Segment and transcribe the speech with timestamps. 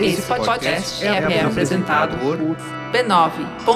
[0.00, 2.38] Esse podcast é, é apresentado por
[2.92, 3.68] b9.com.br.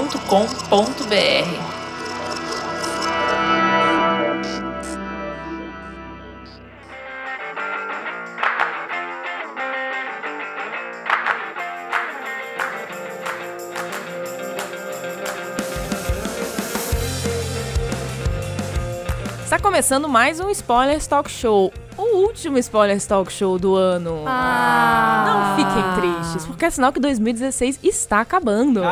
[19.44, 21.72] Está começando mais um Spoilers Talk Show.
[22.12, 24.24] O último Spoilers Talk Show do ano.
[24.26, 25.56] Ah.
[25.56, 25.82] Não fiquem
[26.20, 28.82] tristes, porque é sinal que 2016 está acabando.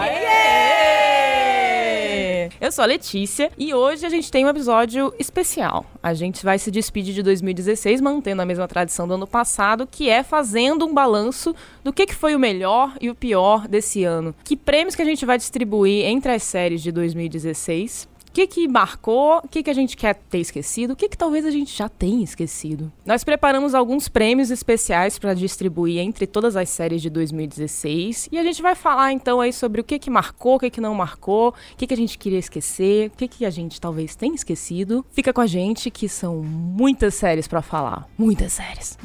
[2.58, 5.84] Eu sou a Letícia e hoje a gente tem um episódio especial.
[6.02, 10.08] A gente vai se despedir de 2016 mantendo a mesma tradição do ano passado, que
[10.08, 14.34] é fazendo um balanço do que, que foi o melhor e o pior desse ano.
[14.42, 18.08] Que prêmios que a gente vai distribuir entre as séries de 2016.
[18.30, 19.38] O que, que marcou?
[19.38, 20.92] O que, que a gente quer ter esquecido?
[20.92, 22.90] O que, que talvez a gente já tenha esquecido?
[23.04, 28.44] Nós preparamos alguns prêmios especiais para distribuir entre todas as séries de 2016 e a
[28.44, 31.48] gente vai falar então aí sobre o que, que marcou, o que, que não marcou,
[31.48, 35.04] o que, que a gente queria esquecer, o que, que a gente talvez tenha esquecido.
[35.10, 38.08] Fica com a gente que são muitas séries para falar.
[38.16, 38.96] Muitas séries.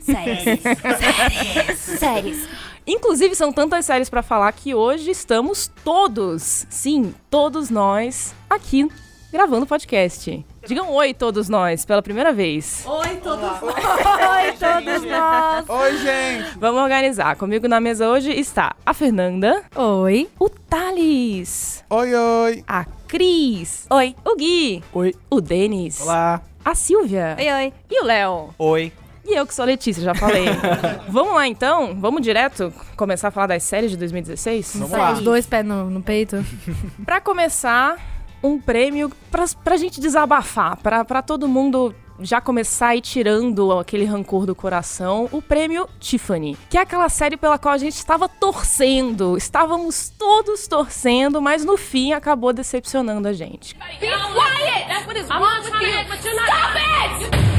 [0.00, 0.60] Séries.
[1.74, 1.78] séries.
[1.98, 2.48] Séries.
[2.88, 8.88] Inclusive, são tantas séries pra falar que hoje estamos todos, sim, todos nós, aqui
[9.30, 10.42] gravando podcast.
[10.66, 12.82] Digam oi, todos nós, pela primeira vez.
[12.86, 13.62] Oi, todos nós.
[13.62, 15.68] Oi, todos nós.
[15.68, 16.58] Oi, gente!
[16.58, 17.36] Vamos organizar.
[17.36, 20.28] Comigo na mesa hoje está a Fernanda, Oi.
[20.40, 22.64] o Thales, Oi, oi!
[22.66, 24.16] a Cris, Oi.
[24.24, 25.14] o Gui, Oi!
[25.30, 26.40] o Denis, Olá!
[26.64, 27.72] a Silvia Oi, oi.
[27.90, 28.50] e o Léo.
[28.58, 28.92] Oi!
[29.28, 30.46] E eu que sou a Letícia, já falei.
[31.06, 31.94] Vamos lá então?
[32.00, 34.72] Vamos direto começar a falar das séries de 2016?
[34.76, 35.12] Vamos Sai lá.
[35.12, 36.42] Os dois pés no, no peito.
[37.04, 37.98] Pra começar,
[38.42, 43.70] um prêmio pra, pra gente desabafar, pra, pra todo mundo já começar a ir tirando
[43.78, 47.94] aquele rancor do coração, o prêmio Tiffany, que é aquela série pela qual a gente
[47.94, 53.74] estava torcendo, estávamos todos torcendo, mas no fim acabou decepcionando a gente.
[53.74, 54.88] Be quiet!
[54.88, 56.18] That's what is wrong with you.
[56.18, 57.57] Stop it!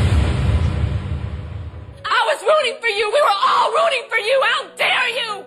[2.10, 3.08] I was rooting for you.
[3.08, 4.42] We were all rooting for you.
[4.42, 5.46] How dare you?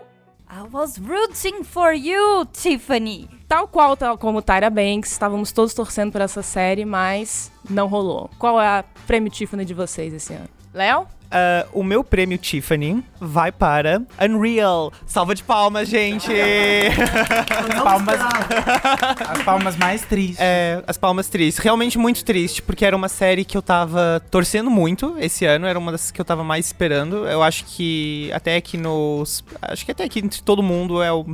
[0.49, 3.29] I was rooting for you, Tiffany.
[3.49, 8.31] Tal qual, tal como Tyra Banks, estávamos todos torcendo por essa série, mas não rolou.
[8.39, 10.49] Qual é a prêmio Tiffany de vocês esse ano?
[10.73, 11.07] Léo?
[11.33, 14.93] Ah, o meu prêmio Tiffany vai para Unreal.
[15.07, 16.31] Salva de palmas, gente!
[17.83, 18.21] palmas,
[19.29, 20.39] as palmas mais tristes.
[20.39, 21.63] É, as palmas tristes.
[21.65, 25.67] Realmente muito triste, porque era uma série que eu tava torcendo muito esse ano.
[25.67, 27.27] Era uma das que eu tava mais esperando.
[27.27, 29.43] Eu acho que até aqui nos.
[29.63, 31.25] Acho que até aqui entre todo mundo é o,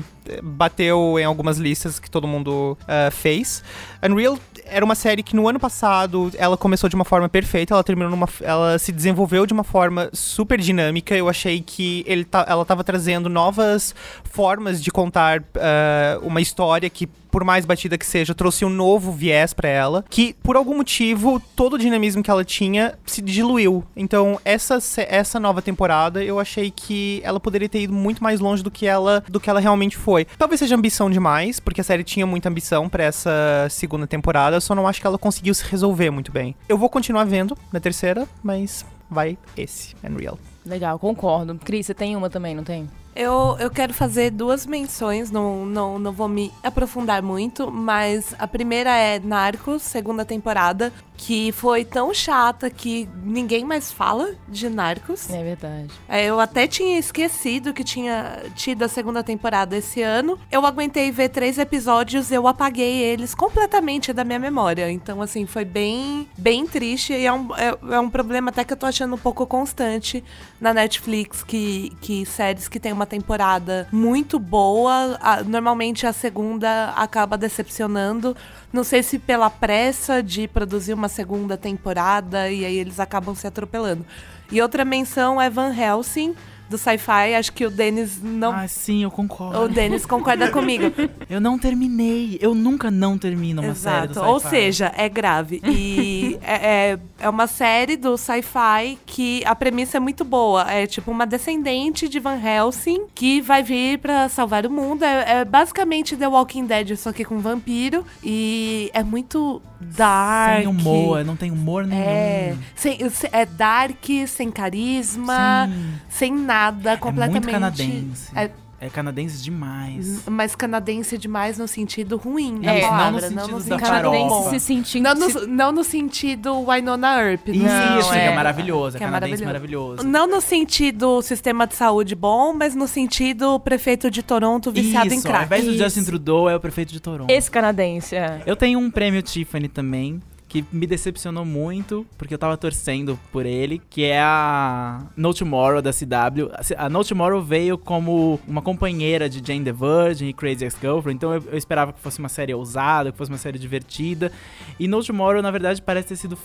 [0.43, 3.63] bateu em algumas listas que todo mundo ah, fez.
[4.03, 7.85] Unreal era uma série que no ano passado ela começou de uma forma perfeita, ela
[7.85, 8.29] terminou numa.
[8.41, 11.17] Ela se desenvolveu de uma forma super dinâmica.
[11.17, 13.95] Eu achei que ele ela tava trazendo novas
[14.25, 19.13] formas de contar ah, uma história que por mais batida que seja, trouxe um novo
[19.13, 23.85] viés pra ela, que por algum motivo todo o dinamismo que ela tinha se diluiu.
[23.97, 24.79] Então, essa
[25.09, 28.87] essa nova temporada, eu achei que ela poderia ter ido muito mais longe do que
[28.87, 30.27] ela do que ela realmente foi.
[30.37, 34.61] Talvez seja ambição demais, porque a série tinha muita ambição pra essa segunda temporada, eu
[34.61, 36.55] só não acho que ela conseguiu se resolver muito bem.
[36.69, 40.39] Eu vou continuar vendo na terceira, mas vai esse, Unreal.
[40.65, 41.59] Legal, concordo.
[41.65, 42.89] Cris, você tem uma também, não tem?
[43.19, 48.47] Eu, eu quero fazer duas menções, não, não, não vou me aprofundar muito, mas a
[48.47, 55.29] primeira é Narcos, segunda temporada, que foi tão chata que ninguém mais fala de Narcos.
[55.29, 55.89] É verdade.
[56.09, 60.39] É, eu até tinha esquecido que tinha tido a segunda temporada esse ano.
[60.51, 64.89] Eu aguentei ver três episódios, eu apaguei eles completamente da minha memória.
[64.93, 68.73] Então, assim, foi bem, bem triste e é um, é, é um problema até que
[68.73, 70.23] eu tô achando um pouco constante
[70.61, 76.91] na Netflix, que, que séries que tem uma temporada muito boa, a- normalmente a segunda
[76.91, 78.37] acaba decepcionando.
[78.73, 83.47] Não sei se pela pressa de produzir uma segunda temporada e aí eles acabam se
[83.47, 84.07] atropelando.
[84.53, 86.35] E outra menção é Van Helsing,
[86.69, 87.35] do sci-fi.
[87.35, 88.53] Acho que o Denis não.
[88.53, 89.61] Ah, sim, eu concordo.
[89.61, 90.85] o Denis concorda comigo.
[91.29, 92.39] Eu não terminei.
[92.41, 94.29] Eu nunca não termino uma série do Exato.
[94.29, 94.51] Ou sci-fi.
[94.57, 95.61] seja, é grave.
[95.65, 100.71] E é, é, é uma série do sci-fi que a premissa é muito boa.
[100.71, 105.03] É tipo uma descendente de Van Helsing que vai vir pra salvar o mundo.
[105.05, 108.05] É, é basicamente The Walking Dead, só que com vampiro.
[108.23, 110.59] E é muito dark.
[110.59, 112.03] Sem humor, não tem humor nenhum.
[112.03, 115.93] É, sem, se- é dark, sem carisma, Sim.
[116.09, 117.51] sem nada, completamente.
[117.51, 118.31] canadense.
[118.35, 120.23] É É canadense demais.
[120.27, 123.61] Mas canadense demais no sentido ruim da É, não no palavra, sentido não no da
[123.65, 124.51] sentido Canadense farofa.
[124.51, 125.03] se sentindo.
[125.03, 127.49] Não no, se- não no sentido Winona Earp.
[127.49, 128.25] no Isso, Não, que é.
[128.27, 128.97] é maravilhoso.
[128.97, 129.87] É Que é canadense maravilhoso.
[129.97, 130.09] maravilhoso.
[130.09, 135.17] Não no sentido sistema de saúde bom, mas no sentido prefeito de Toronto viciado em
[135.19, 135.47] Isso, ao crack.
[135.47, 135.73] invés do.
[135.77, 137.31] Justin Trudeau, é o prefeito de Toronto.
[137.31, 138.43] Esse canadense, é.
[138.47, 143.45] Eu tenho um prêmio Tiffany também, que me decepcionou muito, porque eu tava torcendo por
[143.45, 146.51] ele, que é a No Tomorrow da CW.
[146.77, 151.35] A No Tomorrow veio como uma companheira de Jane the Virgin e Crazy Ex-Girlfriend, então
[151.35, 154.33] eu, eu esperava que fosse uma série ousada, que fosse uma série divertida.
[154.81, 156.39] E No Tomorrow, na verdade, parece ter sido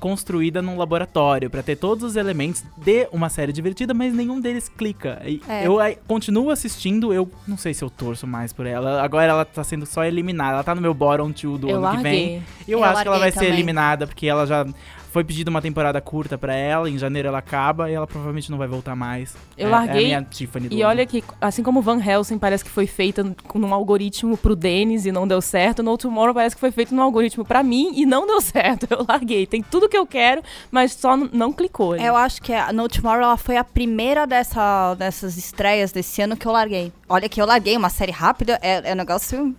[0.00, 4.68] construída num laboratório pra ter todos os elementos de uma série divertida, mas nenhum deles
[4.68, 5.20] clica.
[5.24, 5.66] E É.
[5.66, 9.02] Eu aí, continuo assistindo, eu não sei se eu torço mais por ela.
[9.02, 10.54] Agora ela tá sendo só eliminada.
[10.54, 12.12] Ela tá no meu bottom two do Eu ano que vem.
[12.32, 12.42] larguei.
[12.66, 13.52] Eu, Eu acho que ela vai larguei ser também.
[13.52, 14.66] eliminada, porque ela já
[15.10, 18.58] foi pedida uma temporada curta pra ela, em janeiro ela acaba e ela provavelmente não
[18.58, 19.34] vai voltar mais.
[19.56, 20.90] Eu É- larguei É a minha Tiffany do E ano.
[20.90, 25.06] olha que, assim como Van Helsing parece que foi feita com um algoritmo pro Denis
[25.06, 28.04] e não deu certo, No Tomorrow parece que foi feito num algoritmo pra mim e
[28.06, 28.86] não deu certo.
[28.90, 29.46] Eu larguei.
[29.46, 31.92] Tem tudo que eu quero, mas só não clicou.
[31.92, 32.04] ali.
[32.04, 36.36] Eu acho que a No Tomorrow ela foi a primeira dessa, dessas estreias desse ano
[36.36, 36.92] que eu larguei.
[37.08, 39.54] Olha que eu larguei uma série rápida, é, é um negócio.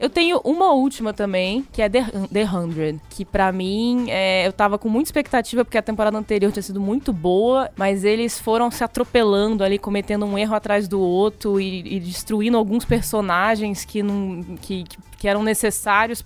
[0.00, 4.52] Eu tenho uma última também, que é The, The 100, que pra mim é, eu
[4.52, 8.70] tava com muita expectativa porque a temporada anterior tinha sido muito boa, mas eles foram
[8.70, 14.02] se atropelando ali, cometendo um erro atrás do outro e, e destruindo alguns personagens que
[14.02, 16.22] não que, que, eram necessários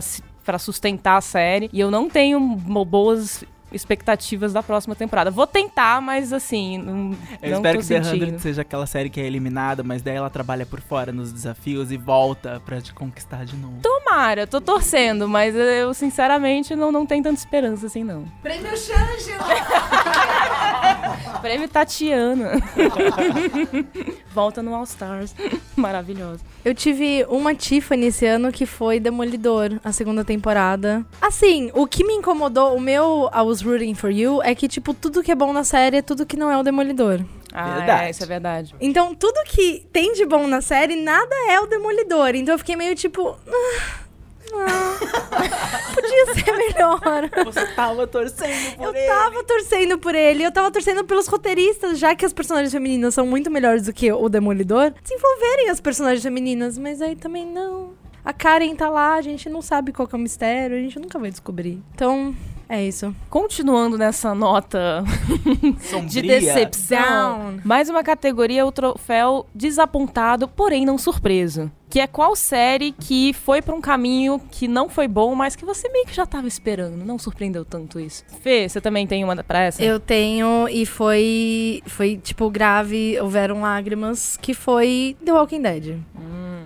[0.00, 1.70] se- pra sustentar a série.
[1.72, 2.40] E eu não tenho
[2.84, 5.30] boas expectativas da próxima temporada.
[5.30, 8.26] Vou tentar, mas assim, não, Eu não espero tô que The sentindo.
[8.30, 11.90] 100 seja aquela série que é eliminada, mas daí ela trabalha por fora nos desafios
[11.92, 13.80] e volta pra te conquistar de novo.
[13.82, 18.24] Tomara, eu tô torcendo, mas eu sinceramente não, não tenho tanta esperança assim, não.
[18.42, 19.42] Prêmio Shangela!
[21.40, 22.52] Prêmio Tatiana.
[24.32, 25.34] Volta no All Stars.
[25.76, 26.40] Maravilhosa.
[26.64, 31.04] Eu tive uma Tiffany esse ano que foi Demolidor, a segunda temporada.
[31.20, 34.94] Assim, o que me incomodou, o meu I Was Rooting For You, é que, tipo,
[34.94, 37.20] tudo que é bom na série é tudo que não é o Demolidor.
[37.52, 38.04] Ah, Verdade.
[38.04, 38.74] é, isso é verdade.
[38.80, 42.34] Então, tudo que tem de bom na série, nada é o Demolidor.
[42.34, 43.36] Então, eu fiquei meio tipo.
[43.46, 43.98] "Ah,
[45.94, 47.00] podia ser melhor.
[47.44, 52.14] Você tava torcendo por Eu tava torcendo por ele, eu tava torcendo pelos roteiristas, já
[52.14, 56.78] que as personagens femininas são muito melhores do que o Demolidor, desenvolverem as personagens femininas,
[56.78, 57.90] mas aí também não.
[58.24, 60.98] A Karen tá lá, a gente não sabe qual que é o mistério, a gente
[60.98, 61.82] nunca vai descobrir.
[61.92, 62.32] Então,
[62.68, 63.14] é isso.
[63.28, 65.02] Continuando nessa nota
[65.74, 66.22] de Sombria.
[66.22, 71.70] decepção, mais uma categoria, o troféu desapontado, porém não surpreso.
[71.92, 75.62] Que é qual série que foi pra um caminho que não foi bom, mas que
[75.62, 77.04] você meio que já tava esperando.
[77.04, 78.24] Não surpreendeu tanto isso.
[78.40, 79.82] Fê, você também tem uma pra essa?
[79.82, 85.98] Eu tenho, e foi, foi tipo, grave, houveram lágrimas, que foi The Walking Dead.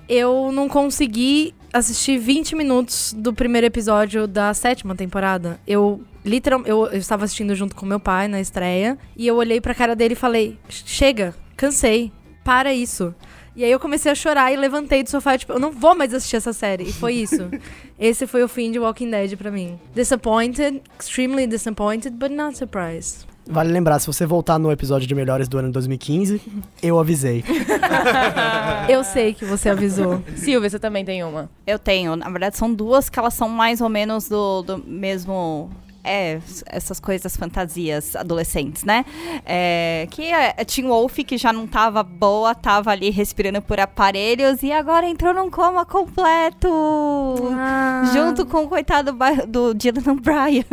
[0.09, 5.59] Eu não consegui assistir 20 minutos do primeiro episódio da sétima temporada.
[5.67, 9.61] Eu literal, eu, eu estava assistindo junto com meu pai na estreia e eu olhei
[9.61, 12.13] pra cara dele e falei: "Chega, cansei.
[12.45, 13.13] Para isso".
[13.57, 16.13] E aí eu comecei a chorar e levantei do sofá, tipo, eu não vou mais
[16.13, 16.85] assistir essa série.
[16.85, 17.49] E foi isso.
[17.99, 19.81] Esse foi o fim de Walking Dead pra mim.
[19.95, 23.27] Disappointed, extremely disappointed, but not surprised.
[23.49, 26.43] Vale lembrar, se você voltar no episódio de melhores do ano de 2015,
[26.83, 27.45] eu avisei.
[28.89, 30.23] Eu sei que você avisou.
[30.37, 31.49] Silvia, você também tem uma.
[31.67, 32.15] Eu tenho.
[32.17, 35.71] Na verdade, são duas que elas são mais ou menos do, do mesmo.
[36.07, 39.05] É, essas coisas fantasias adolescentes, né?
[39.45, 43.81] É, que é a Teen Wolf, que já não tava boa, tava ali respirando por
[43.81, 46.69] aparelhos e agora entrou num coma completo.
[48.13, 49.17] Junto com o coitado
[49.49, 50.65] do Dylan O'Brien.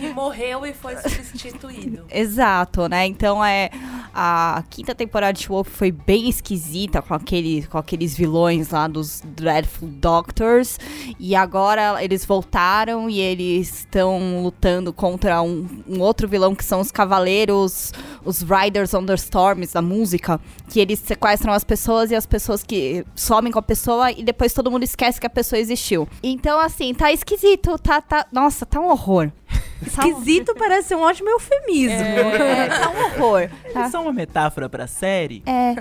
[0.00, 2.04] que morreu e foi substituído.
[2.10, 3.06] Exato, né?
[3.06, 3.70] Então é
[4.14, 9.20] a quinta temporada de Wolf foi bem esquisita com aquele, com aqueles vilões lá dos
[9.24, 10.78] Dreadful Doctors
[11.18, 16.80] e agora eles voltaram e eles estão lutando contra um, um outro vilão que são
[16.80, 17.92] os Cavaleiros,
[18.24, 22.62] os Riders on the Storms da música, que eles sequestram as pessoas e as pessoas
[22.62, 26.08] que somem com a pessoa e depois todo mundo esquece que a pessoa existiu.
[26.22, 29.30] Então assim, tá esquisito, tá, tá, nossa, tá um horror.
[29.94, 31.96] Tá Esquisito parece ser um ótimo eufemismo.
[31.98, 33.50] é, tá um horror.
[33.70, 33.80] Tá.
[33.80, 35.42] Eles são uma metáfora pra série?
[35.44, 35.74] É.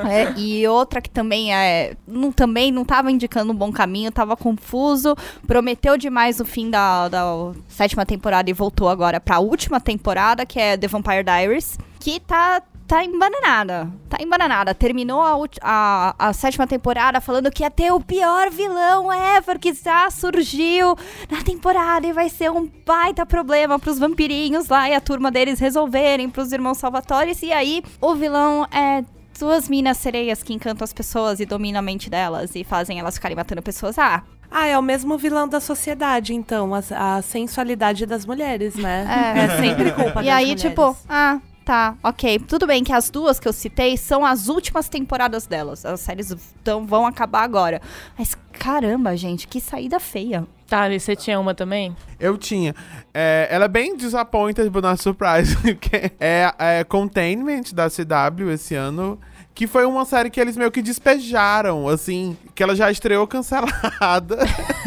[0.08, 1.94] É, E outra que também é.
[2.06, 5.14] Não, também não tava indicando um bom caminho, tava confuso.
[5.46, 7.22] Prometeu demais o fim da, da
[7.68, 11.78] sétima temporada e voltou agora pra última temporada, que é The Vampire Diaries.
[11.98, 12.62] Que tá.
[12.86, 13.90] tá embananada.
[14.08, 14.74] Tá embananada.
[14.74, 19.72] Terminou a, a, a sétima temporada falando que ia ter o pior vilão ever que
[19.72, 20.96] já surgiu
[21.30, 25.60] na temporada e vai ser um baita problema pros vampirinhos lá e a turma deles
[25.60, 27.42] resolverem, pros irmãos Salvatores.
[27.42, 29.04] E aí, o vilão é
[29.38, 33.14] duas minas sereias que encantam as pessoas e dominam a mente delas e fazem elas
[33.14, 33.98] ficarem matando pessoas.
[33.98, 36.72] Ah, Ah, é o mesmo vilão da sociedade, então.
[36.74, 39.34] A, a sensualidade das mulheres, né?
[39.36, 39.38] É.
[39.44, 40.62] É, sempre culpa E das aí, mulheres.
[40.62, 42.38] tipo, ah, tá, ok.
[42.40, 45.84] Tudo bem que as duas que eu citei são as últimas temporadas delas.
[45.86, 47.80] As séries tão, vão acabar agora.
[48.18, 50.44] Mas caramba, gente, que saída feia.
[50.66, 51.96] Tá, e você tinha uma também?
[52.18, 52.74] Eu tinha.
[53.12, 55.56] É, ela é bem disappointed, but not surprised.
[55.62, 59.18] porque é, é Containment da CW esse ano.
[59.60, 64.38] Que foi uma série que eles meio que despejaram, assim, que ela já estreou cancelada.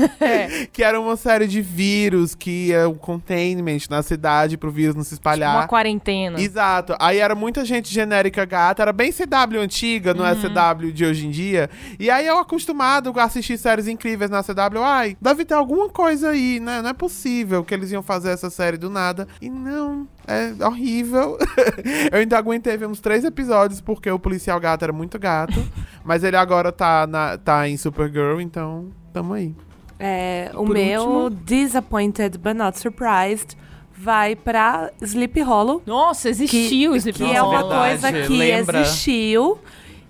[0.74, 5.04] que era uma série de vírus, que é o containment na cidade pro vírus não
[5.04, 5.58] se espalhar.
[5.58, 6.42] Uma quarentena.
[6.42, 6.96] Exato.
[7.00, 11.28] Aí era muita gente genérica gata, era bem CW antiga, não é CW de hoje
[11.28, 11.70] em dia.
[12.00, 16.32] E aí eu acostumado a assistir séries incríveis na CW, ai, deve ter alguma coisa
[16.32, 16.82] aí, né?
[16.82, 19.28] Não é possível que eles iam fazer essa série do nada.
[19.40, 21.38] E não, é horrível.
[22.12, 25.64] eu ainda aguentei ver uns três episódios porque o policial gato era muito gato.
[26.04, 29.54] mas ele agora tá, na, tá em Supergirl, então tamo aí.
[30.00, 33.56] É, o Por meu último- Disappointed but not surprised
[33.96, 35.82] vai pra Sleep Hollow.
[35.86, 38.82] Nossa, existiu que, esse que é uma verdade, coisa que lembra?
[38.82, 39.60] existiu.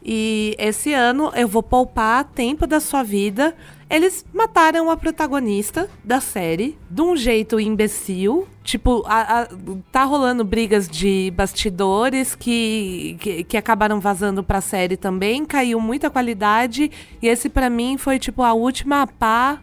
[0.05, 3.55] E esse ano eu vou poupar tempo da sua vida.
[3.89, 8.47] Eles mataram a protagonista da série de um jeito imbecil.
[8.63, 9.47] Tipo, a- a-
[9.91, 15.45] tá rolando brigas de bastidores que, que, que acabaram vazando pra série também.
[15.45, 16.91] Caiu muita qualidade.
[17.21, 19.59] E esse pra mim foi tipo a última pá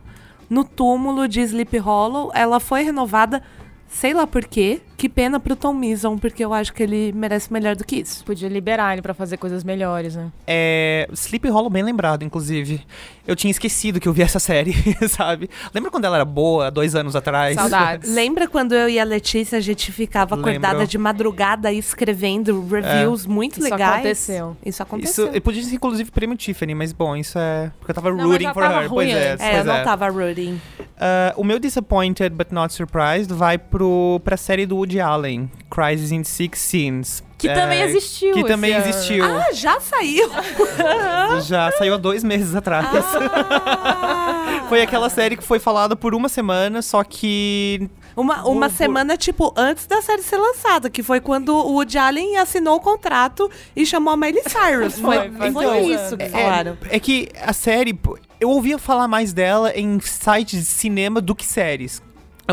[0.49, 2.30] no túmulo de Sleep Hollow.
[2.35, 3.42] Ela foi renovada,
[3.88, 4.80] sei lá por quê.
[5.00, 8.23] Que pena pro Tom Mison, porque eu acho que ele merece melhor do que isso.
[8.23, 10.30] Podia liberar ele pra fazer coisas melhores, né?
[10.47, 12.83] É, Sleep Hollow bem lembrado, inclusive.
[13.26, 14.75] Eu tinha esquecido que eu vi essa série,
[15.09, 15.49] sabe?
[15.73, 17.54] Lembra quando ela era boa, dois anos atrás?
[17.54, 18.12] Saudades.
[18.12, 20.87] Lembra quando eu e a Letícia, a gente ficava acordada Lembro.
[20.87, 23.95] de madrugada escrevendo reviews muito Isso legais?
[23.95, 24.50] aconteceu.
[24.61, 25.26] Isso Isso aconteceu.
[25.28, 27.73] eu podia ser, inclusive, prêmio Tiffany, mas bom, isso é.
[27.78, 28.90] Porque eu tava Não, rooting for tava her.
[28.90, 29.83] ruim Pois é, é, eu pois não é.
[29.83, 30.61] tava rooting.
[31.00, 36.11] Ah, o meu Disappointed But Not Surprised vai pro, pra série do Woody Allen, Crisis
[36.11, 37.23] in Six Scenes.
[37.38, 38.35] Que É, também existiu.
[38.35, 38.85] Que também ano.
[38.87, 39.25] existiu.
[39.25, 40.28] Ah, já saiu!
[41.42, 42.87] Já saiu há dois meses atrás.
[42.92, 44.64] Ah.
[44.68, 47.88] Foi aquela série que foi falada por uma semana, só que.
[48.16, 52.37] Uma, uma semana, tipo, antes da série ser lançada, que foi quando o Woody Allen
[52.37, 54.99] assinou o contrato e chamou a Miley Cyrus.
[54.99, 56.35] Foi, Foi, foi isso que anos.
[56.35, 56.78] falaram.
[56.90, 57.99] É que a série.
[58.40, 62.02] Eu ouvia falar mais dela em sites de cinema do que séries.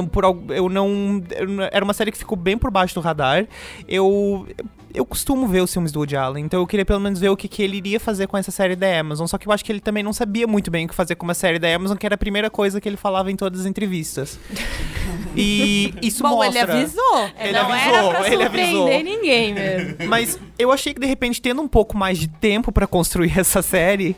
[0.06, 1.24] Por, eu não.
[1.72, 3.48] Era uma série que ficou bem por baixo do radar.
[3.88, 4.48] Eu.
[4.94, 7.38] Eu costumo ver os filmes do Woody Allen, então eu queria pelo menos ver o
[7.38, 9.28] que, que ele iria fazer com essa série da Amazon.
[9.28, 11.24] Só que eu acho que ele também não sabia muito bem o que fazer com
[11.26, 13.66] uma série da Amazon, que era a primeira coisa que ele falava em todas as
[13.68, 14.40] entrevistas.
[15.36, 16.64] E isso Bom, mostra.
[16.64, 17.30] ele avisou.
[17.40, 19.04] Ele não avisou, era pra ele surpreender avisou.
[19.04, 19.96] ninguém mesmo.
[20.08, 23.62] Mas eu achei que de repente, tendo um pouco mais de tempo pra construir essa
[23.62, 24.16] série,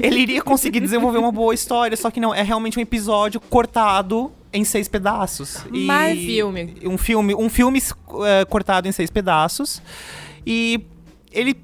[0.00, 1.96] ele iria conseguir desenvolver uma boa história.
[1.96, 5.64] Só que não, é realmente um episódio cortado em seis pedaços.
[5.72, 5.88] E
[6.26, 6.74] filme.
[6.84, 7.82] Um filme, um filme
[8.26, 9.80] eh, cortado em seis pedaços.
[10.46, 10.80] E
[11.32, 11.54] ele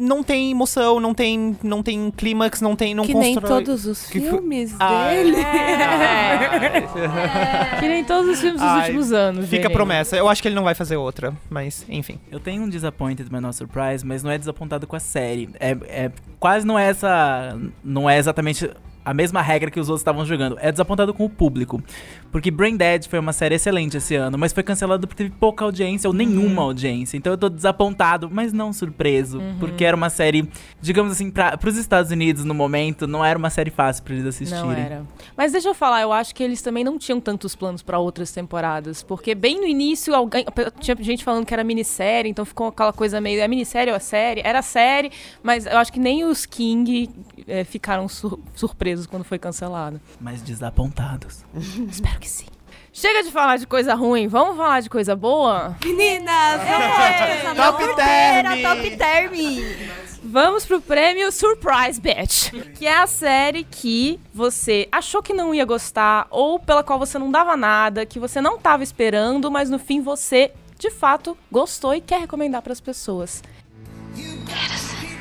[0.00, 3.64] não tem emoção, não tem, não tem clímax, não tem, não que nem constrói.
[3.64, 5.36] todos os que fi- filmes Ah, dele.
[7.80, 9.48] Que nem todos os filmes dos Ai, últimos anos.
[9.48, 10.16] Fica promessa.
[10.16, 12.18] Eu acho que ele não vai fazer outra, mas enfim.
[12.30, 15.48] Eu tenho um Disappointed but not surprise, mas não é desapontado com a série.
[15.58, 17.58] É, é- quase não é essa.
[17.82, 18.70] Não é exatamente
[19.10, 20.56] a mesma regra que os outros estavam jogando.
[20.60, 21.82] É desapontado com o público.
[22.30, 25.64] Porque Brain Dead foi uma série excelente esse ano, mas foi cancelado porque teve pouca
[25.64, 27.16] audiência ou nenhuma audiência.
[27.16, 29.40] Então eu tô desapontado, mas não surpreso.
[29.58, 30.48] Porque era uma série,
[30.80, 34.26] digamos assim, pra, pros Estados Unidos no momento, não era uma série fácil pra eles
[34.26, 34.62] assistirem.
[34.64, 35.02] Não era.
[35.36, 38.30] Mas deixa eu falar, eu acho que eles também não tinham tantos planos pra outras
[38.30, 39.02] temporadas.
[39.02, 40.44] Porque bem no início, alguém,
[40.80, 43.40] tinha gente falando que era minissérie, então ficou aquela coisa meio.
[43.40, 44.42] É minissérie ou é série?
[44.44, 45.10] Era série,
[45.42, 47.08] mas eu acho que nem os King
[47.46, 50.00] eh, ficaram sur- surpresos quando foi cancelado.
[50.20, 51.44] Mas desapontados.
[51.90, 52.46] Espero que sim.
[52.92, 55.76] Chega de falar de coisa ruim, vamos falar de coisa boa?
[55.84, 57.54] Meninas, vamos lá.
[57.54, 58.62] Top Term!
[58.62, 59.34] top term!
[60.24, 65.64] Vamos pro prêmio Surprise Bitch, que é a série que você achou que não ia
[65.64, 69.78] gostar ou pela qual você não dava nada, que você não tava esperando, mas no
[69.78, 73.42] fim você de fato gostou e quer recomendar pras pessoas.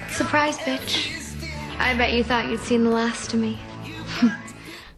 [0.09, 1.26] Surprise, bitch.
[1.79, 3.57] I bet you thought you'd seen the last of me.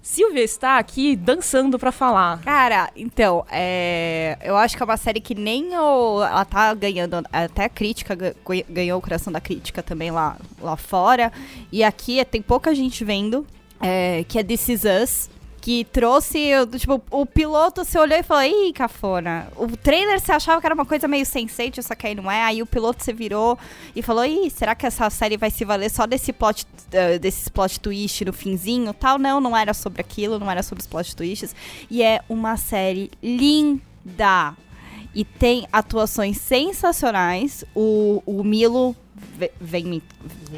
[0.02, 2.40] Silvia está aqui dançando pra falar.
[2.42, 7.22] Cara, então, é, eu acho que é uma série que nem o, ela tá ganhando,
[7.32, 8.34] até a crítica ga-
[8.68, 11.32] ganhou o coração da crítica também lá, lá fora.
[11.72, 13.46] E aqui é- tem pouca gente vendo,
[13.80, 15.30] é, que é This Is Us.
[15.70, 16.50] Que trouxe,
[16.80, 19.50] tipo, o piloto você olhou e falou, ih, cafona.
[19.56, 22.42] O trailer você achava que era uma coisa meio sense só que aí não é.
[22.42, 23.56] Aí o piloto você virou
[23.96, 27.50] e falou, ih, será que essa série vai se valer só desse plot, eh, desses
[27.50, 29.20] plot twist no finzinho tal?
[29.20, 31.56] Não, não era sobre aquilo, não era sobre os plot twists.
[31.88, 34.56] E é uma série linda.
[35.14, 37.64] E tem atuações sensacionais.
[37.76, 38.96] O, o Milo
[39.60, 40.02] Vem-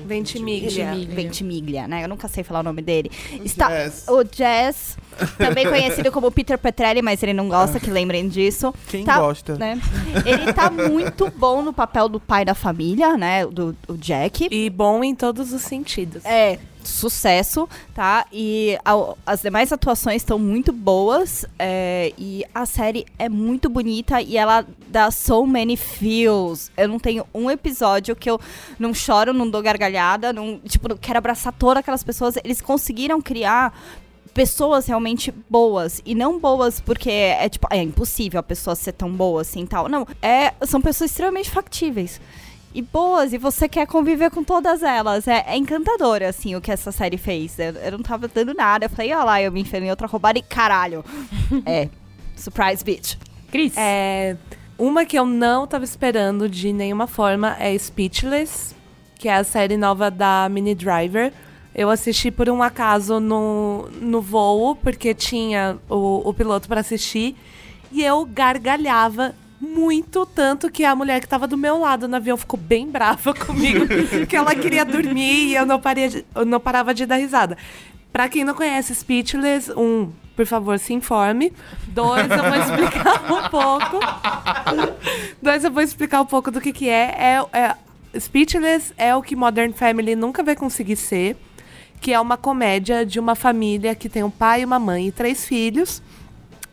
[0.05, 0.93] Ventimiglia.
[1.07, 2.03] Ventimiglia, né?
[2.03, 3.11] Eu nunca sei falar o nome dele.
[3.43, 4.05] Está, Jazz.
[4.07, 4.97] o Jazz,
[5.37, 8.73] também conhecido como Peter Petrelli, mas ele não gosta que lembrem disso.
[8.87, 9.55] Quem Tá, gosta?
[9.55, 9.79] né?
[10.25, 13.45] Ele tá muito bom no papel do pai da família, né?
[13.45, 14.47] Do, do Jack.
[14.51, 16.25] E bom em todos os sentidos.
[16.25, 18.25] É, sucesso, tá?
[18.31, 18.77] E
[19.25, 21.45] as demais atuações estão muito boas.
[21.59, 26.71] é, e a série é muito bonita e ela dá so many feels.
[26.77, 28.39] Eu não tenho um episódio que eu
[28.79, 32.35] não choro, não dou gargalhada, não, tipo, não quero abraçar todas aquelas pessoas.
[32.43, 33.73] Eles conseguiram criar
[34.33, 39.11] pessoas realmente boas e não boas porque é tipo é impossível a pessoa ser tão
[39.11, 42.21] boa assim tal não é são pessoas extremamente factíveis
[42.73, 45.27] e boas, e você quer conviver com todas elas.
[45.27, 47.59] É, é encantador, assim, o que essa série fez.
[47.59, 48.85] Eu, eu não tava dando nada.
[48.85, 51.03] Eu falei, ó lá, eu me enfiei em outra roubada e caralho.
[51.65, 51.89] é.
[52.35, 53.17] Surprise, bitch.
[53.51, 53.73] Cris.
[53.75, 54.37] É,
[54.77, 58.73] uma que eu não tava esperando de nenhuma forma é Speechless,
[59.19, 61.33] que é a série nova da Mini Driver.
[61.75, 67.35] Eu assisti por um acaso no, no voo, porque tinha o, o piloto para assistir,
[67.91, 72.35] e eu gargalhava muito, tanto que a mulher que tava do meu lado no avião
[72.35, 73.85] ficou bem brava comigo,
[74.27, 77.57] que ela queria dormir e eu não, paria de- eu não parava de dar risada.
[78.11, 81.53] Pra quem não conhece Speechless, um, por favor, se informe.
[81.87, 83.99] Dois, eu vou explicar um pouco.
[85.41, 87.15] Dois, eu vou explicar um pouco do que que é.
[87.53, 87.75] é, é
[88.19, 91.37] Speechless é o que Modern Family nunca vai conseguir ser,
[92.01, 95.45] que é uma comédia de uma família que tem um pai, uma mãe e três
[95.45, 96.01] filhos.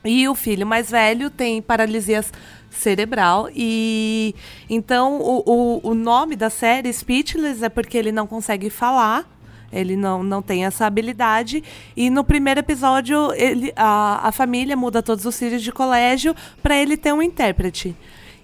[0.04, 2.25] E o filho mais velho tem paralisia
[2.71, 3.49] cerebral.
[3.55, 4.35] E
[4.69, 9.27] então o, o, o nome da série, Speechless, é porque ele não consegue falar.
[9.71, 11.63] Ele não, não tem essa habilidade.
[11.97, 16.77] E no primeiro episódio, ele, a, a família muda todos os filhos de colégio para
[16.77, 17.95] ele ter um intérprete.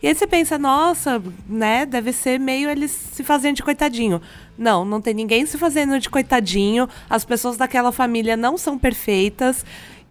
[0.03, 4.21] E aí você pensa, nossa, né, deve ser meio eles se fazendo de coitadinho.
[4.59, 6.87] Não, não tem ninguém se fazendo de coitadinho.
[7.09, 9.65] As pessoas daquela família não são perfeitas.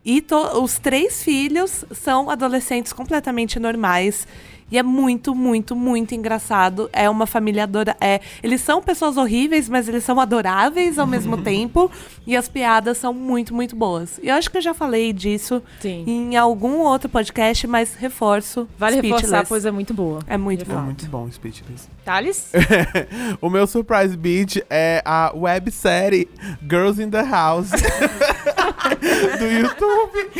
[0.05, 4.27] E to- os três filhos são adolescentes completamente normais.
[4.71, 6.89] E é muito, muito, muito engraçado.
[6.91, 11.37] É uma família adora é Eles são pessoas horríveis, mas eles são adoráveis ao mesmo
[11.43, 11.91] tempo.
[12.25, 14.19] E as piadas são muito, muito boas.
[14.23, 16.03] E eu acho que eu já falei disso Sim.
[16.07, 18.67] em algum outro podcast, mas reforço.
[18.79, 19.49] Vale reforçar, Speechless.
[19.49, 20.19] pois é muito boa.
[20.27, 20.81] É muito É bom.
[20.81, 21.87] muito bom Speechless.
[22.03, 22.51] Thales?
[23.41, 26.27] o meu surprise beat é a websérie
[26.69, 27.69] Girls in the House
[29.39, 30.31] do YouTube.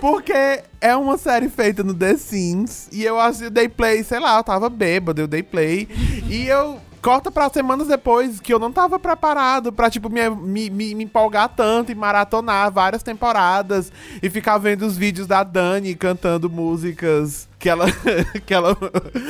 [0.00, 2.88] Porque é uma série feita no The Sims.
[2.92, 5.88] E eu assi- dei play, sei lá, eu tava bêbado, eu dei play.
[6.28, 6.78] e eu.
[7.02, 11.50] Corta pra semanas depois que eu não tava preparado pra, tipo, me, me, me empolgar
[11.50, 17.68] tanto e maratonar várias temporadas e ficar vendo os vídeos da Dani cantando músicas que
[17.70, 17.86] ela.
[18.44, 18.76] que ela.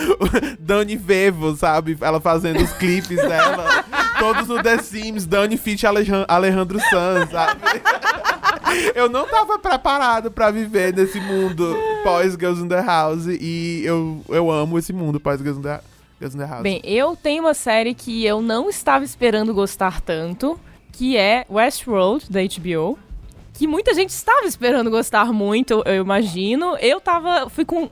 [0.58, 1.96] Dani Vevo, sabe?
[2.00, 3.84] Ela fazendo os clipes dela.
[4.18, 7.60] Todos no The Sims, Dani Fit Alejan- Alejandro Sanz, sabe?
[8.94, 14.20] Eu não tava preparado pra viver nesse mundo pós Girls in the House e eu,
[14.28, 15.80] eu amo esse mundo pós Girls in the,
[16.18, 16.62] Girls in the House.
[16.62, 20.58] Bem, eu tenho uma série que eu não estava esperando gostar tanto,
[20.90, 22.98] que é Westworld, da HBO.
[23.54, 26.76] Que muita gente estava esperando gostar muito, eu imagino.
[26.78, 27.48] Eu tava.
[27.48, 27.90] Fui com o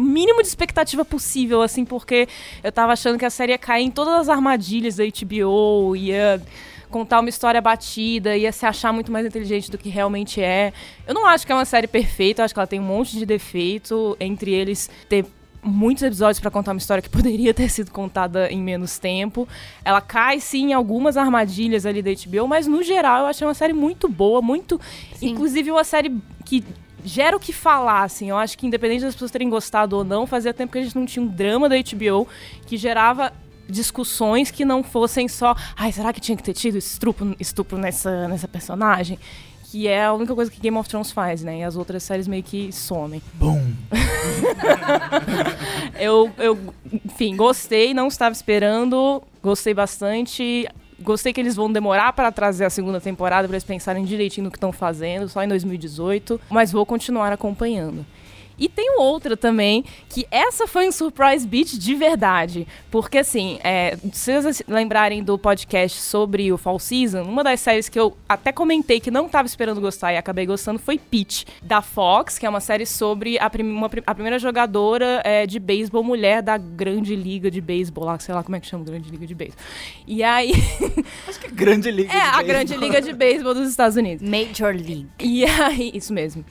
[0.00, 2.26] mínimo de expectativa possível, assim, porque
[2.62, 6.42] eu tava achando que a série ia cair em todas as armadilhas da HBO, ia
[6.88, 10.72] contar uma história batida, ia se achar muito mais inteligente do que realmente é.
[11.06, 13.26] Eu não acho que é uma série perfeita, acho que ela tem um monte de
[13.26, 15.26] defeito, entre eles ter
[15.64, 19.48] muitos episódios pra contar uma história que poderia ter sido contada em menos tempo.
[19.84, 23.54] Ela cai sim em algumas armadilhas ali da HBO, mas no geral eu achei uma
[23.54, 24.80] série muito boa, muito,
[25.20, 26.62] inclusive uma série que
[27.04, 28.30] gera o que falar, assim.
[28.30, 30.96] Eu acho que independente das pessoas terem gostado ou não, fazia tempo que a gente
[30.96, 32.26] não tinha um drama da HBO
[32.66, 33.32] que gerava
[33.68, 38.28] discussões que não fossem só, ai, será que tinha que ter tido estupro, estupro nessa,
[38.28, 39.18] nessa personagem?
[39.74, 41.58] Que é a única coisa que Game of Thrones faz, né?
[41.58, 43.20] E as outras séries meio que somem.
[43.32, 43.60] Bom.
[45.98, 46.56] eu, eu,
[47.04, 50.68] enfim, gostei, não estava esperando, gostei bastante.
[51.00, 54.50] Gostei que eles vão demorar para trazer a segunda temporada para eles pensarem direitinho no
[54.52, 58.06] que estão fazendo, só em 2018, mas vou continuar acompanhando.
[58.58, 62.66] E tem outra também, que essa foi um surprise beat de verdade.
[62.90, 67.88] Porque, assim, é, se vocês lembrarem do podcast sobre o Fall Season, uma das séries
[67.88, 71.82] que eu até comentei que não estava esperando gostar e acabei gostando foi Peach, da
[71.82, 76.04] Fox, que é uma série sobre a, prim uma, a primeira jogadora é, de beisebol
[76.04, 79.26] mulher da Grande Liga de Beisebol, lá, sei lá como é que chama, Grande Liga
[79.26, 79.64] de Beisebol.
[80.06, 80.52] E aí.
[81.26, 84.28] Acho que é Grande Liga é, a Grande Liga de Beisebol dos Estados Unidos.
[84.28, 85.08] Major League.
[85.18, 86.44] E aí, isso mesmo.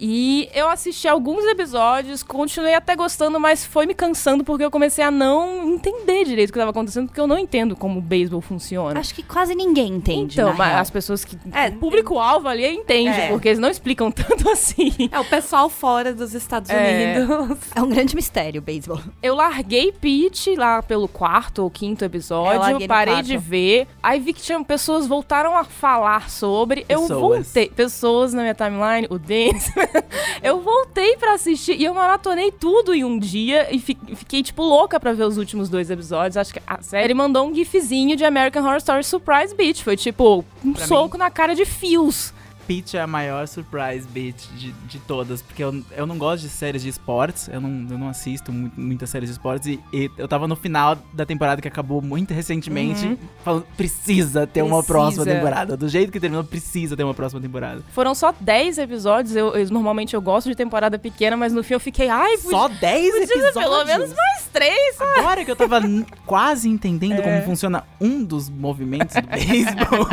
[0.00, 5.02] E eu assisti alguns episódios, continuei até gostando, mas foi me cansando porque eu comecei
[5.04, 8.40] a não entender direito o que estava acontecendo, porque eu não entendo como o beisebol
[8.40, 8.98] funciona.
[9.00, 10.34] Acho que quase ninguém entende.
[10.34, 10.80] Então, na mas real.
[10.80, 11.36] as pessoas que.
[11.52, 13.28] É, o público-alvo ali entende, É.
[13.28, 14.92] porque eles não explicam tanto assim.
[15.10, 17.16] É o pessoal fora dos Estados É.
[17.18, 17.58] Unidos.
[17.74, 19.00] É um grande mistério o beisebol.
[19.22, 23.86] Eu larguei Peach lá pelo quarto ou quinto Eu episódio, parei de ver.
[24.02, 26.84] Aí vi que tinha pessoas voltaram a falar sobre.
[26.88, 27.20] Eu Pessoas.
[27.20, 27.68] voltei.
[27.68, 29.70] Pessoas na minha timeline, o Denis.
[30.42, 34.62] eu voltei pra assistir e eu maratonei tudo em um dia e fi- fiquei, tipo,
[34.62, 36.36] louca pra ver os últimos dois episódios.
[36.36, 39.82] Acho que a série mandou um gifzinho de American Horror Story Surprise Beach.
[39.84, 42.32] Foi tipo um Pra soco na cara de fios.
[42.68, 46.48] Peach é a maior surprise beat de, de todas, porque eu, eu não gosto de
[46.50, 50.10] séries de esportes, eu não, eu não assisto mu- muitas séries de esportes, e, e
[50.18, 54.82] eu tava no final da temporada que acabou muito recentemente, falando, precisa ter uma Uhum.
[54.82, 54.92] Precisa.
[54.98, 55.76] próxima temporada.
[55.78, 57.82] Do jeito que terminou, precisa ter uma próxima temporada.
[57.92, 59.34] Foram só 10 episódios.
[59.34, 62.50] Eu, eu- normalmente eu gosto de temporada pequena, mas no fim eu fiquei, ai, podia,
[62.50, 63.64] Só 10 podia ser episódios?
[63.64, 65.20] pelo menos mais três, sabe?
[65.20, 65.80] Agora que eu tava
[66.26, 67.22] quase entendendo É.
[67.22, 70.06] como funciona um dos movimentos do beisebol.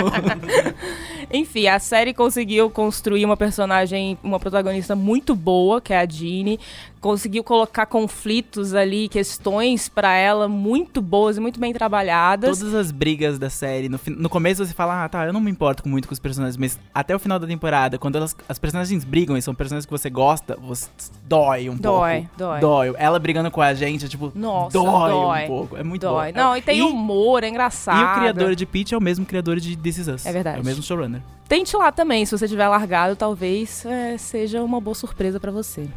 [1.31, 6.59] Enfim, a série conseguiu construir uma personagem, uma protagonista muito boa, que é a Jeannie.
[7.05, 12.57] Conseguiu colocar conflitos ali, questões pra ela muito boas e muito bem trabalhadas.
[12.57, 15.51] Todas as brigas da série, no, no começo você fala, ah, tá, eu não me
[15.51, 19.03] importo muito com os personagens, mas até o final da temporada, quando elas, as personagens
[19.03, 20.89] brigam e são personagens que você gosta, você
[21.27, 22.29] dói um Dói, pouco.
[22.39, 22.59] dói.
[22.59, 22.95] Dói.
[22.97, 25.43] Ela brigando com a gente, é tipo, Nossa, dói, dói.
[25.43, 25.77] um pouco.
[25.77, 26.33] É muito Dói.
[26.33, 26.39] bom.
[26.39, 28.01] Não, e tem e, humor, é engraçado.
[28.01, 30.25] E o criador de Peach é o mesmo criador de This Is Us.
[30.25, 30.57] É verdade.
[30.57, 31.21] É o mesmo showrunner.
[31.47, 35.87] Tente lá também, se você tiver largado, talvez é, seja uma boa surpresa pra você.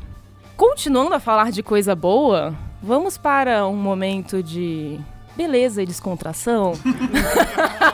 [0.59, 4.99] Continuando a falar de coisa boa, vamos para um momento de
[5.37, 6.73] beleza e descontração.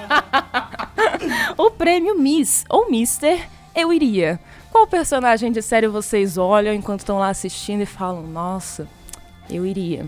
[1.58, 4.40] o prêmio Miss ou Mister Eu Iria.
[4.72, 8.88] Qual personagem de série vocês olham enquanto estão lá assistindo e falam, nossa,
[9.50, 10.06] eu iria?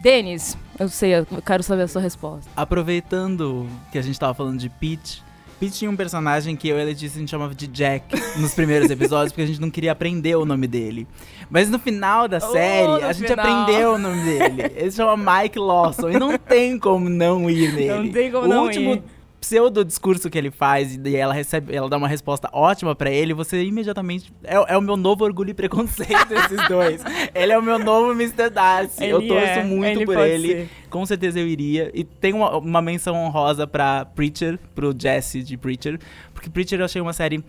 [0.00, 2.48] Denis, eu sei, eu quero saber a sua resposta.
[2.54, 5.24] Aproveitando que a gente tava falando de Peach,
[5.58, 8.52] Peach tinha um personagem que eu e a Letícia a gente chamava de Jack nos
[8.54, 11.06] primeiros episódios, porque a gente não queria aprender o nome dele.
[11.48, 13.46] Mas no final da Oh, série, no a gente final.
[13.46, 14.72] aprendeu o nome dele.
[14.76, 17.88] Ele se chama Mike Lawson e não tem como não ir nele.
[18.06, 19.02] Não tem como o não último ir.
[19.46, 23.32] Pseudo discurso que ele faz e ela recebe, ela dá uma resposta ótima pra ele,
[23.32, 27.00] você imediatamente é, é o meu novo orgulho e preconceito esses dois.
[27.32, 28.50] Ele é o meu novo Mr.
[28.50, 29.04] Darcy.
[29.04, 30.48] eu Ele torço é, muito ele por ele.
[30.48, 30.70] ser.
[30.90, 31.92] Com certeza eu iria.
[31.94, 36.00] E tem uma, uma menção honrosa pra Preacher, pro Jesse de Preacher.
[36.34, 37.44] Porque Preacher eu achei uma série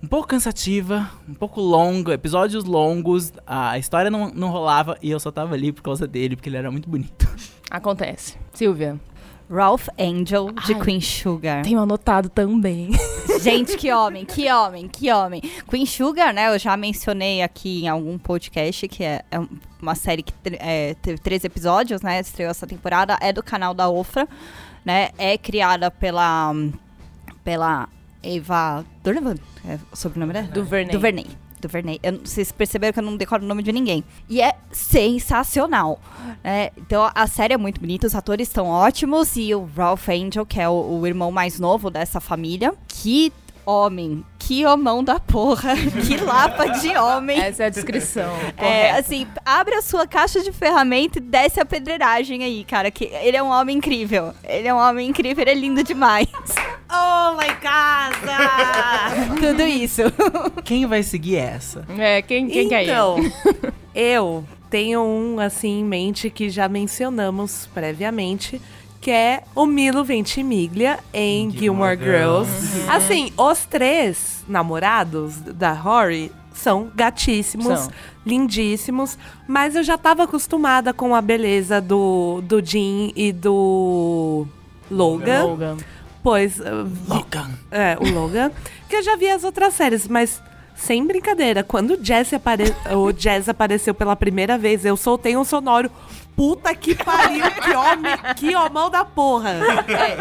[0.00, 3.32] um pouco cansativa, um pouco longa, episódios longos.
[3.44, 6.56] A história não, não rolava e eu só tava ali por causa dele, porque ele
[6.56, 7.28] era muito bonito.
[7.68, 8.36] Acontece.
[8.52, 9.00] Silvia,
[9.50, 10.80] Ralph Angel, de Ai.
[10.80, 11.62] Queen Sugar.
[11.62, 12.90] tenho anotado também.
[13.40, 15.42] Gente, que homem, que homem, que homem.
[15.68, 16.54] Queen Sugar, né?
[16.54, 19.38] Eu já mencionei aqui em algum podcast que é, é
[19.80, 22.20] uma série que é, teve três episódios, né?
[22.20, 23.16] Estreou essa temporada.
[23.20, 24.28] É do canal da Ofra,
[24.84, 25.10] né?
[25.18, 26.54] É criada pela.
[27.44, 27.88] pela
[28.22, 29.34] Eva Donovan.
[29.66, 30.46] É o sobrenome dela?
[30.46, 30.92] Duvernay.
[30.92, 31.26] Duvernay.
[31.62, 31.98] Duvernay.
[32.02, 34.04] Eu, vocês perceberam que eu não decoro o nome de ninguém.
[34.28, 36.00] E é sensacional.
[36.42, 36.70] né?
[36.76, 39.36] Então a série é muito bonita, os atores estão ótimos.
[39.36, 43.32] E o Ralph Angel, que é o, o irmão mais novo dessa família, que
[43.64, 45.74] homem, que homão da porra,
[46.06, 47.40] que lapa de homem.
[47.40, 48.34] Essa é a descrição.
[48.56, 48.98] É, correta.
[48.98, 52.90] assim, abre a sua caixa de ferramenta e desce a pedreiragem aí, cara.
[52.90, 54.32] Que ele é um homem incrível.
[54.44, 56.28] Ele é um homem incrível, ele é lindo demais.
[56.90, 58.36] Oh, my casa!
[59.40, 60.02] Tudo isso.
[60.64, 61.86] Quem vai seguir essa?
[61.98, 63.16] É, quem, quem que é então,
[63.94, 68.60] eu tenho um assim em mente que já mencionamos previamente,
[69.02, 72.50] que é o Milo Ventimiglia em Gilmore, Gilmore Girls.
[72.68, 72.90] Girls.
[72.90, 77.90] Assim, os três namorados da Rory são gatíssimos, São.
[78.24, 84.46] lindíssimos, mas eu já tava acostumada com a beleza do, do Jim e do
[84.88, 85.76] Logan, Logan.
[86.22, 87.50] pois uh, Logan.
[87.72, 88.52] é, o Logan,
[88.88, 90.40] que eu já vi as outras séries, mas
[90.76, 92.74] sem brincadeira, quando o Jazz, apare...
[92.94, 95.90] o Jazz apareceu pela primeira vez, eu soltei um sonoro.
[96.36, 99.54] Puta que pariu, que homem, que homão da porra.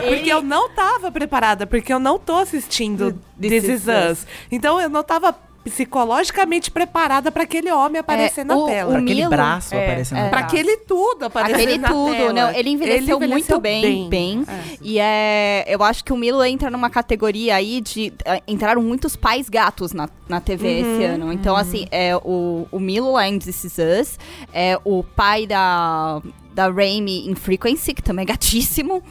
[0.07, 4.27] Porque eu não tava preparada, porque eu não tô assistindo This, Is Us.
[4.51, 8.89] Então eu não tava psicologicamente preparada pra aquele homem aparecer na o- tela.
[8.89, 10.23] o Pra aquele Milo- braço é, aparecendo é.
[10.23, 10.55] no Pra braço.
[10.55, 12.33] aquele tudo aparecer Aquele na tudo, tela.
[12.33, 14.45] não, ele envelheceu, muito bem, bem.
[14.81, 19.15] E é, eu acho que o Milo entra numa categoria aí de eh, entraram muitos
[19.15, 21.31] pais gatos na, na TV esse ano.
[21.31, 24.19] Então assim, é o, o Milo lá em This Is Us,
[24.53, 26.21] é o pai da
[26.53, 29.01] da Raimi em Frequency, que também é gatíssimo,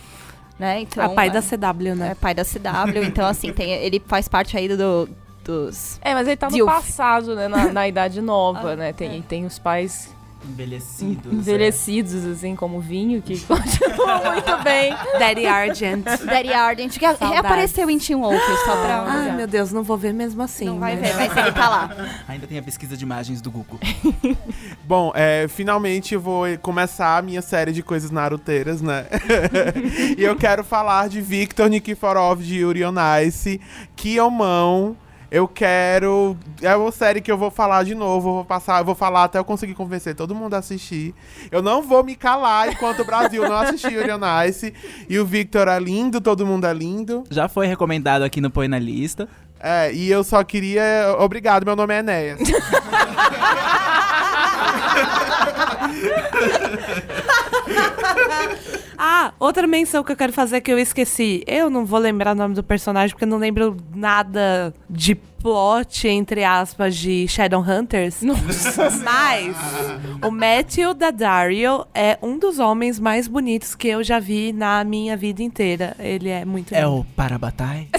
[0.59, 0.81] né?
[0.83, 2.11] Então, A pai é, da CW, né?
[2.11, 5.09] é pai da CW, então assim, tem, ele faz parte aí do,
[5.51, 6.71] dos É, mas ele tá no Dilf.
[6.71, 7.49] passado, né?
[7.49, 8.93] Na, na idade nova, né?
[8.93, 11.31] Tem, tem os pais Envelhecidos.
[11.31, 14.95] envelhecidos, assim, como o vinho, que continuam muito bem.
[15.19, 16.03] Daddy Argent.
[16.25, 17.29] Daddy Ardent, que Saudades.
[17.29, 19.05] reapareceu em Teen Wolf, só pra...
[19.07, 20.65] Ai, meu Deus, não vou ver mesmo assim.
[20.65, 21.13] Não vai né?
[21.13, 21.91] ver, mas ele tá lá.
[22.27, 22.33] é.
[22.33, 23.79] Ainda tem a pesquisa de imagens do Google.
[24.85, 29.07] Bom, é, finalmente eu vou começar a minha série de coisas naruteiras, né?
[30.17, 32.95] e eu quero falar de Victor Nikiforov de Yuri on
[33.27, 33.61] Ice,
[33.95, 34.97] Kiomão.
[34.97, 35.10] Eu
[35.47, 36.37] quero.
[36.61, 38.29] É uma série que eu vou falar de novo.
[38.29, 41.15] Eu vou passar, eu vou falar até eu conseguir convencer todo mundo a assistir.
[41.51, 44.75] Eu não vou me calar enquanto o Brasil não assistir Yuri on Ice.
[45.09, 47.23] E o Victor é lindo, todo mundo é lindo.
[47.31, 49.29] Já foi recomendado aqui no Põe na Lista.
[49.61, 51.15] É, e eu só queria.
[51.19, 52.41] Obrigado, meu nome é Enéas.
[59.03, 61.43] Ah, outra menção que eu quero fazer que eu esqueci.
[61.47, 66.07] Eu não vou lembrar o nome do personagem porque eu não lembro nada de plot,
[66.07, 68.21] entre aspas, de Shadowhunters.
[68.21, 68.91] Nossa.
[69.03, 69.57] Mas
[70.23, 75.17] o Matthew Daddario é um dos homens mais bonitos que eu já vi na minha
[75.17, 75.97] vida inteira.
[75.99, 76.97] Ele é muito É lindo.
[76.97, 77.89] o Parabatai.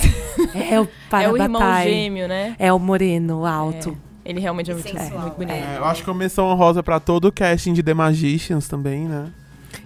[0.56, 0.88] É o
[1.22, 1.90] É o irmão Parabatai.
[1.90, 2.56] gêmeo, né?
[2.58, 3.98] É o moreno alto.
[4.24, 5.20] Ele realmente é muito, Sensual.
[5.22, 5.52] muito bonito.
[5.56, 9.06] É, eu acho que eu menção honrosa pra todo o casting de The Magicians também,
[9.08, 9.26] né?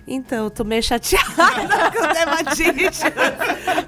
[0.07, 1.25] Então, eu tô meio chateada
[1.91, 3.01] com o The Magicians,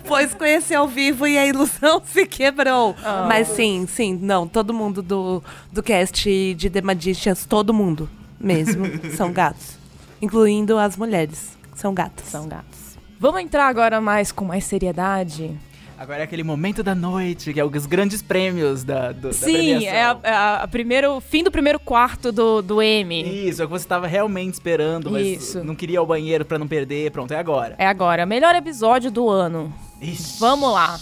[0.05, 2.95] pois conheci ao vivo e a ilusão se quebrou.
[3.27, 8.85] Mas sim, sim, não, todo mundo do, do cast de The Magicians, todo mundo mesmo,
[9.15, 9.77] são gatos.
[10.21, 12.27] Incluindo as mulheres, são gatas.
[12.27, 12.97] São gatos.
[13.19, 15.57] Vamos entrar agora mais com mais seriedade?
[15.97, 19.51] Agora é aquele momento da noite, que é os grandes prêmios da, do, da Sim,
[19.53, 19.89] premiação.
[19.89, 23.47] é a, é a- a primeiro, fim do primeiro quarto do, do M.
[23.47, 25.63] Isso, é o que você tava realmente esperando, mas Isso.
[25.63, 27.09] não queria ir ao banheiro pra não perder.
[27.11, 27.73] Pronto, é agora.
[27.79, 29.73] É agora, melhor episódio do ano.
[29.99, 30.39] Ixi.
[30.39, 30.99] Vamos lá.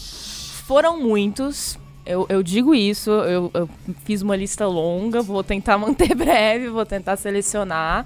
[0.65, 1.77] Foram muitos.
[2.05, 3.67] Eu, eu digo isso, eu, eu
[4.05, 8.05] fiz uma lista longa, vou tentar manter breve, vou tentar selecionar.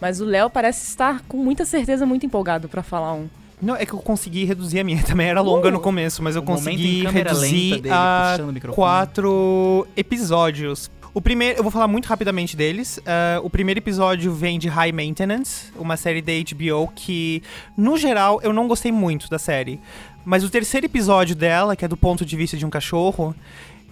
[0.00, 3.26] Mas o Léo parece estar com muita certeza muito empolgado pra falar um.
[3.60, 5.02] Não, é que eu consegui reduzir a minha.
[5.04, 8.36] Também era longa no começo, mas eu consegui reduzir dele, a
[8.72, 10.90] quatro episódios.
[11.14, 13.00] O primeiro, eu vou falar muito rapidamente deles.
[13.06, 17.42] Ah, o primeiro episódio vem de High Maintenance, uma série da HBO que,
[17.76, 19.80] no geral, eu não gostei muito da série.
[20.26, 23.34] Mas o terceiro episódio dela, que é do ponto de vista de um cachorro,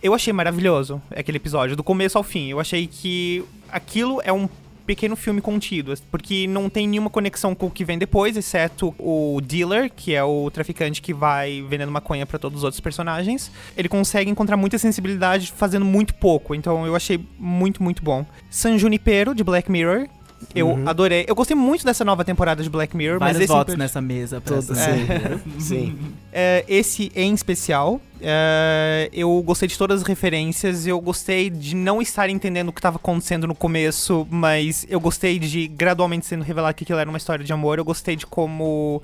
[0.03, 2.51] eu achei maravilhoso aquele episódio, do começo ao fim.
[2.51, 4.47] Eu achei que aquilo é um
[4.87, 9.41] pequeno filme contido, porque não tem nenhuma conexão com o que vem depois, exceto o
[9.43, 13.51] dealer, que é o traficante que vai vendendo maconha pra todos os outros personagens.
[13.77, 18.25] Ele consegue encontrar muita sensibilidade fazendo muito pouco, então eu achei muito, muito bom.
[18.51, 20.09] San Junipero, de Black Mirror.
[20.55, 20.89] Eu Uhum.
[20.89, 21.25] adorei.
[21.29, 24.41] Eu gostei muito dessa nova temporada de Black Mirror, Vários mas esse votos nessa mesa.
[24.41, 25.61] Todos, sim.
[25.61, 25.99] sim.
[26.33, 32.01] é, esse em especial, é, eu gostei de todas as referências, eu gostei de não
[32.03, 36.75] estar entendendo o que estava acontecendo no começo, mas eu gostei de gradualmente sendo revelado
[36.75, 39.03] que aquilo era uma história de amor, eu gostei de como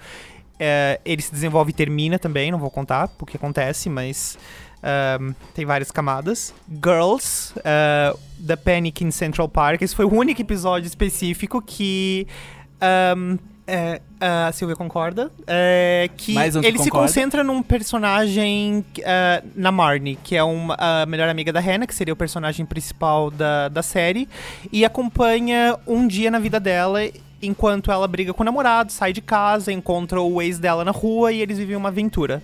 [0.59, 4.39] é, ele se desenvolve e termina também, não vou contar o que acontece, mas
[5.21, 6.55] um, tem várias camadas.
[6.69, 12.27] Girls, uh, The Panic in Central Park, esse foi o único episódio específico que...
[13.17, 13.39] um,
[13.73, 15.31] é, a Silvia concorda.
[15.47, 16.91] É, que um ele se concorda.
[16.91, 21.95] concentra num personagem uh, na Marnie, que é uma, a melhor amiga da Hannah, que
[21.95, 24.29] seria o personagem principal da, da série,
[24.73, 27.01] e acompanha um dia na vida dela
[27.41, 31.33] enquanto ela briga com o namorado, sai de casa, encontra o ex dela na rua
[31.33, 32.43] e eles vivem uma aventura.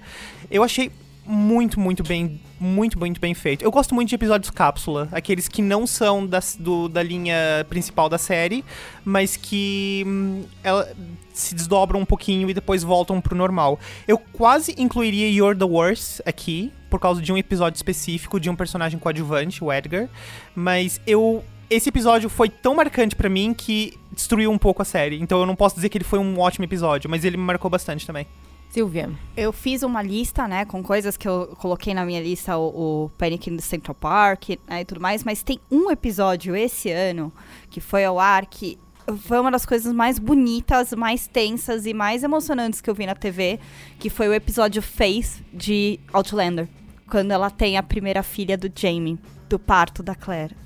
[0.48, 0.92] Eu achei
[1.26, 3.64] muito, muito bem, muito, muito bem feito.
[3.64, 8.08] Eu gosto muito de episódios cápsula, aqueles que não são das- do- da linha principal
[8.08, 8.64] da série,
[9.04, 10.88] mas que hum, ela
[11.34, 13.78] se desdobram um pouquinho e depois voltam pro normal.
[14.06, 18.56] Eu quase incluiria You're the Worst aqui, por causa de um episódio específico de um
[18.56, 20.08] personagem coadjuvante, o Edgar,
[20.54, 25.20] mas eu esse episódio foi tão marcante pra mim que destruiu um pouco a série.
[25.20, 27.68] Então eu não posso dizer que ele foi um ótimo episódio, mas ele me marcou
[27.68, 28.24] bastante também.
[28.70, 29.10] Silvia.
[29.36, 33.10] Eu fiz uma lista, né, com coisas que eu coloquei na minha lista, o, o
[33.16, 37.32] Panic the Central Park né, e tudo mais, mas tem um episódio esse ano
[37.70, 38.78] que foi ao ar que
[39.18, 43.14] foi uma das coisas mais bonitas, mais tensas e mais emocionantes que eu vi na
[43.14, 43.60] TV,
[43.98, 46.68] que foi o episódio Faith de Outlander,
[47.08, 50.56] quando ela tem a primeira filha do Jamie, do parto da Claire.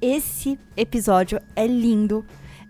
[0.00, 2.24] Esse episódio é lindo,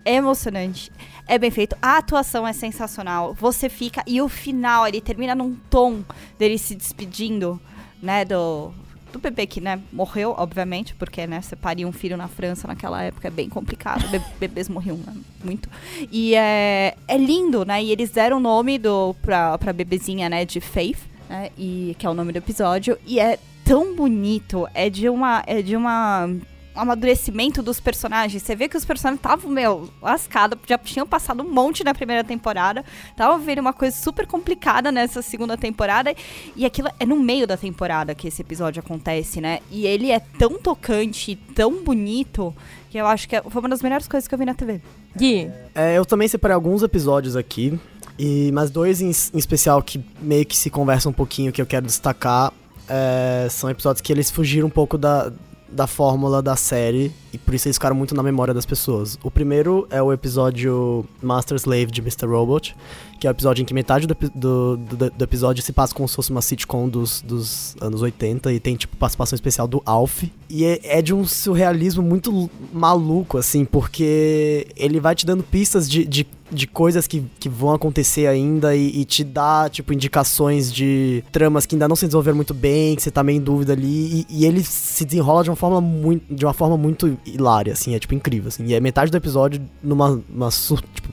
[0.04, 0.90] é emocionante,
[1.26, 1.76] é bem feito.
[1.80, 3.34] A atuação é sensacional.
[3.34, 4.02] Você fica.
[4.06, 6.02] E o final, ele termina num tom
[6.38, 7.60] dele se despedindo,
[8.02, 8.24] né?
[8.24, 8.72] Do,
[9.12, 13.02] do bebê que, né, morreu, obviamente, porque, né, você paria um filho na França naquela
[13.02, 14.08] época é bem complicado.
[14.08, 15.68] Be bebês morriam né, muito.
[16.10, 17.82] E é, é lindo, né?
[17.82, 21.50] E eles deram o nome do, pra, pra bebezinha, né, de Faith, né?
[21.58, 22.98] E, que é o nome do episódio.
[23.06, 24.66] E é tão bonito.
[24.74, 25.42] É de uma.
[25.46, 26.28] É de uma
[26.74, 28.42] amadurecimento dos personagens.
[28.42, 32.24] Você vê que os personagens estavam, meu, lascados, já tinham passado um monte na primeira
[32.24, 36.14] temporada, estavam vendo uma coisa super complicada nessa segunda temporada,
[36.56, 39.60] e aquilo é no meio da temporada que esse episódio acontece, né?
[39.70, 42.54] E ele é tão tocante, tão bonito,
[42.90, 44.80] que eu acho que é- foi uma das melhores coisas que eu vi na TV.
[45.16, 45.50] Gui.
[45.74, 47.78] É, eu também separei alguns episódios aqui,
[48.18, 51.66] e mas dois em, em especial que meio que se conversam um pouquinho que eu
[51.66, 52.52] quero destacar
[52.88, 55.32] é, são episódios que eles fugiram um pouco da,
[55.70, 59.18] da fórmula da série e por isso eles ficaram muito na memória das pessoas.
[59.22, 62.26] O primeiro é o episódio Master Slave de Mr.
[62.26, 62.76] Robot,
[63.20, 66.08] que é o episódio em que metade do, do, do, do episódio se passa como
[66.08, 70.24] se fosse uma sitcom dos, dos anos 80 e tem, tipo, participação especial do Alf.
[70.48, 75.88] E é, é de um surrealismo muito maluco, assim, porque ele vai te dando pistas
[75.88, 80.72] de, de, de coisas que, que vão acontecer ainda e, e te dá, tipo, indicações
[80.72, 83.74] de tramas que ainda não se desenvolveram muito bem, que você tá meio em dúvida
[83.74, 84.26] ali.
[84.30, 87.94] E, e ele se desenrola de uma forma muito, de uma forma muito hilária, assim,
[87.94, 88.64] é, tipo, incrível, assim.
[88.64, 91.10] E é metade do episódio numa, uma tipo,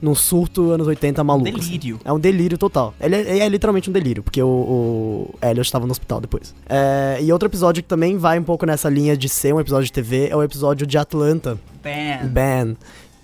[0.00, 1.48] num surto anos 80 maluco.
[1.48, 1.60] assim.
[1.60, 2.00] Delírio.
[2.04, 2.94] É um delírio total.
[3.00, 6.54] Ele é, é literalmente um delírio, porque o, o Elliot estava no hospital depois.
[6.68, 9.86] É, e outro episódio que também vai um pouco nessa linha de ser um episódio
[9.86, 11.58] de TV é o episódio de Atlanta.
[12.28, 12.76] Ben.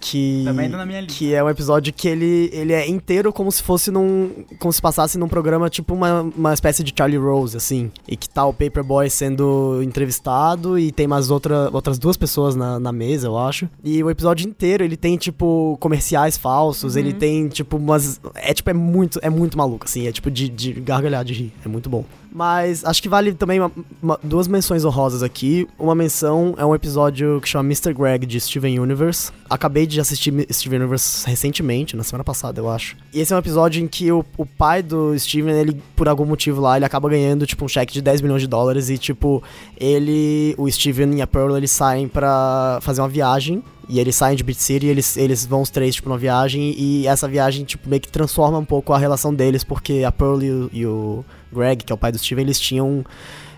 [0.05, 1.17] Que, Também tá na minha lista.
[1.17, 4.31] que é um episódio que ele, ele é inteiro como se fosse num.
[4.59, 7.89] como se passasse num programa tipo uma, uma espécie de Charlie Rose, assim.
[8.09, 12.81] E que tá o Paperboy sendo entrevistado e tem mais outra, outras duas pessoas na,
[12.81, 13.69] na mesa, eu acho.
[13.85, 18.21] E o episódio inteiro ele tem, tipo, comerciais falsos, ele tem, tipo, umas.
[18.35, 20.09] É tipo, é muito, é muito maluco, assim.
[20.09, 21.53] É tipo de, de gargalhar, de rir.
[21.65, 22.05] É muito bom.
[22.35, 23.71] Mas acho que vale também uma-
[24.03, 25.69] uma- duas menções honrosas aqui.
[25.79, 27.93] Uma menção é um episódio que chama Mr.
[27.93, 29.31] Greg de Steven Universe.
[29.51, 32.97] Acabei de assistir Steven Universe recentemente, na semana passada, eu acho.
[33.13, 36.25] E esse é um episódio em que o, o pai do Steven, ele, por algum
[36.25, 39.43] motivo lá, ele acaba ganhando, tipo, um cheque de 10 milhões de dólares e, tipo,
[39.79, 43.63] ele, o Steven e a Pearl, eles saem pra fazer uma viagem.
[43.89, 47.07] E eles saem de Beach City, eles, eles vão os três, tipo, numa viagem, e
[47.07, 50.51] essa viagem, tipo, meio que transforma um pouco a relação deles, porque a Pearl e
[50.51, 53.05] o, e o Greg, que é o pai do Steven, eles tinham.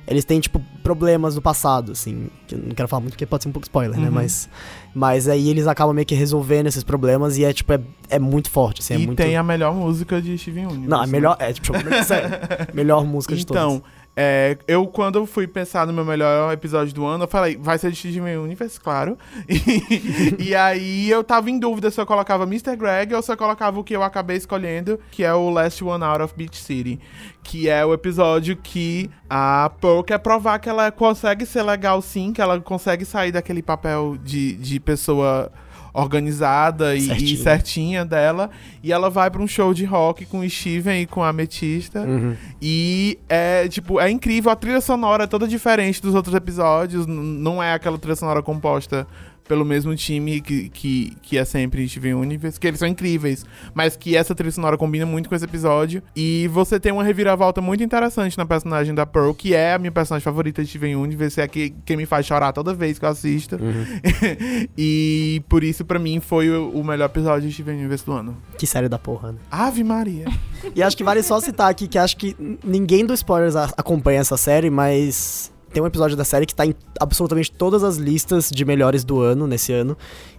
[0.06, 2.28] Eles têm, tipo, problemas do passado, assim.
[2.46, 4.08] Que não quero falar muito porque pode ser um pouco spoiler, né?
[4.08, 4.14] Uhum.
[4.14, 4.48] Mas.
[4.94, 8.50] Mas aí eles acabam meio que resolvendo esses problemas e é, tipo, é, é muito
[8.50, 8.94] forte, assim.
[8.94, 9.16] É e muito...
[9.16, 10.88] tem a melhor música de Steven Universe.
[10.88, 11.06] Não, né?
[11.06, 11.36] melhor.
[11.40, 11.72] É, tipo,
[12.04, 12.30] sério,
[12.74, 13.62] melhor música de todas.
[13.62, 13.82] Então,
[14.16, 17.90] é, eu quando fui pensar no meu melhor episódio do ano, eu falei, vai ser
[17.90, 19.18] de Steven Universe, claro.
[19.48, 22.76] E, e aí eu tava em dúvida se eu colocava Mr.
[22.76, 26.04] Greg ou se eu colocava o que eu acabei escolhendo, que é o Last One
[26.04, 27.00] Out of Beach City.
[27.42, 32.32] Que é o episódio que a Pearl quer provar que ela consegue ser legal sim,
[32.32, 35.50] que ela consegue sair daquele papel de, de pessoa
[35.94, 38.04] organizada e e Certinha.
[38.04, 38.50] dela.
[38.82, 42.00] E ela vai pra um show de rock com o Steven e com a Ametista.
[42.00, 42.34] Uhum.
[42.60, 44.50] E é, tipo, é incrível.
[44.50, 47.06] A trilha sonora é toda diferente dos outros episódios.
[47.06, 49.06] n- Não é aquela trilha sonora composta
[49.46, 53.96] pelo mesmo time que, que, que é sempre Steven Universe, que eles são incríveis, mas
[53.96, 56.02] que essa trilha sonora combina muito com esse episódio.
[56.16, 59.92] E você tem uma reviravolta muito interessante na personagem da Pearl, que é a minha
[59.92, 63.04] personagem favorita de Steven Universe, é a que, que me faz chorar toda vez que
[63.04, 63.58] eu assisto.
[64.76, 68.36] e por isso, pra mim, foi o, o melhor episódio de Steven Universe do ano.
[68.58, 69.38] Que série da porra, né?
[69.50, 70.26] Ave Maria.
[70.74, 74.20] E acho que vale só citar aqui que acho que ninguém do Spoilers a- acompanha
[74.20, 78.48] essa série, mas tem um episódio da série que tá em absolutamente todas as listas
[78.48, 79.98] de melhores do ano, nesse ano,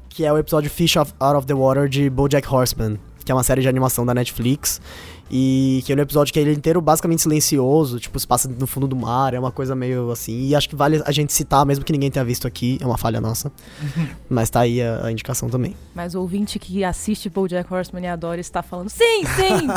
[0.09, 3.35] que é o episódio Fish of- Out of the Water de BoJack Horseman, que é
[3.35, 4.79] uma série de animação da Netflix.
[5.29, 8.67] E que é um episódio que ele é inteiro basicamente silencioso, tipo, se passa no
[8.67, 10.47] fundo do mar, é uma coisa meio assim.
[10.47, 12.97] E acho que vale a gente citar, mesmo que ninguém tenha visto aqui, é uma
[12.97, 13.51] falha nossa.
[14.29, 15.75] Mas tá aí a, a indicação também.
[15.95, 19.67] Mas o ouvinte que assiste BoJack Horseman e adora está falando, sim, sim,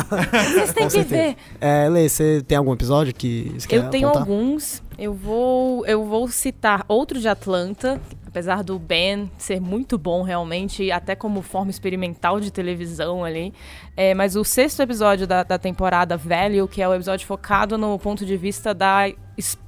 [0.52, 1.36] vocês têm que ver.
[1.60, 4.28] É, Lê, você tem algum episódio que você quer Eu tenho apontar?
[4.28, 4.82] alguns.
[4.98, 8.00] Eu vou, eu vou citar outro de Atlanta.
[8.28, 13.54] Apesar do Ben ser muito bom realmente, até como forma experimental de televisão ali.
[13.96, 17.98] É, mas o sexto episódio da, da temporada Value, que é o episódio focado no
[17.98, 19.04] ponto de vista da,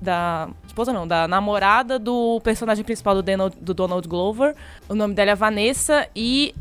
[0.01, 4.55] da esposa não, da namorada do personagem principal do Donald, do Donald Glover.
[4.89, 6.55] O nome dela é Vanessa e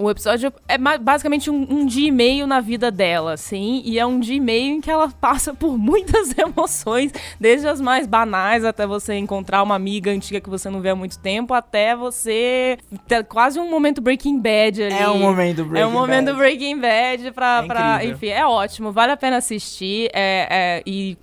[0.00, 4.06] o episódio é basicamente um, um dia e meio na vida dela, assim, e é
[4.06, 8.64] um dia e meio em que ela passa por muitas emoções, desde as mais banais
[8.64, 12.78] até você encontrar uma amiga antiga que você não vê há muito tempo, até você
[13.06, 14.94] ter quase um momento Breaking Bad ali.
[14.94, 16.38] É um momento É Breaking um momento Bad.
[16.38, 21.16] Breaking Bad pra, É pra- enfim, é ótimo, vale a pena assistir, é, é, e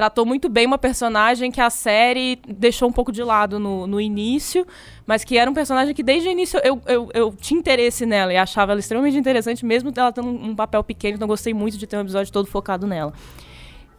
[0.00, 4.00] tratou muito bem uma personagem que a série deixou um pouco de lado no, no
[4.00, 4.66] início,
[5.06, 8.32] mas que era um personagem que desde o início eu, eu, eu tinha interesse nela
[8.32, 11.86] e achava ela extremamente interessante, mesmo ela tendo um papel pequeno, então gostei muito de
[11.86, 13.12] ter um episódio todo focado nela.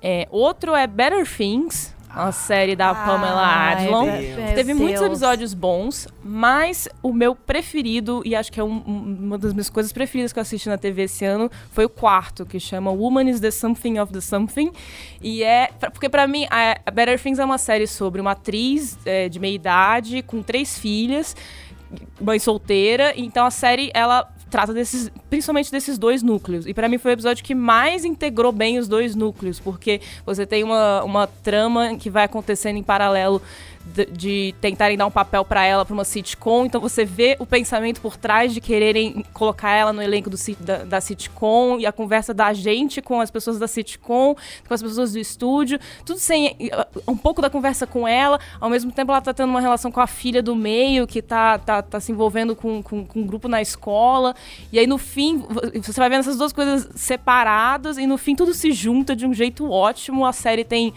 [0.02, 4.06] É, outro é Better Things, a série da Pamela Adlon.
[4.56, 9.38] Teve muitos episódios bons, mas o meu preferido, e acho que é um- um- uma
[9.38, 12.60] das minhas coisas preferidas que eu assisti na TV esse ano, foi o quarto, que
[12.60, 14.72] chama Woman is the Something of the Something.
[15.22, 15.70] E é.
[15.92, 19.56] Porque pra mim, a Better Things é uma série sobre uma atriz é, de meia
[19.56, 21.36] idade, com três filhas,
[22.20, 23.14] mãe solteira.
[23.16, 26.68] Então a série, ela trata desses, principalmente desses dois núcleos.
[26.68, 30.46] E pra mim foi o episódio que mais integrou bem os dois núcleos, porque você
[30.46, 33.42] tem uma, uma trama que vai acontecendo em paralelo
[33.86, 37.46] de, de tentarem dar um papel pra ela pra uma sitcom, então você vê o
[37.46, 41.92] pensamento por trás de quererem colocar ela no elenco do, da, da sitcom e a
[41.92, 44.36] conversa da gente com as pessoas da sitcom,
[44.68, 46.56] com as pessoas do estúdio, tudo sem
[47.08, 50.00] um pouco da conversa com ela, ao mesmo tempo ela tá tendo uma relação com
[50.00, 53.48] a filha do meio que tá, tá, tá se envolvendo com, com, com um grupo
[53.48, 54.36] na escola,
[54.72, 58.36] e aí no fim vo- você vai vendo essas duas coisas separadas e no fim
[58.36, 60.94] tudo se junta de um jeito ótimo, a série tem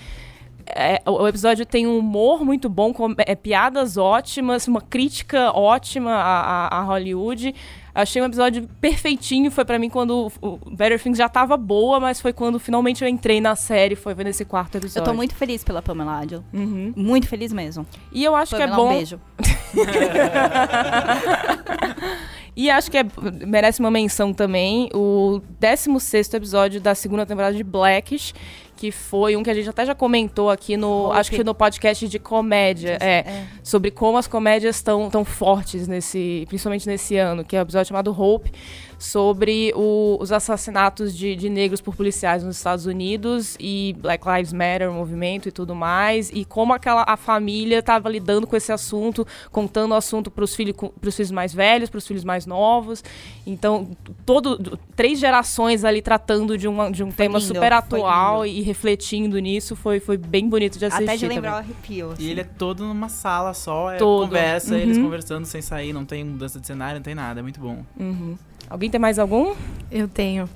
[0.67, 6.12] é, o episódio tem um humor muito bom, com é, piadas ótimas, uma crítica ótima
[6.12, 7.55] a, a- a Hollywood.
[7.95, 9.53] Achei um episódio perfeitinho.
[9.53, 13.09] Foi pra mim quando o Better Things já tava boa, mas foi quando finalmente eu
[13.09, 13.95] entrei na série.
[13.95, 15.05] Foi nesse quarto Eu episódio.
[15.09, 16.43] tô muito feliz pela Pamela Adel.
[16.53, 16.93] Uhum.
[16.97, 17.87] Muito feliz mesmo.
[18.11, 18.91] E eu acho que é Pamela, bom.
[18.91, 19.21] um beijo.
[22.57, 23.05] E acho que é-
[23.45, 28.33] merece uma menção também o 16 episódio da segunda temporada de Blackish,
[28.77, 32.09] que foi um que a gente até já comentou aqui no, acho que no podcast
[32.09, 37.57] de comédia, é, sobre como as comédias estão tão fortes nesse, principalmente nesse ano, que
[37.57, 38.51] é o episódio chamado Hope,
[38.99, 44.53] sobre o- os assassinatos de, de negros por policiais nos Estados Unidos e Black Lives
[44.53, 48.72] Matter, o movimento e tudo mais, e como aquela a família estava lidando com esse
[48.72, 52.47] assunto, contando o assunto para os filhos, pros filhos mais velhos, para os filhos mais
[52.47, 53.03] novos.
[53.47, 53.88] Então,
[54.24, 58.62] todo três gerações ali tratando de, uma, de um tema lindo, super foi atual e
[58.62, 61.05] refletindo nisso, foi, foi bem bonito de assistir.
[61.05, 62.11] Até de lembrar o arrepio.
[62.12, 62.22] assim.
[62.22, 64.26] E ele é todo numa sala só, é Todo.
[64.28, 64.80] conversa, Uhum.
[64.80, 67.84] eles conversando sem sair, não tem mudança de cenário, não tem nada, é muito bom.
[67.99, 68.36] Uhum.
[68.69, 69.55] Alguém tem mais algum?
[69.91, 70.49] Eu tenho.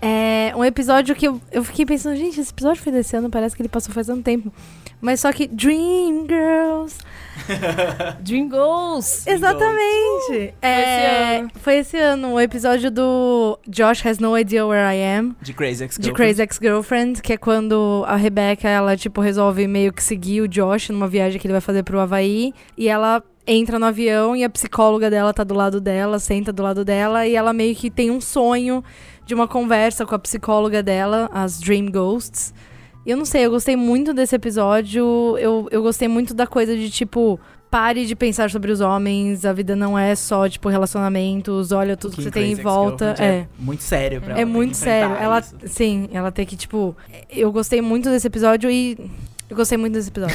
[0.00, 3.56] É um episódio que eu, eu fiquei pensando, gente, esse episódio foi desse ano, parece
[3.56, 4.52] que ele passou faz tanto tempo.
[5.00, 6.98] Mas só que Dream Girls.
[8.20, 9.24] Dream Goals!
[9.28, 10.54] Exatamente.
[10.62, 12.32] É, esse Foi esse ano.
[12.34, 15.36] O episódio do Josh Has No Idea Where I Am.
[15.40, 19.92] De Crazy Ex De Crazy Ex-Girlfriend, que é quando a Rebecca, ela, tipo, resolve meio
[19.92, 22.52] que seguir o Josh numa viagem que ele vai fazer pro Havaí.
[22.76, 26.62] E ela entra no avião e a psicóloga dela tá do lado dela, senta do
[26.62, 27.26] lado dela.
[27.26, 28.82] E ela meio que tem um sonho
[29.24, 32.52] de uma conversa com a psicóloga dela, as Dream Ghosts.
[33.04, 35.36] Eu não sei, eu gostei muito desse episódio.
[35.38, 37.38] Eu, eu gostei muito da coisa de, tipo...
[37.68, 42.14] Pare de pensar sobre os homens, a vida não é só, tipo, relacionamentos, olha tudo
[42.14, 43.16] que, você tem em volta.
[43.18, 43.48] É.
[43.58, 44.40] muito sério pra ela.
[44.40, 45.16] É muito que sério.
[45.16, 45.54] Ela, isso.
[45.66, 46.96] sim, ela tem que, tipo.
[47.28, 48.96] Eu gostei muito desse episódio e.
[49.48, 50.34] Eu gostei muito desse episódio.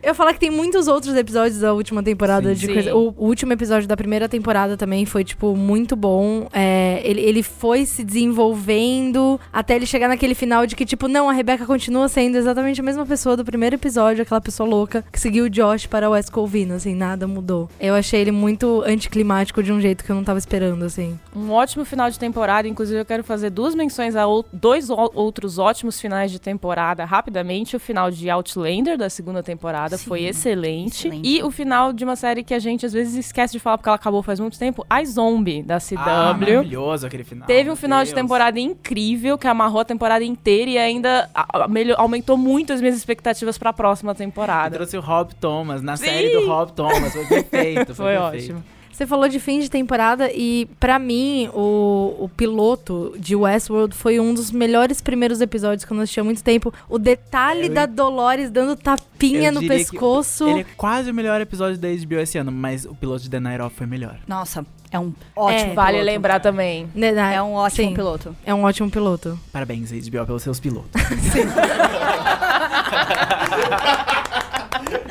[0.00, 2.60] eu ia falar que tem muitos outros episódios da última temporada Sim.
[2.60, 2.72] de Sim.
[2.74, 2.94] coisa.
[2.94, 6.46] O, o último episódio da primeira temporada também foi, tipo, muito bom.
[6.52, 11.28] É, ele, ele foi se desenvolvendo até ele chegar naquele final de que, tipo, não,
[11.28, 15.18] a Rebecca continua sendo exatamente a mesma pessoa do primeiro episódio, aquela pessoa louca que
[15.18, 17.68] seguiu o Josh para o West Covina, assim, nada mudou.
[17.80, 21.18] Eu achei ele muito anticlimático de um jeito que eu não tava esperando, assim.
[21.34, 22.68] Um ótimo final de temporada.
[22.68, 27.76] Inclusive, eu quero fazer duas menções a dois outros ótimos finais de temporada rapidamente.
[27.76, 31.06] O final de Outlander, da segunda temporada, Sim, foi excelente.
[31.08, 31.28] excelente.
[31.28, 33.88] E o final de uma série que a gente às vezes esquece de falar porque
[33.88, 35.98] ela acabou faz muito tempo, I Zombie, da CW.
[35.98, 37.46] Ah, maravilhoso aquele final.
[37.46, 38.20] Teve um final de Deus.
[38.22, 42.80] temporada incrível, que amarrou a temporada inteira e ainda a- a- melhor- aumentou muito as
[42.80, 44.76] minhas expectativas pra próxima E temporada.
[44.76, 46.04] trouxe o Rob Thomas na Sim.
[46.06, 47.12] série do Rob Thomas.
[47.12, 47.94] Foi perfeito.
[47.94, 48.54] Foi, Foi perfeito.
[48.54, 48.64] ótimo.
[49.00, 54.20] Você falou de fim de temporada e, pra mim, o, o piloto de Westworld foi
[54.20, 56.70] um dos melhores primeiros episódios que eu não assisti há muito tempo.
[56.86, 60.46] O detalhe Eu- da Dolores dando tapinha no pescoço.
[60.46, 63.40] Ele é quase o melhor episódio da HBO esse ano, mas o piloto de The
[63.40, 64.18] Night Off foi melhor.
[64.28, 66.04] Nossa, é um ótimo É, Vale piloto.
[66.12, 66.86] lembrar também.
[66.94, 67.36] Né, né?
[67.36, 68.36] É um ótimo Sim, piloto.
[68.44, 69.40] É um ótimo piloto.
[69.50, 70.90] Parabéns, HBO, pelos seus pilotos.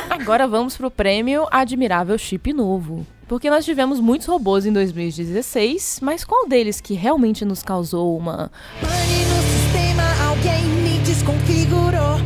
[0.08, 3.06] Agora vamos pro prêmio Admirável Chip Novo.
[3.28, 8.50] Porque nós tivemos muitos robôs em 2016, mas qual deles que realmente nos causou uma
[8.80, 12.20] Pane no sistema, alguém me desconfigurou.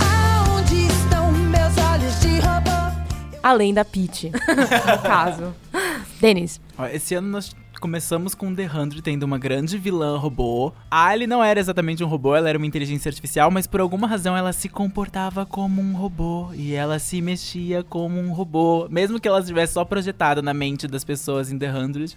[0.00, 2.96] Aonde estão meus olhos de robô?
[3.42, 5.54] além da Peach, no caso?
[6.20, 6.60] Denis,
[6.92, 7.54] Esse ano nós
[7.86, 10.72] começamos com The 100 tendo uma grande vilã robô.
[10.90, 14.08] A Ali não era exatamente um robô, ela era uma inteligência artificial, mas por alguma
[14.08, 19.20] razão ela se comportava como um robô e ela se mexia como um robô, mesmo
[19.20, 22.16] que ela estivesse só projetada na mente das pessoas em The 100,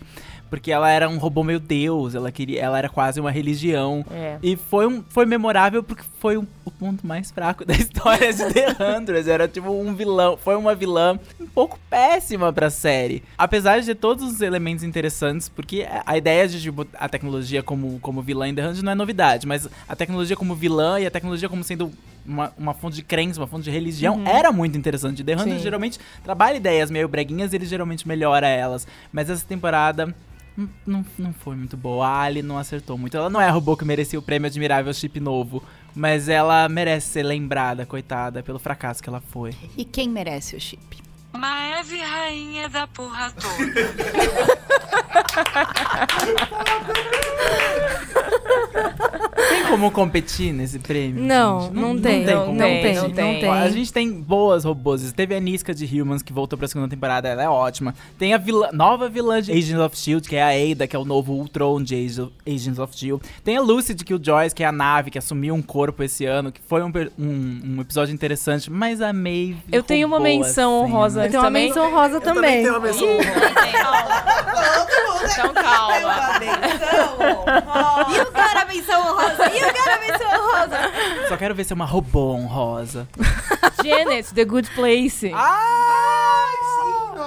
[0.49, 4.05] porque ela era um robô meio deus, ela queria, ela era quase uma religião.
[4.11, 4.37] é.
[4.41, 8.45] E foi, um, foi memorável porque foi um- o ponto mais fraco da história de
[8.53, 9.27] The Hundreds.
[9.27, 10.37] Era tipo um vilão.
[10.37, 13.23] Foi uma vilã um pouco péssima pra série.
[13.37, 18.21] Apesar de todos os elementos interessantes, porque a ideia de tipo, a tecnologia como, como
[18.21, 21.49] vilã em The Hundreds não é novidade, mas a tecnologia como vilã e a tecnologia
[21.49, 21.91] como sendo
[22.25, 25.23] uma, uma fonte de crença, uma fonte de religião, era muito interessante.
[25.23, 25.59] The Sim.
[25.59, 28.85] geralmente trabalha ideias meio breguinhas e ele geralmente melhora elas.
[29.11, 30.13] Mas essa temporada
[30.85, 32.07] não- não, foi muito boa.
[32.07, 33.15] A Ali não acertou muito.
[33.15, 35.63] Ela não é a robô que merecia o prêmio Admirável Chip Novo.
[35.95, 39.55] Mas ela merece ser lembrada, coitada, pelo fracasso que ela foi.
[39.75, 40.99] E quem merece o chip?
[41.33, 44.89] Maeve, rainha da porra toda.
[49.49, 51.23] Tem como competir nesse prêmio?
[51.23, 51.73] Não, gente?
[51.73, 53.01] não tem, não como tem, competir.
[53.01, 53.39] não tem.
[53.41, 53.49] tem.
[53.49, 55.11] A gente tem boas robôs.
[55.13, 57.93] Teve a Niska de Humans, que voltou pra segunda temporada, ela é ótima.
[58.17, 60.99] Tem a vilã- nova vilã de Agents of S.H.I.E.L.D., que é a Ada, que é
[60.99, 63.23] o novo Ultron de Age- Agents of S.H.I.E.L.D.
[63.43, 66.51] Tem a Lucy de Killjoys, que é a nave que assumiu um corpo esse ano,
[66.51, 70.29] que foi um, um- um episódio interessante, mas a Maeve Eu tenho uma roubou
[71.17, 71.27] a menção cena.
[71.27, 71.67] honrosa Eu tenho uma também.
[71.67, 72.61] menção rosa também.
[72.63, 73.07] tenho uma menção
[75.31, 75.95] Então calma.
[78.09, 79.51] E o cara menção honrosa?
[79.53, 80.77] E o cara menção honrosa?
[81.27, 83.07] Só quero ver se é uma robô honrosa.
[83.83, 85.31] Janet, The Good Place.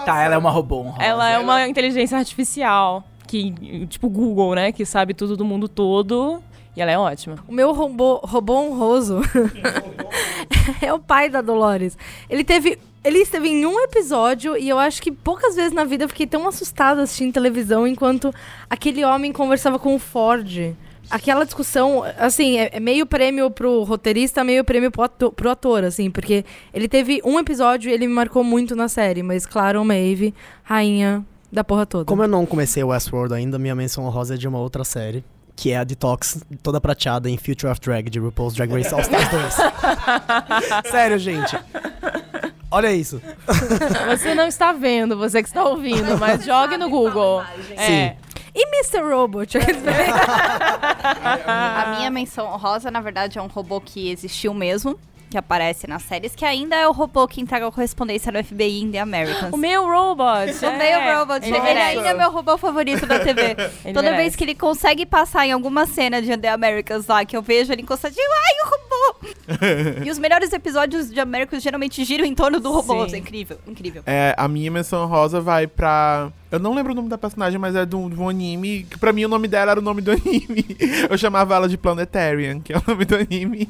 [0.04, 1.02] Tá, ela é uma robô honrosa.
[1.02, 3.04] Ela é uma inteligência artificial.
[3.26, 4.72] Que, tipo Google, né?
[4.72, 6.42] Que sabe tudo do mundo todo.
[6.76, 7.36] E ela é ótima.
[7.46, 9.20] O meu robô, robô honroso
[10.80, 11.96] é o pai da Dolores.
[12.28, 12.78] Ele teve.
[13.04, 16.26] Ele esteve em um episódio e eu acho que poucas vezes na vida eu fiquei
[16.26, 18.32] tão assustada assistindo televisão enquanto
[18.70, 20.74] aquele homem conversava com o Ford.
[21.10, 25.82] Aquela discussão, assim, é, é meio prêmio pro roteirista, meio prêmio pro ator, pro ator,
[25.82, 29.84] assim, porque ele teve um episódio e ele me marcou muito na série, mas claro,
[29.84, 30.32] Maeve,
[30.62, 32.04] rainha da porra toda.
[32.04, 35.24] Como eu não comecei o Westworld ainda, minha menção honrosa é de uma outra série.
[35.54, 39.00] Que é a Detox, toda prateada em Future of Drag, de RuPaul's Drag Race All
[39.00, 39.54] Stars 2.
[40.90, 41.58] Sério, gente.
[42.72, 43.20] Olha isso.
[44.08, 47.42] Você não está vendo, você que está ouvindo, mas jogue no Google.
[47.76, 48.16] É.
[48.54, 49.02] E Mr.
[49.02, 49.58] Robot?
[51.46, 54.98] A minha menção honrosa, na verdade, é um robô que existiu mesmo,
[55.30, 58.82] que aparece nas séries, que ainda é o robô que entrega a correspondência no FBI
[58.82, 59.52] em The Americans.
[59.52, 60.52] O meu robot.
[60.64, 63.56] O meu robot, ele, ainda é meu robô favorito da TV.
[63.84, 64.16] Ele Toda merece.
[64.16, 67.72] vez que ele consegue passar em alguma cena de The Americans lá, que eu vejo
[67.72, 68.91] ele encostadinho, ai, o robô!
[70.04, 73.04] e os melhores episódios de Americans geralmente giram em torno do robô.
[73.04, 74.02] É incrível, incrível.
[74.06, 76.30] É, a minha menção rosa vai pra.
[76.50, 78.84] Eu não lembro o nome da personagem, mas é de um, anime.
[78.84, 80.66] Que pra mim o nome dela era o nome do anime.
[81.08, 83.68] Eu chamava ela de Planetarian, que é o nome do anime.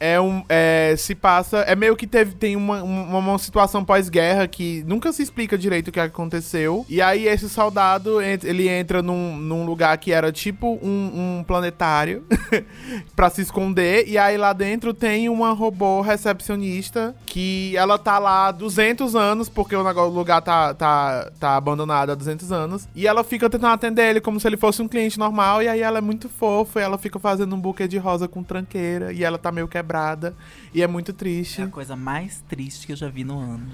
[0.00, 0.42] É um.
[0.48, 1.58] É, se passa.
[1.58, 5.88] É meio que teve, tem uma, uma, uma situação pós-guerra que nunca se explica direito
[5.88, 6.86] o que aconteceu.
[6.88, 12.24] E aí esse soldado, ele entra num, num lugar que era tipo um, um planetário
[13.14, 14.08] pra se esconder.
[14.08, 19.48] E aí lá dentro tem uma robô recepcionista que ela tá lá há 200 anos,
[19.48, 22.88] porque o lugar tá, tá, tá abandonado há 200 anos.
[22.94, 25.62] E ela fica tentando atender ele como se ele fosse um cliente normal.
[25.62, 28.42] E aí ela é muito fofa, e ela fica fazendo um buquê de rosa com
[28.42, 29.12] tranqueira.
[29.12, 30.34] E ela tá meio quebrada.
[30.72, 31.60] E é muito triste.
[31.60, 33.68] É a coisa mais triste que eu já vi no ano.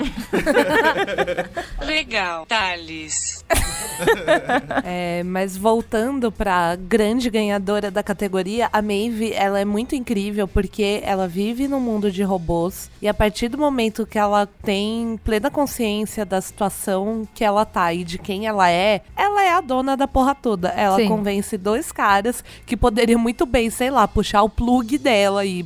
[1.84, 3.44] Legal, Thales.
[4.82, 10.63] É, mas voltando pra grande ganhadora da categoria, a Maeve, ela é muito incrível porque
[11.04, 15.50] ela vive no mundo de robôs e a partir do momento que ela tem plena
[15.50, 19.96] consciência da situação que ela tá e de quem ela é, ela é a dona
[19.96, 20.68] da porra toda.
[20.68, 21.08] Ela Sim.
[21.08, 25.64] convence dois caras que poderiam muito bem, sei lá, puxar o plug dela e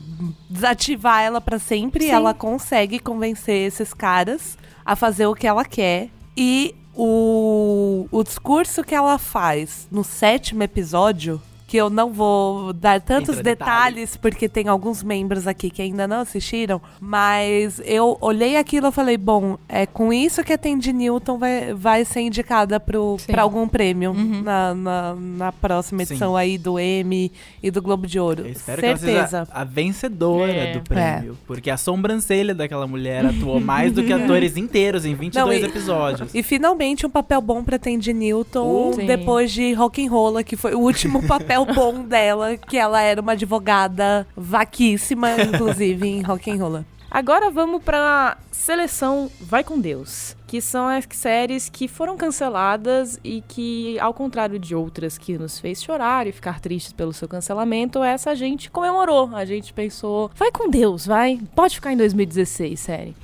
[0.48, 2.04] desativar ela pra sempre.
[2.04, 2.10] Sim.
[2.10, 6.08] Ela consegue convencer esses caras a fazer o que ela quer.
[6.36, 12.98] E o, o discurso que ela faz no sétimo episódio, que eu não vou dar
[13.00, 18.56] tantos Entra detalhes, porque tem alguns membros aqui que ainda não assistiram, mas eu olhei
[18.56, 22.82] aquilo e falei, bom, é com isso que a Tandy Newton vai, vai ser indicada
[23.18, 23.30] Sim.
[23.32, 26.14] pra algum prêmio na, na, na próxima Sim.
[26.14, 27.30] edição aí do Emmy
[27.62, 28.44] e do Globo de Ouro.
[28.46, 29.06] Eu espero Certeza.
[29.06, 30.72] que ela seja a vencedora É.
[30.72, 31.36] do prêmio.
[31.46, 35.70] Porque a sobrancelha daquela mulher atuou mais do que atores inteiros em 22 Não, e-
[35.70, 36.34] episódios.
[36.34, 39.06] E finalmente um papel bom pra Tandy Newton Uh, sim.
[39.06, 44.26] depois de Rock'n'Rolla, que foi o último papel bom dela, que ela era uma advogada
[44.36, 46.84] vaquíssima, inclusive, em Rock'n'Rolla.
[47.10, 53.42] Agora vamos pra seleção Vai com Deus, que são as séries que foram canceladas e
[53.48, 58.02] que, ao contrário de outras que nos fez chorar e ficar tristes pelo seu cancelamento,
[58.02, 59.34] essa a gente comemorou.
[59.34, 61.40] A gente pensou, vai com Deus, vai.
[61.56, 63.16] Pode ficar em 2016, série.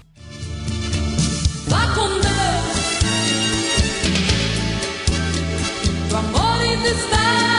[1.69, 2.25] Vá com Deus.
[6.11, 7.54] O amor ainda está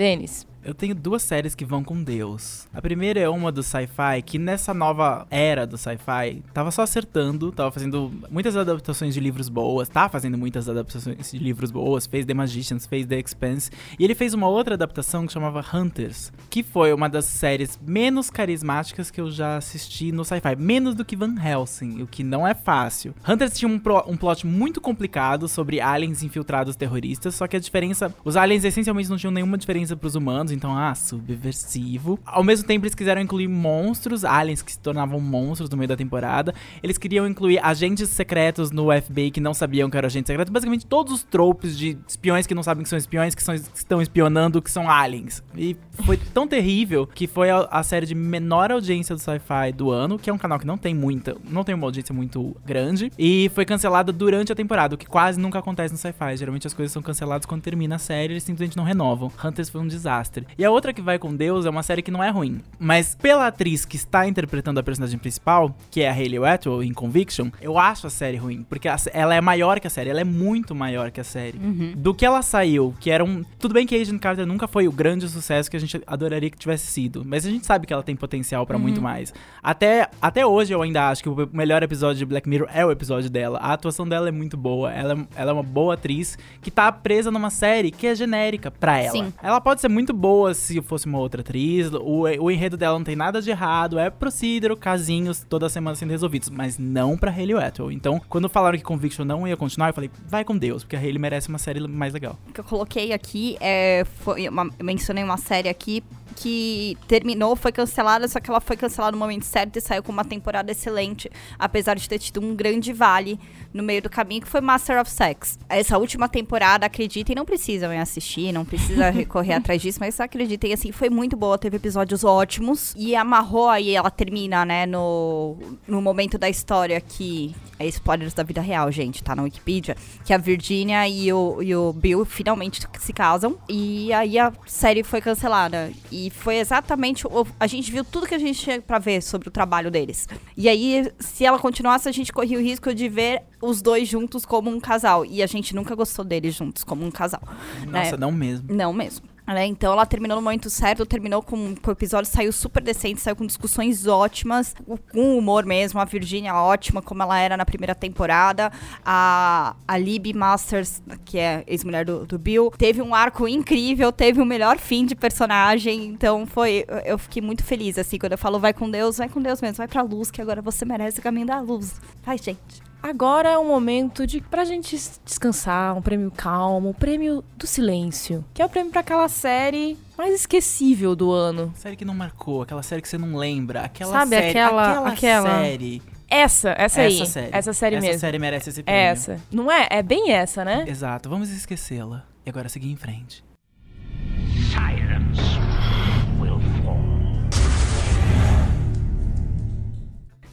[0.00, 0.46] Denis.
[0.70, 2.68] Eu tenho duas séries que vão com Deus.
[2.72, 7.50] A primeira é uma do sci-fi, que nessa nova era do sci-fi, tava só acertando,
[7.50, 12.24] tava fazendo muitas adaptações de livros boas, tá fazendo muitas adaptações de livros boas, fez
[12.24, 16.62] The Magicians, fez The Expanse, e ele fez uma outra adaptação que chamava Hunters, que
[16.62, 21.16] foi uma das séries menos carismáticas que eu já assisti no sci-fi, menos do que
[21.16, 23.12] Van Helsing, o que não é fácil.
[23.28, 27.60] Hunters tinha um, pro- um plot muito complicado sobre aliens infiltrados terroristas, só que a
[27.60, 32.18] diferença, os aliens essencialmente não tinham nenhuma diferença pros humanos, então, ah, subversivo.
[32.26, 35.96] Ao mesmo tempo, eles quiseram incluir monstros, aliens que se tornavam monstros no meio da
[35.96, 36.54] temporada.
[36.82, 40.52] Eles queriam incluir agentes secretos no FBI que não sabiam que eram agentes secretos.
[40.52, 43.78] Basicamente, todos os tropes de espiões que não sabem que são espiões, que, são, que
[43.78, 45.42] estão espionando, que são aliens.
[45.56, 49.90] E foi tão terrível que foi a, a série de menor audiência do sci-fi do
[49.90, 53.10] ano, que é um canal que não tem muita, não tem uma audiência muito grande,
[53.18, 56.36] e foi cancelada durante a temporada, o que quase nunca acontece no sci-fi.
[56.36, 59.32] Geralmente as coisas são canceladas quando termina a série, eles simplesmente não renovam.
[59.42, 60.39] Hunters foi um desastre.
[60.58, 63.14] E a outra que vai com Deus é uma série que não é ruim, mas
[63.14, 67.48] pela atriz que está interpretando a personagem principal, que é a Hayley Atwell em Conviction,
[67.60, 70.74] eu acho a série ruim, porque ela é maior que a série, ela é muito
[70.74, 71.58] maior que a série.
[71.96, 73.42] Do que ela saiu, que era um.
[73.58, 76.58] Tudo bem que Agent Carter nunca foi o grande sucesso que a gente adoraria que
[76.58, 79.32] tivesse sido, mas a gente sabe que ela tem potencial pra muito mais.
[79.62, 82.90] Até, até hoje eu ainda acho que o melhor episódio de Black Mirror é o
[82.90, 83.58] episódio dela.
[83.58, 86.90] A atuação dela é muito boa, ela, é- ela é uma boa atriz que tá
[86.90, 89.12] presa numa série que é genérica pra ela.
[89.12, 89.32] Sim.
[89.42, 93.04] Ela pode ser muito boa se fosse uma outra atriz, o, o enredo dela não
[93.04, 97.56] tem nada de errado, é proceduro, casinhos toda semana sendo resolvidos, mas não pra Hayley
[97.56, 97.92] Atwell.
[97.92, 100.98] Então, quando falaram que Conviction não ia continuar, eu falei, vai com Deus, porque a
[100.98, 102.38] Hayley merece uma série mais legal.
[102.48, 104.04] O que eu coloquei aqui é.
[104.20, 106.02] Foi uma, mencionei uma série aqui
[106.40, 110.10] que terminou, foi cancelada, só que ela foi cancelada no momento certo e saiu com
[110.10, 113.38] uma temporada excelente, apesar de ter tido um grande vale
[113.74, 115.58] no meio do caminho, que foi Master of Sex.
[115.68, 120.72] Essa última temporada, acreditem, não precisam ir assistir, não precisa recorrer atrás disso, mas acreditem,
[120.72, 126.00] assim, foi muito boa, teve episódios ótimos e amarrou aí, ela termina, né, no, no
[126.00, 127.54] momento da história que.
[127.78, 129.96] É spoilers da vida real, gente, tá na Wikipedia.
[130.22, 133.58] Que a Virginia e o, e o Bill finalmente se casam.
[133.68, 135.90] E aí a série foi cancelada.
[136.12, 137.26] E foi exatamente.
[137.26, 140.26] o- a gente viu tudo que a gente tinha pra ver sobre o trabalho deles.
[140.56, 144.44] E aí, se ela continuasse, a gente corria o risco de ver os dois juntos
[144.46, 145.24] como um casal.
[145.26, 147.42] E a gente nunca gostou deles juntos como um casal.
[147.86, 148.16] Nossa, né?
[148.18, 148.66] não mesmo.
[148.72, 149.26] Não mesmo.
[149.52, 153.20] Né, Então ela terminou no momento certo, terminou com, com o episódio, saiu super decente,
[153.20, 154.74] saiu com discussões ótimas,
[155.12, 158.70] com humor mesmo, a Virginia ótima, como ela era na primeira temporada,
[159.04, 164.40] a, a Libby Masters, que é ex-mulher do, do Bill, teve um arco incrível, teve
[164.40, 168.38] o melhor fim de personagem, então foi, eu- eu fiquei muito feliz, assim, quando eu
[168.38, 171.18] falo vai com Deus, vai com Deus mesmo, vai pra luz, que agora você merece
[171.18, 172.00] o caminho da luz.
[172.22, 172.89] Vai, gente.
[173.02, 174.94] Agora é um momento de pra gente
[175.24, 179.96] descansar, um prêmio calmo, o prêmio do silêncio, que é o prêmio pra aquela série
[180.18, 181.72] mais esquecível do ano.
[181.76, 185.50] Série que não marcou, aquela série que você não lembra, aquela Sabe, série, aquela- aquela-
[185.62, 186.02] série.
[186.28, 187.16] Essa, essa, aí.
[187.20, 187.48] Essa série.
[187.56, 188.20] Essa série Essa mesmo.
[188.20, 189.00] série merece esse prêmio.
[189.02, 189.40] Essa.
[189.50, 189.88] Não é?
[189.90, 190.84] É bem essa, né?
[190.86, 192.24] Exato, vamos esquecê-la.
[192.46, 193.42] E agora seguir em frente.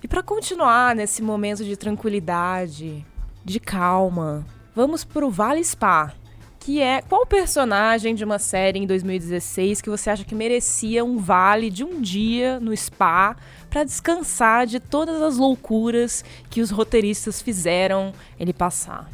[0.07, 3.05] E pra continuar nesse momento de tranquilidade,
[3.43, 6.13] de calma, vamos pro Vale Spa,
[6.61, 11.17] que é qual personagem de uma série em 2016 que você acha que merecia um
[11.17, 13.35] vale de um dia no spa
[13.69, 19.09] pra descansar de todas as loucuras que os roteiristas fizeram ele passar?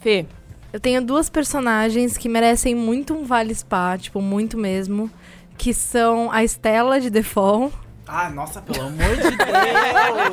[0.00, 0.24] Fê,
[0.72, 5.10] Eu tenho duas personagens que merecem muito um Vale Spa, tipo, muito mesmo.
[5.58, 7.70] Que são a Estela de Fall
[8.08, 9.40] Ah, nossa, pelo amor de Deus!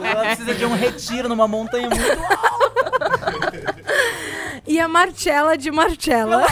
[0.04, 3.76] Ela precisa de um retiro numa montanha muito alta.
[4.68, 6.44] E a Marcella de Marcella.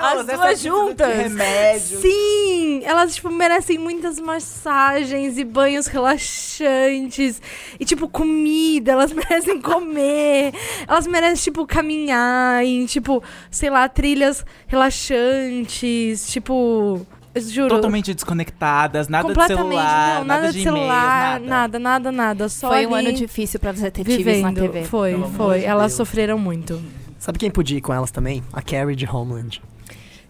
[0.00, 1.16] As duas juntas.
[1.16, 2.00] Remédio.
[2.00, 7.40] Sim, elas tipo merecem muitas massagens e banhos relaxantes
[7.80, 10.52] e tipo comida, elas merecem comer.
[10.86, 17.04] Elas merecem tipo caminhar em tipo, sei lá, trilhas relaxantes, tipo,
[17.40, 17.68] juro.
[17.68, 21.46] Totalmente desconectadas, nada de celular, não, nada, de, e-mails, celular, nada.
[21.48, 22.48] nada, nada, nada.
[22.48, 24.60] Só Foi um ano difícil para detetives na vivendo.
[24.60, 24.84] TV.
[24.84, 25.58] Foi, Pelo foi.
[25.60, 25.96] de Elas Deus.
[25.96, 26.80] sofreram muito.
[27.18, 28.42] Sabe quem podia ir com elas também?
[28.52, 29.60] A Carrie de Homeland.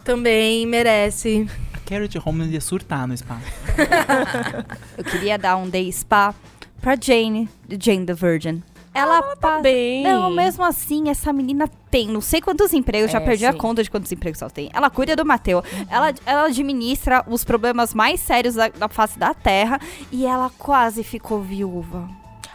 [0.04, 1.48] Também merece.
[1.72, 3.38] A Carrot Homeland ia surtar no spa.
[4.98, 6.34] Eu queria dar um day spa
[6.80, 8.62] pra Jane, de Jane the Virgin.
[8.94, 9.62] Ela, Tá passa.
[9.62, 10.04] bem.
[10.04, 13.58] Não, mesmo assim, essa menina tem não sei quantos empregos, já É, perdi a sim.
[13.58, 14.70] conta de quantos empregos ela tem.
[14.72, 19.34] Ela cuida do Mateu, ela, ela administra os problemas mais sérios da, da face da
[19.34, 19.80] Terra
[20.12, 22.08] e ela quase ficou viúva.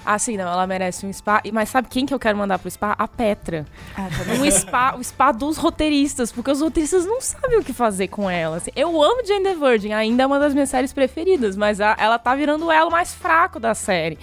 [0.06, 1.42] Ah, sim, não, ela merece um spa.
[1.52, 2.96] Mas sabe quem que eu quero mandar pro spa?
[2.98, 3.66] A Petra.
[3.96, 4.42] Ah, também.
[4.42, 8.30] Um spa, o spa dos roteiristas, porque os roteiristas não sabem o que fazer com
[8.30, 8.58] ela.
[8.58, 8.72] assim.
[8.76, 12.18] eu amo Jane the Virgin, ainda é uma das minhas séries preferidas, mas a- ela
[12.18, 14.18] tá virando o elo mais fraco da série.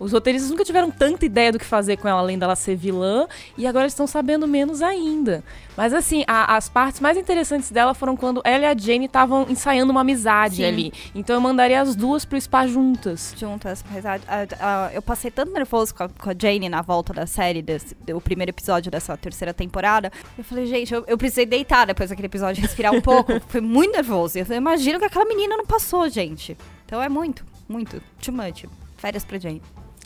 [0.00, 3.28] Os roteiristas nunca tiveram tanta ideia do que fazer com ela, além dela ser vilã,
[3.56, 5.44] e agora eles estão sabendo menos ainda.
[5.76, 9.46] Mas assim, a- as partes mais interessantes dela foram quando ela e a Jane estavam
[9.48, 10.64] ensaiando uma amizade Sim.
[10.64, 10.92] ali.
[11.14, 13.34] Então eu mandaria as duas pro spa juntas.
[13.36, 13.84] juntas.
[13.90, 17.12] Mas a- a- a- eu passei tanto nervoso com a, com a Jane na volta
[17.12, 20.10] da série, desse, do primeiro episódio dessa terceira temporada.
[20.38, 23.38] Eu falei, gente, eu, eu precisei deitar depois daquele episódio, respirar um pouco.
[23.48, 24.38] Foi muito nervoso.
[24.38, 26.56] Eu falei, imagino que aquela menina não passou, gente.
[26.86, 28.02] Então é muito, muito.
[28.22, 28.64] Too much.
[28.96, 29.60] Férias pra Jane.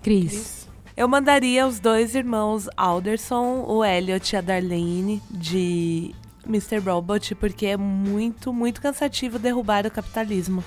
[0.04, 0.68] Cris.
[0.94, 6.14] Eu mandaria os dois irmãos Alderson, o Elliot e a Darlene, de
[6.46, 6.78] Mr.
[6.78, 10.62] Robot, porque é muito, muito cansativo derrubar o capitalismo.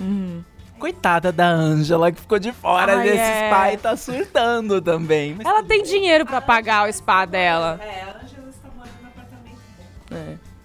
[0.80, 3.48] Coitada da Angela, que ficou de fora Ai, desse é.
[3.48, 5.36] spa e tá surtando também.
[5.36, 7.80] Mas Ela tem dinheiro pra pagar o spa dela.
[7.82, 8.07] É,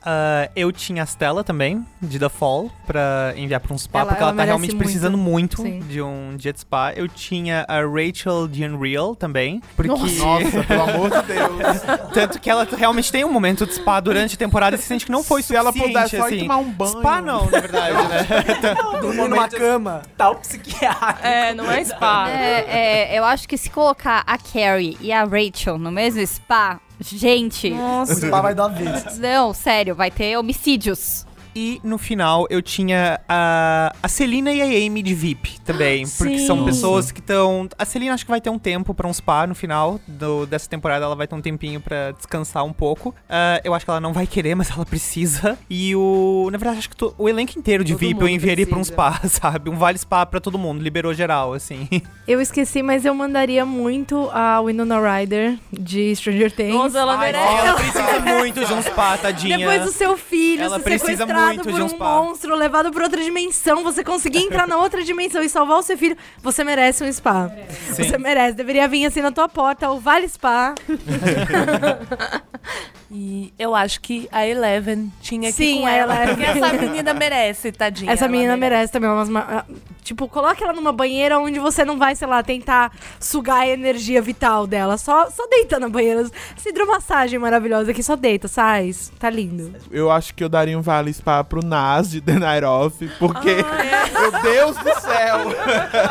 [0.05, 4.09] Ah, eu tinha a Stella também, de The Fall, pra enviar pra um spa, Ela-
[4.09, 4.83] porque ela ela tá realmente muito.
[4.83, 5.81] precisando muito Sim.
[5.81, 6.93] de um dia de spa.
[6.95, 9.91] Eu tinha a Rachel de Unreal também, porque...
[9.93, 11.83] Nossa, pelo amor de Deus.
[12.13, 15.05] Tanto que ela realmente tem um momento de spa durante a temporada e se sente
[15.07, 16.39] que não foi Se ela suficiente, puder só ir assim.
[16.41, 16.91] tomar um banho.
[16.93, 18.75] Spa não, na verdade, né?
[19.01, 20.03] Dormir numa cama.
[20.17, 21.19] tá o psiquiatra.
[21.29, 22.29] É, não é spa.
[22.29, 26.81] É, é, eu acho que se colocar a Carrie e a Rachel no mesmo spa,
[27.03, 27.73] gente.
[27.73, 29.19] O spa vai dar vez.
[29.19, 31.27] Não, sério, vai ter homicídios.
[31.55, 36.07] E no final eu tinha a, a Celina e a Amy de VIP também.
[36.19, 36.47] porque sim.
[36.47, 37.69] são pessoas que estão.
[37.79, 40.69] A Celina acho que vai ter um tempo pra um spa no final do- dessa
[40.69, 41.05] temporada.
[41.05, 43.15] Ela vai ter um tempinho pra descansar um pouco.
[43.29, 45.59] Ah, eu acho que ela não vai querer, mas ela precisa.
[45.69, 46.49] E o.
[46.51, 48.81] Na verdade, acho que to- o elenco inteiro de Todo VIP eu enviaria pra um
[48.81, 48.95] precisa.
[48.95, 49.69] spa, sabe?
[49.71, 50.83] Um vale spa pra todo mundo.
[50.83, 51.89] Liberou geral, assim.
[52.27, 56.73] Eu esqueci, mas eu mandaria muito a Winona Ryder de Stranger Things.
[56.73, 57.67] Nossa, ela Ai, merece.
[57.67, 59.59] ela precisa muito de um spa, tadinha.
[59.59, 62.91] Depois do seu filho Ela ser precisa sequestrado muito por de um um monstro, levado
[62.91, 66.65] pra outra dimensão, você conseguir entrar na outra dimensão e salvar o seu filho, você
[66.65, 67.51] merece um spa.
[67.89, 68.57] Você merece.
[68.57, 70.75] Deveria vir assim na tua porta, o Vale Spa.
[73.15, 76.27] E eu acho que a Eleven tinha que Sim, ir com ela.
[76.29, 78.11] Porque essa menina merece, tadinha.
[78.11, 79.29] Essa menina merece também umas.
[79.29, 79.65] ma- ah,
[80.03, 82.91] Tipo, coloca ela numa banheira onde você não vai, sei lá, tentar
[83.21, 84.97] sugar a energia vital dela.
[84.97, 86.23] Só, só deita na banheira.
[86.57, 88.91] Essa hidromassagem maravilhosa aqui, só deita, sai.
[89.19, 89.73] Tá lindo.
[89.91, 93.55] Eu acho que eu daria um vale spa pro Nas de The Night Off, porque,
[93.55, 95.39] meu Deus do céu!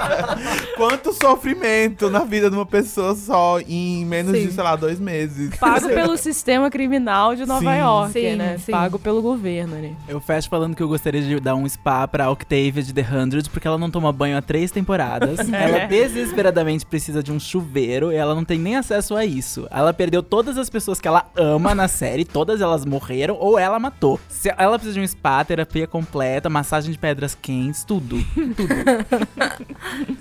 [0.78, 4.52] Quanto sofrimento na vida de uma pessoa só em menos de, Sim.
[4.52, 5.56] sei lá, dois meses.
[5.58, 7.79] Pago pelo sistema criminal de Nova Sim.
[7.79, 8.57] York, Sim, né?
[8.57, 8.71] sim.
[8.71, 9.93] Pago pelo governo, né?
[10.07, 13.49] Eu fecho falando que eu gostaria de dar um spa pra Octavia de The Hundred,
[13.49, 15.39] porque ela não toma banho há três temporadas.
[15.51, 19.67] Ela desesperadamente precisa de um chuveiro e ela não tem nem acesso a isso.
[19.69, 23.79] Ela perdeu todas as pessoas que ela ama na série, todas elas morreram ou ela
[23.79, 24.19] matou.
[24.27, 28.17] Se ela precisa de um spa, terapia completa, massagem de pedras quentes, tudo.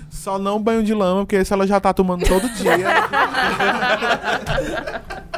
[0.09, 2.77] Só não banho de lama, porque esse ela já tá tomando todo dia.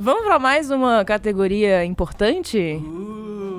[0.00, 2.80] Vamos pra mais uma categoria importante?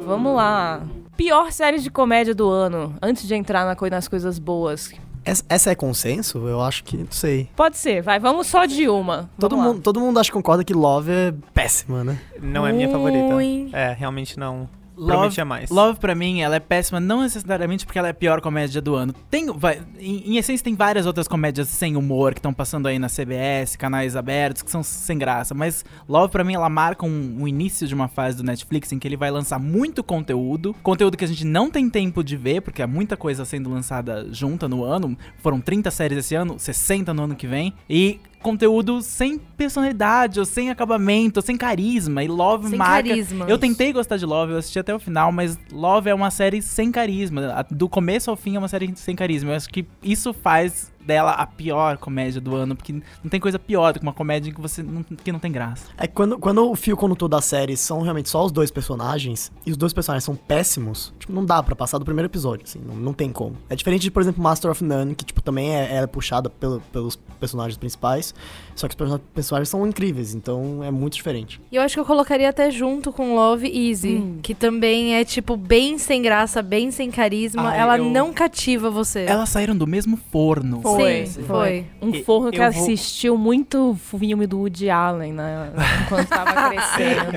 [0.06, 0.82] Vamos lá.
[1.18, 4.92] Pior série de comédia do ano, antes de entrar na coi- nas coisas boas.
[5.26, 6.38] Essa, é consenso?
[6.48, 7.50] Eu acho que, não sei.
[7.56, 9.30] Pode ser, vai, vamos só de uma.
[9.38, 9.74] Todo Vamos lá.
[9.74, 12.18] mundo, todo mundo acho que concorda que Love é péssima, né?
[12.42, 13.34] Não é minha favorita.
[13.34, 13.70] Ruim.
[13.74, 14.68] É, realmente não.
[15.06, 15.70] Prometia mais.
[15.70, 18.96] Love, pra mim, ela é péssima, não necessariamente porque ela é a pior comédia do
[18.96, 19.14] ano.
[19.30, 23.00] Tem, vai, em, em essência, tem várias outras comédias sem humor que estão passando aí
[23.00, 25.54] na CBS, canais abertos, que são sem graça.
[25.54, 29.00] Mas Love, pra mim, ela marca um, um início de uma fase do Netflix em
[29.00, 30.76] que ele vai lançar muito conteúdo.
[30.82, 34.28] Conteúdo que a gente não tem tempo de ver, porque há muita coisa sendo lançada
[34.32, 35.18] junta no ano.
[35.38, 37.74] Foram 30 séries esse ano, 60 no ano que vem.
[37.90, 42.24] E conteúdo sem personalidade, ou sem acabamento, ou sem carisma.
[42.24, 43.10] E Love Sem marca.
[43.10, 43.46] carisma.
[43.48, 46.62] Eu tentei gostar de Love, eu assisti até o final, mas Love é uma série
[46.62, 47.66] sem carisma.
[47.70, 49.52] Do começo ao fim é uma série sem carisma.
[49.52, 53.58] Eu acho que isso faz dela a pior comédia do ano, porque não tem coisa
[53.58, 55.86] pior do que uma comédia que você não, que não tem graça.
[55.98, 59.52] É que quando, quando o fio condutor da série são realmente só os dois personagens,
[59.66, 62.80] e os dois personagens são péssimos, tipo, não dá pra passar do primeiro episódio, assim,
[62.86, 63.56] não, não tem como.
[63.70, 66.80] É diferente de, por exemplo, Master of None, que, tipo, também é, é puxada pelo-
[66.92, 68.34] pelos personagens principais,
[68.76, 71.60] só que os person- personagens são incríveis, então é muito diferente.
[71.72, 75.58] E eu acho que eu colocaria até junto com Love Easy, que também é, tipo,
[75.58, 77.70] bem sem graça, bem sem carisma.
[77.70, 79.22] Ai, ela eu- não cativa você.
[79.28, 80.82] Elas saíram do mesmo forno.
[81.02, 81.86] Foi, Sim, foi.
[82.02, 85.72] Um forno que vou- assistiu muito filme do Woody Allen, né?
[86.06, 87.32] Enquanto tava crescendo.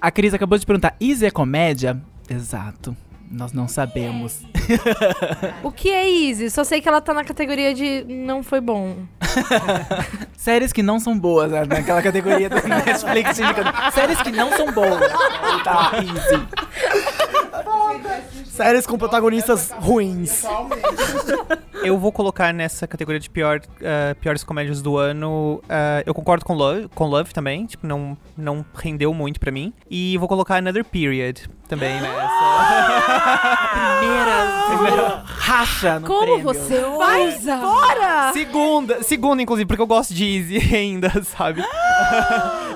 [0.00, 2.00] A Cris acabou de perguntar: Easy é comédia?
[2.28, 2.96] Exato.
[3.34, 4.42] Nós não sabemos.
[5.62, 6.50] O que é Easy?
[6.50, 8.94] Só sei que ela tá na categoria de não foi bom.
[10.36, 11.64] Séries que não são boas, né?
[11.64, 13.38] naquela categoria do Netflix.
[13.94, 15.00] Séries que não são boas.
[15.64, 16.46] Tá, easy.
[18.52, 20.44] Séries com protagonistas ruins.
[21.82, 25.60] Eu vou colocar nessa categoria de pior, ah, piores comédias do ano.
[25.68, 27.66] ah, eu concordo com Love, com Love também.
[27.66, 29.72] Tipo, não, não rendeu muito pra mim.
[29.90, 33.32] E vou colocar Another Period também nessa.
[33.98, 36.44] Primeira, primeiro racha no Como prêmio.
[36.44, 37.58] você ousa?
[37.58, 38.32] Fora!
[38.32, 41.64] segunda, segunda, inclusive, porque eu gosto de Easy ainda, sabe?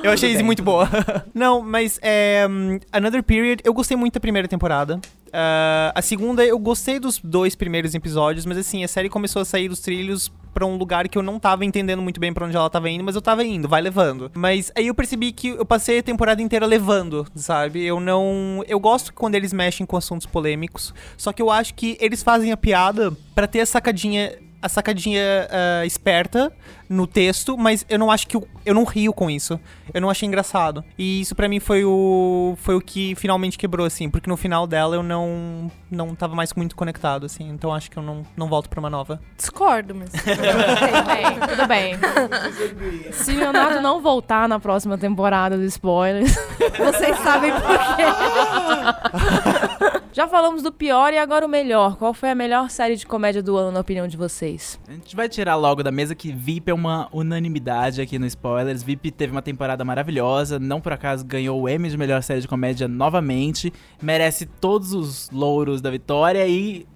[0.03, 0.89] eu achei Easy bem, muito boa.
[1.33, 2.45] Não, mas é,
[2.91, 5.01] Another Period, eu gostei muito da primeira temporada.
[5.33, 9.45] Ah, a segunda, eu gostei dos dois primeiros episódios, mas assim, a série começou a
[9.45, 12.57] sair dos trilhos pra um lugar que eu não tava entendendo muito bem pra onde
[12.57, 14.31] ela tava indo, mas eu tava indo, vai levando.
[14.35, 17.85] Mas aí eu percebi que eu passei a temporada inteira levando, sabe?
[17.85, 18.65] Eu não.
[18.67, 22.53] Eu gosto quando eles mexem com assuntos polêmicos, só que eu acho que eles fazem
[22.53, 24.33] a piada pra ter a sacadinha.
[24.61, 26.53] A sacadinha ah, esperta
[26.89, 28.37] no texto, mas eu não acho que.
[28.37, 29.61] Eu, eu não rio com isso.
[29.93, 30.85] Eu não achei engraçado.
[30.99, 32.55] E isso pra mim foi o.
[32.59, 34.09] Foi o que finalmente quebrou, assim.
[34.09, 35.71] Porque no final dela eu não.
[35.91, 37.49] Não tava mais muito conectado, assim.
[37.49, 39.21] Então acho que eu não, não volto pra uma nova.
[39.37, 40.11] Discordo, mas.
[40.11, 43.13] Tudo bem, tudo bem.
[43.13, 46.37] Se o Leonardo não voltar na próxima temporada do Spoilers,
[46.79, 48.05] Vocês sabem por quê.
[50.17, 51.97] já falamos do pior e agora o melhor.
[51.97, 54.81] Qual foi a melhor série de comédia do ano, na opinião de vocês?
[54.89, 58.83] A gente vai tirar logo da mesa que VIP é uma unanimidade aqui no Spoilers.
[58.83, 62.49] VIP teve uma temporada maravilhosa, não por acaso ganhou o Emmy de melhor série de
[62.49, 63.71] comédia novamente.
[64.01, 66.87] Merece todos os louros da vitória e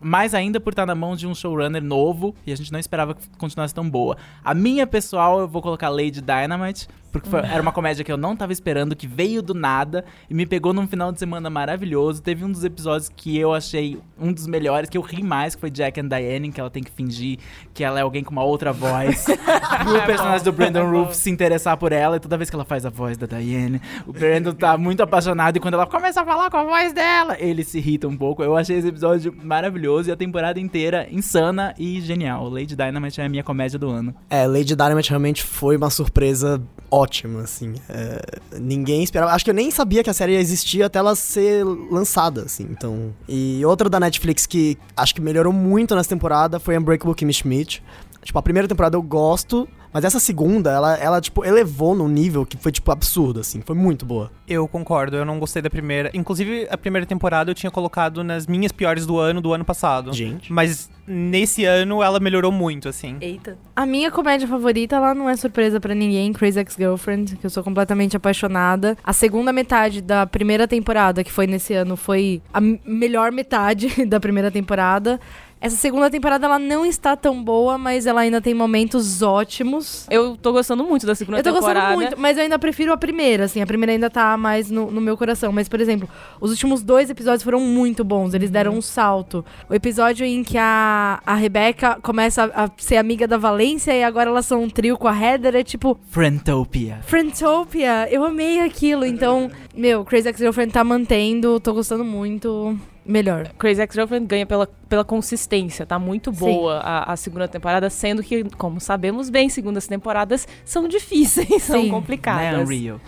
[0.00, 3.14] mais ainda por estar na mão de um showrunner novo e a gente não esperava
[3.14, 4.16] que continuasse tão boa.
[4.44, 8.16] A minha pessoal, eu vou colocar Lady Dynamite, porque foi- era uma comédia que eu
[8.18, 12.22] não tava esperando, que veio do nada e me pegou num final de semana maravilhoso.
[12.22, 15.60] Teve um dos episódios que eu achei um dos melhores, que eu ri mais, que
[15.60, 17.38] foi Jack and Diane, que ela tem que fingir
[17.72, 19.24] que ela é alguém com uma outra voz.
[19.84, 22.84] pro personagem do Brandon Roof se interessar por ela, e toda vez que ela faz
[22.84, 26.50] a voz da Diane, o Brandon tá muito apaixonado, e quando ela começa a falar
[26.50, 28.42] com a voz dela, ele se irrita um pouco.
[28.42, 32.48] Eu achei esse episódio maravilhoso e a temporada inteira insana e genial.
[32.48, 34.14] Lady Dynamite é a minha comédia do ano.
[34.28, 37.74] É, Lady Dynamite realmente foi uma surpresa ótima, assim.
[37.88, 38.20] É,
[38.58, 39.32] ninguém esperava.
[39.32, 42.66] Acho que eu nem sabia que a série existia até ela ser lançada, assim.
[42.70, 43.14] Então.
[43.28, 47.82] E outra da Netflix que acho que melhorou muito nessa temporada foi Unbreakable Kimmy Schmidt.
[48.22, 52.44] Tipo, a primeira temporada eu gosto, mas essa segunda, ela, ela tipo, elevou num nível
[52.44, 53.60] que foi, tipo, absurdo, assim.
[53.60, 54.30] Foi muito boa.
[54.46, 56.10] Eu concordo, eu não gostei da primeira.
[56.14, 60.12] Inclusive, a primeira temporada eu tinha colocado nas minhas piores do ano, do ano passado.
[60.12, 60.52] Gente.
[60.52, 63.16] Mas nesse ano ela melhorou muito, assim.
[63.20, 63.56] Eita.
[63.74, 67.62] A minha comédia favorita, ela não é surpresa pra ninguém, Crazy Ex-Girlfriend, que eu sou
[67.62, 68.96] completamente apaixonada.
[69.02, 74.20] A segunda metade da primeira temporada, que foi nesse ano, foi a melhor metade da
[74.20, 75.18] primeira temporada.
[75.60, 80.06] Essa segunda temporada, ela não está tão boa, mas ela ainda tem momentos ótimos.
[80.10, 81.80] Eu tô gostando muito da segunda Eu tô temporada.
[81.80, 83.60] gostando muito, mas eu ainda prefiro a primeira, assim.
[83.60, 85.50] A primeira ainda tá mais no, no meu coração.
[85.52, 86.08] Mas, por exemplo,
[86.40, 88.34] os últimos dois episódios foram muito bons.
[88.34, 89.44] Eles deram um salto.
[89.68, 94.04] O episódio em que a, a Rebecca começa a, a ser amiga da Valência e
[94.04, 95.98] agora elas são um trio com a Heather, é tipo...
[96.10, 97.00] Friendtopia.
[97.02, 98.08] Friendtopia!
[98.10, 99.04] Eu amei aquilo.
[99.04, 101.60] Então, meu, Crazy Ex-Girlfriend tá mantendo.
[101.60, 102.76] Tô gostando muito.
[103.06, 103.48] Melhor.
[103.56, 108.44] Crazy Ex-Girlfriend ganha pela pela consistência, tá muito boa a, a segunda temporada, sendo que,
[108.56, 111.86] como sabemos bem, segundas temporadas são difíceis, são Sim.
[111.86, 112.60] Né, complicadas.
[112.62, 113.00] Unreal.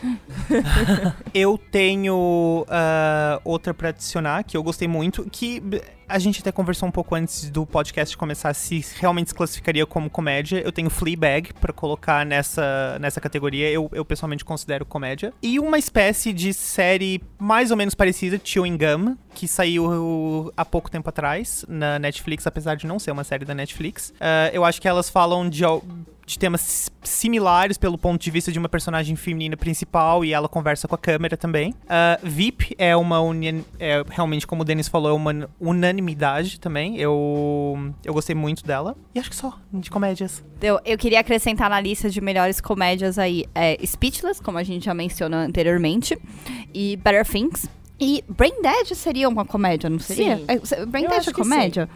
[1.32, 5.62] Eu tenho ah, outra pra adicionar, que eu gostei muito, que
[6.10, 10.10] a gente até conversou um pouco antes do podcast começar se realmente se classificaria como
[10.10, 10.60] comédia.
[10.60, 13.70] Eu tenho Fleabag pra colocar nessa, nessa categoria.
[13.70, 15.32] Eu, eu pessoalmente considero comédia.
[15.40, 20.90] E uma espécie de série mais ou menos parecida, Chewing Gum, que saiu há pouco
[20.90, 24.12] tempo atrás na Netflix, apesar de não ser uma série da Netflix.
[24.20, 25.64] Ah, eu acho que elas falam de
[26.30, 30.86] de temas similares pelo ponto de vista de uma personagem feminina principal e ela conversa
[30.86, 31.74] com a câmera também.
[31.88, 36.96] Ah, VIP é uma união, é, realmente como o Denis falou, é uma unanimidade também.
[36.96, 38.96] Eu eu gostei muito dela.
[39.14, 40.42] E acho que só de comédias.
[40.62, 44.84] Eu, eu queria acrescentar na lista de melhores comédias aí é Speechless, como a gente
[44.84, 46.16] já mencionou anteriormente,
[46.72, 47.68] e Better Things.
[47.98, 50.38] E Brain Dead seria uma comédia, não seria?
[50.38, 50.44] Sim.
[50.48, 51.88] É, Brain Eu Dead acho é que comédia?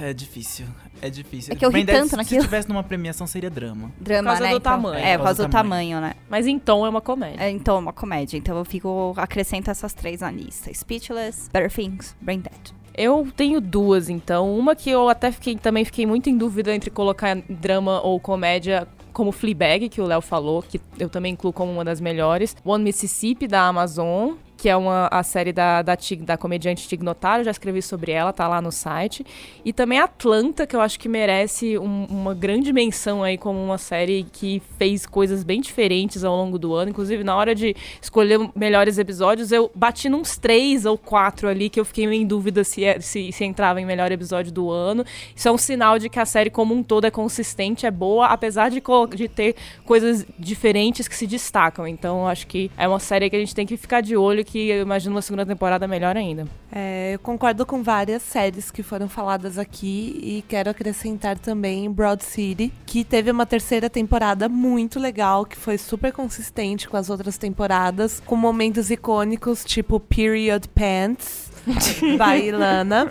[0.00, 0.66] É difícil.
[1.00, 1.52] É difícil.
[1.52, 2.40] É que eu ri tanto se- naquilo.
[2.42, 3.90] Se tivesse numa premiação, seria drama.
[3.98, 4.50] Drama, causa né?
[4.50, 4.72] do então.
[4.72, 5.04] tamanho.
[5.04, 6.14] É, por causa do tamanho, né?
[6.28, 7.42] Mas tom é uma comédia.
[7.42, 8.36] É, Então, uma comédia.
[8.36, 9.14] Então eu fico.
[9.16, 12.74] Acrescento essas três na lista: Speechless, Better Things, Brain Dead.
[12.94, 14.52] Eu tenho duas, então.
[14.58, 18.88] Uma que eu até fiquei, também fiquei muito em dúvida entre colocar drama ou comédia,
[19.12, 22.56] como Fleabag, que o Léo falou, que eu também incluo como uma das melhores.
[22.64, 27.02] One Mississippi, da Amazon, que é uma, a série da, da, Tig- da comediante Tig
[27.04, 29.24] Notaro, já escrevi sobre ela, tá lá no site.
[29.64, 33.78] E também Atlanta, que eu acho que merece um- uma grande menção aí como uma
[33.78, 36.90] série que fez coisas bem diferentes ao longo do ano.
[36.90, 41.78] Inclusive, na hora de escolher melhores episódios, eu bati nos três ou quatro ali que
[41.78, 45.04] eu fiquei em dúvida se, é- se, se entrava em melhor episódio do ano.
[45.36, 48.26] Isso é um sinal de que a série como um todo é consistente, é boa,
[48.26, 48.82] apesar de,
[49.14, 49.54] de ter
[49.84, 51.86] coisas diferentes que se destacam.
[51.86, 54.70] Então, acho que é uma série que a gente tem que ficar de olho, que
[54.70, 56.46] eu imagino uma segunda temporada melhor ainda.
[56.72, 62.24] É, eu concordo com várias séries que foram faladas aqui e quero acrescentar também Broad
[62.24, 67.36] City, que teve uma terceira temporada muito legal, que foi super consistente com as outras
[67.36, 71.50] temporadas, com momentos icônicos tipo Period Pants,
[72.16, 73.06] by Ilana.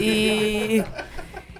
[0.00, 0.84] E.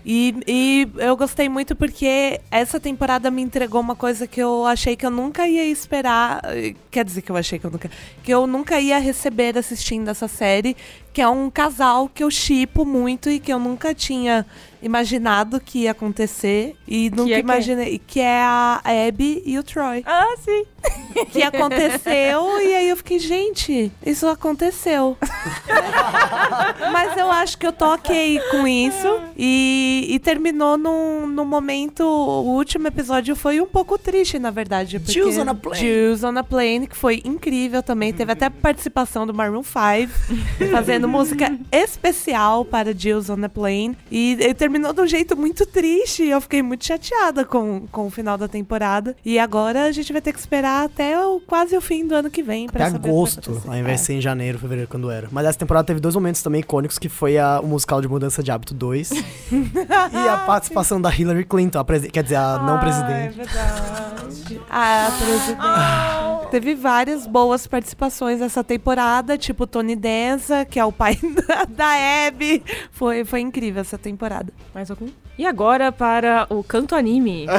[0.05, 4.96] E, e eu gostei muito porque essa temporada me entregou uma coisa que eu achei
[4.96, 6.40] que eu nunca ia esperar.
[6.44, 7.90] eh, Quer dizer que eu achei que eu nunca.
[8.22, 10.76] Que eu nunca ia receber assistindo essa série.
[11.12, 14.46] Que é um casal que eu chipo muito e que eu nunca tinha
[14.83, 16.76] imaginado que ia acontecer.
[16.87, 17.41] E nunca é quem?
[17.41, 18.01] imaginei.
[18.07, 20.03] Que é a Abby e o Troy.
[20.07, 20.64] Ah, sim.
[21.33, 25.18] Que aconteceu e aí eu fiquei, gente, isso aconteceu.
[26.93, 29.20] Mas eu acho que eu tô ok com isso.
[29.37, 32.03] E, e terminou num, num momento.
[32.05, 34.99] O último episódio foi um pouco triste, na verdade.
[34.99, 35.81] porque- Jews on a Plane.
[35.81, 38.12] Jews on a Plane, que foi incrível também.
[38.12, 43.97] Teve até participação do Maroon 5, fazendo música especial para Jews on a Plane.
[44.11, 46.23] E, e terminou de um jeito muito triste.
[46.23, 49.16] E eu fiquei muito chateada com, com o final da temporada.
[49.25, 52.31] E agora a gente vai ter que esperar até o, quase o fim do ano
[52.31, 52.68] que vem.
[52.68, 55.29] Pra Até agosto, ao invés de ser em janeiro, fevereiro, quando era.
[55.33, 58.43] Mas essa temporada teve dois momentos também icônicos, que foi a, o musical de Mudança
[58.43, 59.11] de Hábito 2
[59.51, 63.37] e a participação da Hillary Clinton, a quer dizer, a não Ah, é presidente.
[63.37, 64.61] verdade.
[64.71, 66.51] Ah, presidente.
[66.51, 72.27] Teve várias boas participações nessa temporada, tipo Tony Danza, que é o pai da, da
[72.29, 72.62] Abby.
[72.93, 74.53] Foi, foi incrível essa temporada.
[74.74, 75.08] Mais algum?
[75.36, 77.46] E agora para o canto anime.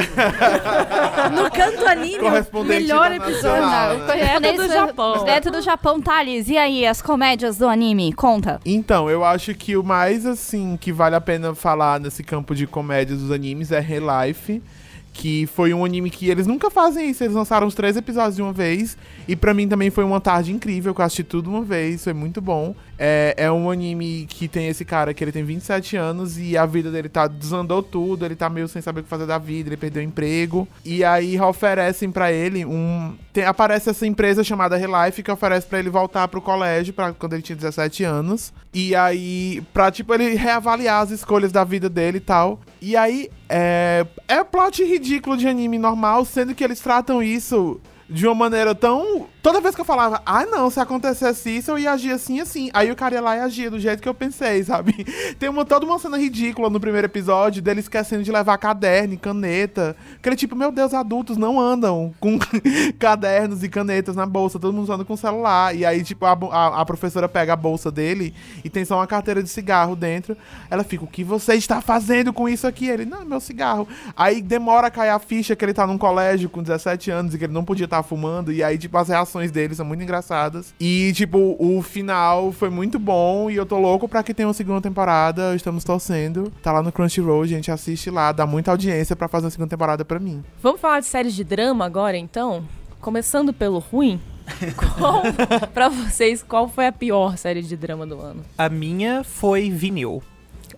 [1.32, 2.18] No canto anime,
[2.52, 3.66] o melhor episódio.
[4.06, 4.40] né?
[4.40, 5.18] Direto do Japão.
[5.18, 6.48] Direto do Japão, Thales.
[6.48, 8.12] E aí, as comédias do anime?
[8.12, 8.60] Conta.
[8.64, 12.66] Então, eu acho que o mais, assim, que vale a pena falar nesse campo de
[12.66, 14.62] comédia dos animes é Relife.
[15.14, 17.22] Que foi um anime que eles nunca fazem isso.
[17.22, 18.96] Eles lançaram os três episódios de uma vez.
[19.28, 22.02] E pra mim também foi uma tarde incrível, que eu assisti tudo uma vez.
[22.02, 22.74] Foi muito bom.
[22.98, 26.64] É, é um anime que tem esse cara que ele tem 27 anos e a
[26.64, 28.24] vida dele tá desandou tudo.
[28.24, 30.66] Ele tá meio sem saber o que fazer da vida, ele perdeu o emprego.
[30.84, 33.14] E aí oferecem pra ele um.
[33.32, 37.34] tem- aparece essa empresa chamada Relife que oferece pra ele voltar pro colégio pra, quando
[37.34, 38.52] ele tinha 17 anos.
[38.72, 42.58] E aí, pra tipo, ele reavaliar as escolhas da vida dele e tal.
[42.84, 44.04] E aí, é.
[44.26, 47.80] É plot ridículo de anime normal, sendo que eles tratam isso
[48.10, 49.28] de uma maneira tão.
[49.42, 52.70] Toda vez que eu falava, ah não, se acontecesse isso, eu ia agir assim assim.
[52.72, 55.04] Aí o cara ia lá e agia do jeito que eu pensei, sabe?
[55.36, 59.16] Tem uma, toda uma cena ridícula no primeiro episódio dele esquecendo de levar caderno e
[59.16, 59.96] caneta.
[60.14, 62.38] Aquele tipo, meu Deus, adultos não andam com
[63.00, 65.74] cadernos e canetas na bolsa, todo mundo anda com celular.
[65.74, 68.32] E aí, tipo, a, a, a professora pega a bolsa dele
[68.62, 70.36] e tem só uma carteira de cigarro dentro.
[70.70, 72.86] Ela fica, o que você está fazendo com isso aqui?
[72.86, 73.88] Ele, não, é meu cigarro.
[74.16, 77.38] Aí demora a cair a ficha que ele tá num colégio com 17 anos e
[77.38, 78.52] que ele não podia estar fumando.
[78.52, 80.74] E aí, tipo, as reações deles são muito engraçadas.
[80.78, 84.54] E, tipo, o final foi muito bom e eu tô louco pra que tenha uma
[84.54, 85.54] segunda temporada.
[85.54, 86.52] Estamos torcendo.
[86.62, 90.04] Tá lá no Crunchyroll, gente, assiste lá, dá muita audiência pra fazer uma segunda temporada
[90.04, 90.42] pra mim.
[90.62, 92.64] Vamos falar de séries de drama agora, então?
[93.00, 94.20] Começando pelo ruim.
[94.98, 95.22] Qual,
[95.72, 98.44] pra vocês, qual foi a pior série de drama do ano?
[98.58, 100.20] A minha foi Vinil.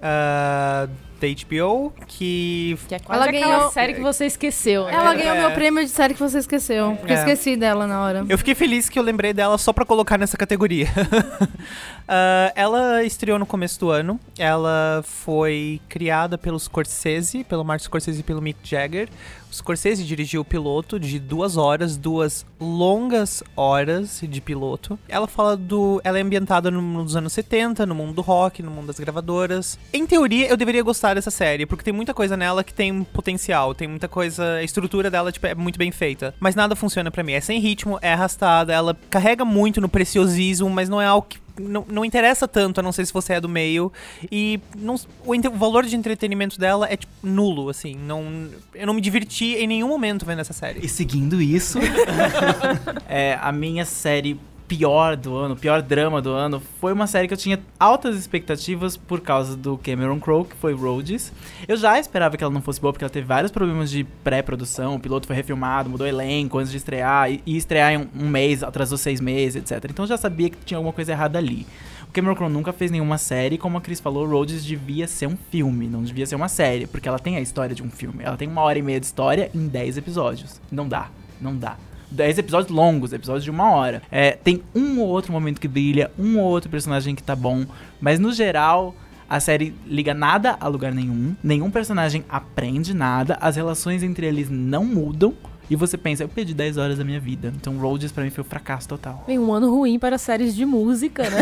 [0.03, 0.87] Ah,
[1.27, 2.77] da HBO, que.
[2.89, 4.93] Que é quase Ela aquela ganhou- série que você esqueceu, né?
[4.95, 5.41] Ela ganhou É.
[5.41, 6.97] meu prêmio de série que você esqueceu.
[6.99, 7.21] Porque eu É.
[7.21, 8.25] esqueci dela na hora.
[8.29, 10.89] Eu fiquei feliz que eu lembrei dela só pra colocar nessa categoria.
[12.07, 14.21] Ah, ela estreou no começo do ano.
[14.39, 19.09] Ela foi criada pelo Scorsese, pelo Martin Scorsese e pelo Mick Jagger.
[19.55, 24.99] Scorsese dirigiu o piloto de duas horas, duas longas horas de piloto.
[25.09, 26.01] Ela fala do.
[26.05, 29.79] Ela é ambientada no, nos anos 70, no mundo do rock, no mundo das gravadoras.
[29.93, 33.75] Em teoria, eu deveria gostar dessa série, porque tem muita coisa nela que tem potencial,
[33.75, 34.55] tem muita coisa.
[34.55, 36.35] A estrutura dela tipo, é muito bem feita.
[36.41, 37.33] Mas nada funciona pra mim.
[37.33, 41.44] É sem ritmo, é arrastada, ela carrega muito no preciosismo, mas não é algo que
[41.59, 43.93] não, não interessa tanto, a não ser se você é do meio.
[44.31, 47.95] E não- o, o valor de entretenimento dela é tipo, nulo, assim.
[47.95, 50.85] Não, eu não me diverti em nenhum momento vendo essa série.
[50.85, 51.79] E seguindo isso,
[53.09, 57.35] é, a minha série pior do ano, pior drama do ano, foi uma série que
[57.35, 61.33] eu tinha altas expectativas por causa do Cameron Crowe, que foi Rhodes.
[61.69, 64.95] Eu já esperava que ela não fosse boa, porque ela teve vários problemas de pré-produção,
[64.95, 68.97] o piloto foi refilmado, mudou elenco antes de estrear, e, estrear em um, mês, atrasou
[68.97, 69.91] seis meses, etc.
[69.91, 71.67] Então eu já sabia que tinha alguma coisa errada ali.
[72.09, 75.37] O Cameron Crowe nunca fez nenhuma série, como a Cris falou, Rhodes devia ser um
[75.51, 78.23] filme, não devia ser uma série, porque ela tem a história de um filme.
[78.23, 80.61] Ela tem uma hora e meia de história em 10 episódios.
[80.71, 81.09] Não dá,
[81.41, 81.77] não dá.
[82.15, 84.03] 10 episódios longos, episódios de uma hora.
[84.11, 87.65] É, tem um ou outro momento que brilha, um ou outro personagem que tá bom,
[88.01, 88.95] mas no geral.
[89.27, 94.51] A série liga nada a lugar nenhum, nenhum personagem aprende nada, as relações entre eles
[94.51, 95.35] não mudam,
[95.69, 97.53] e você pensa, eu perdi 10 horas da minha vida.
[97.57, 99.25] Então Rhodes pra mim foi um fracasso total.
[99.27, 101.41] Vem um ano ruim para séries de música, né?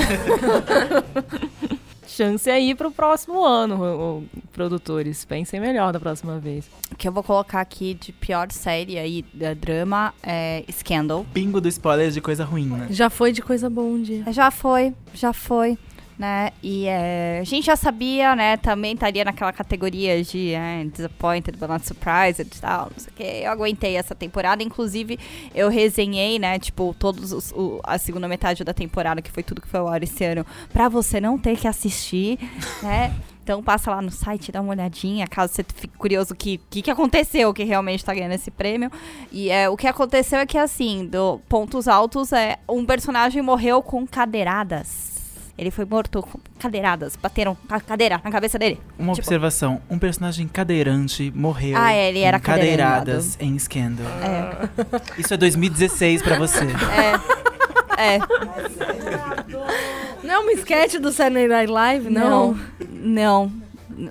[2.16, 5.24] Chance aí pro próximo ano, o- o- produtores.
[5.24, 6.68] Pensem melhor da próxima vez.
[6.90, 11.24] O que eu vou colocar aqui de pior série aí, da drama, é Scandal.
[11.32, 12.86] Bingo do spoiler de coisa ruim, né?
[12.90, 14.24] Já foi de coisa boa um dia.
[14.30, 15.78] Já foi, já foi,
[16.18, 16.50] né?
[16.62, 18.56] E é, a gente já sabia, né?
[18.56, 23.16] Também estaria naquela categoria de é, disappointed but not surprised e tal, não sei o
[23.16, 23.22] que.
[23.44, 25.18] Eu aguentei essa temporada, inclusive
[25.54, 26.58] eu resenhei, né?
[26.58, 29.88] Tipo, todos os, o- a segunda metade da temporada, que foi tudo que foi ao
[29.88, 32.38] ar esse ano, pra você não ter que assistir,
[32.82, 33.12] né?
[33.42, 36.80] Então passa lá no site, dá uma olhadinha, caso você fique curioso o que, que,
[36.80, 38.88] que aconteceu, que realmente tá ganhando esse prêmio.
[39.32, 43.82] E é, o que aconteceu é que, assim, do pontos altos é um personagem morreu
[43.82, 45.11] com cadeiradas.
[45.57, 48.80] Ele foi morto com cadeiradas, bateram a cadeira na cabeça dele.
[48.98, 54.07] Uma Tipo- observação: um personagem cadeirante morreu Ah, é, ele era cadeiradas em Scandal.
[54.22, 54.68] É.
[55.20, 56.64] Isso é 2016 pra você.
[57.98, 58.18] É.
[60.24, 62.11] Não é uma sketch do Saturday Night Live?
[62.11, 62.55] Não.
[62.55, 62.59] Não.
[62.90, 63.53] Não.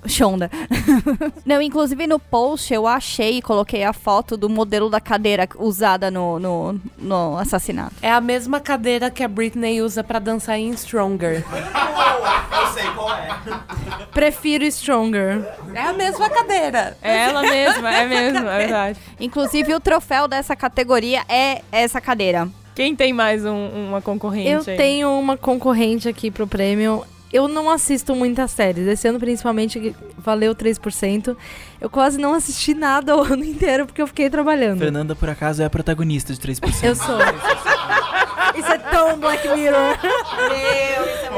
[0.06, 0.50] Shonda.
[1.44, 6.10] Não, inclusive no post eu achei e coloquei a foto do modelo da cadeira usada
[6.10, 7.94] no, no, no assassinato.
[8.02, 11.44] É a mesma cadeira que a Britney usa pra dançar em Stronger.
[12.62, 13.28] Eu sei qual é.
[14.12, 15.44] Prefiro Stronger.
[15.74, 16.96] É a mesma cadeira.
[17.02, 18.98] É ela mesma, é mesmo, é verdade.
[19.18, 22.48] Inclusive o troféu dessa categoria é essa cadeira.
[22.74, 24.76] Quem tem mais um- uma concorrente Eu aí?
[24.78, 27.04] tenho uma concorrente aqui pro prêmio.
[27.32, 28.86] Eu não assisto muitas séries.
[28.86, 31.34] Esse ano, principalmente, valeu 3%.
[31.80, 34.80] Eu quase não assisti nada o ano inteiro porque eu fiquei trabalhando.
[34.80, 36.84] Fernanda, por acaso, é a protagonista de 3%.
[36.84, 37.18] Eu sou.
[38.56, 39.96] Isso é tão Black Mirror.
[40.48, 41.30] Meu, isso é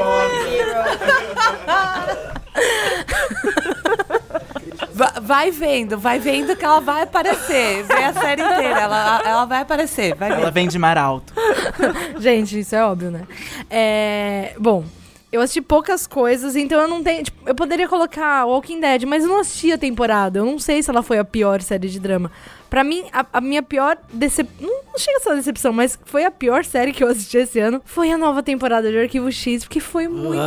[4.93, 7.83] Va- Vai vendo, vai vendo que ela vai aparecer.
[7.83, 11.33] Vê a série inteira, ela, ela vai aparecer, vai Ela vem de mar alto.
[12.19, 13.21] Gente, isso é óbvio, né?
[13.69, 14.85] É, bom,
[15.31, 17.23] eu assisti poucas coisas, então eu não tenho.
[17.23, 20.39] tipo, eu poderia colocar Walking Dead, mas eu não assisti a temporada.
[20.39, 22.31] Eu não sei se ela foi a pior série de drama.
[22.69, 24.55] Pra mim, a, a minha pior decepção.
[24.67, 27.37] Não, não chega a ser uma decepção, mas foi a pior série que eu assisti
[27.37, 27.81] esse ano.
[27.85, 30.39] Foi a nova temporada de Arquivo X, porque foi muito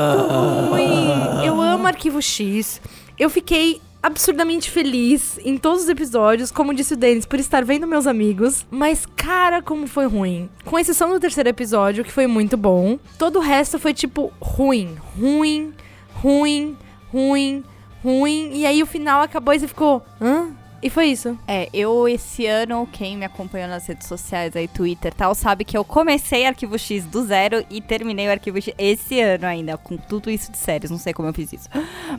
[0.70, 1.44] ruim.
[1.44, 2.80] Eu amo Arquivo X.
[3.18, 7.86] Eu fiquei absurdamente feliz em todos os episódios, como disse o Denis, por estar vendo
[7.86, 8.66] meus amigos.
[8.70, 10.48] Mas, cara, como foi ruim.
[10.64, 12.98] Com exceção do terceiro episódio, que foi muito bom.
[13.18, 14.96] Todo o resto foi, tipo, ruim.
[15.18, 15.74] Ruim,
[16.14, 16.76] ruim,
[17.12, 17.64] ruim,
[18.02, 18.50] ruim.
[18.54, 20.04] E aí o final acabou e você ficou.
[20.20, 20.48] Hã?
[20.80, 21.36] E foi isso.
[21.48, 25.64] É, eu esse ano, quem me acompanhou nas redes sociais aí, Twitter e tal, sabe
[25.64, 29.76] que eu comecei Arquivo X do zero e terminei o Arquivo X esse ano ainda,
[29.76, 31.68] com tudo isso de séries, não sei como eu fiz isso.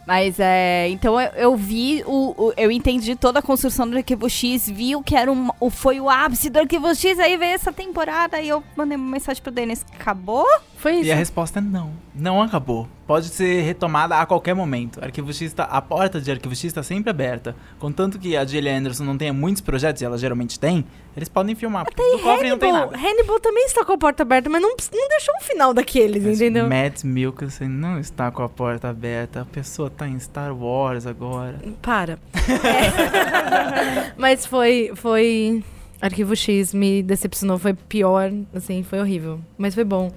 [0.06, 4.30] Mas é, então eu, eu vi, o, o- eu entendi toda a construção do Arquivo
[4.30, 7.54] X, vi o que era um, o, foi o ápice do Arquivo X, aí veio
[7.56, 10.46] essa temporada e eu mandei uma mensagem pro Denis, acabou?
[10.80, 11.10] Foi isso.
[11.10, 11.92] E a resposta é não.
[12.16, 12.88] Não acabou.
[13.06, 15.04] Pode ser retomada a qualquer momento.
[15.04, 17.54] Arquivo X tá, a porta de Arquivo X está sempre aberta.
[17.78, 20.86] Contanto que a Gillian Anderson não tenha muitos projetos, e ela geralmente tem,
[21.18, 21.84] eles podem filmar.
[21.84, 22.98] Porque no cofre não tem Hannibal, nada.
[22.98, 26.40] Hannibal também está com a porta aberta, mas não, não deixou um final daqueles, Mas
[26.40, 26.70] entendeu?
[26.70, 29.42] Matt Mikkelsen não está com a porta aberta.
[29.42, 31.60] A pessoa tá em Star Wars agora.
[31.82, 32.14] Para.
[32.14, 34.14] É.
[34.16, 35.62] Mas foi, foi.
[36.02, 39.42] Arquivo X me decepcionou, foi pior, assim, foi horrível.
[39.58, 40.10] Mas foi bom.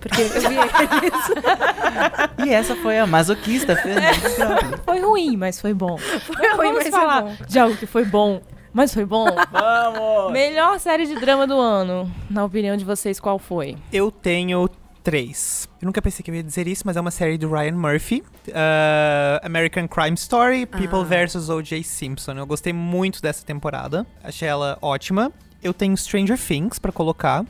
[0.00, 1.26] Porque eu vi eles.
[2.46, 4.78] E essa foi a masoquista, Fernanda.
[4.84, 5.96] Foi ruim, mas foi bom.
[5.96, 7.36] Foi ruim, Vamos mas foi falar bom.
[7.48, 8.40] de algo que foi bom,
[8.72, 9.26] mas foi bom.
[9.50, 10.32] Vamos!
[10.32, 12.10] Melhor série de drama do ano.
[12.28, 13.76] Na opinião de vocês, qual foi?
[13.92, 14.68] Eu tenho
[15.02, 15.68] três.
[15.80, 18.22] Eu nunca pensei que eu ia dizer isso, mas é uma série do Ryan Murphy.
[18.54, 21.48] ah, American Crime Story, People vs.
[21.48, 21.82] O.J.
[21.84, 22.32] Simpson.
[22.32, 24.06] Eu gostei muito dessa temporada.
[24.22, 25.32] Achei ela ótima.
[25.62, 27.44] Eu tenho Stranger Things pra colocar.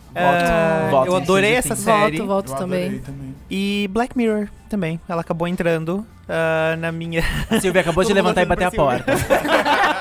[0.90, 1.84] Voto eu em adorei essa Things.
[1.84, 2.16] série.
[2.18, 2.82] Voto, voto Eu também.
[2.84, 3.34] adorei também.
[3.50, 5.00] E Black Mirror também.
[5.08, 7.22] Ela acabou entrando ah, na minha.
[7.50, 9.12] A Silvia acabou de levantar e bater a porta.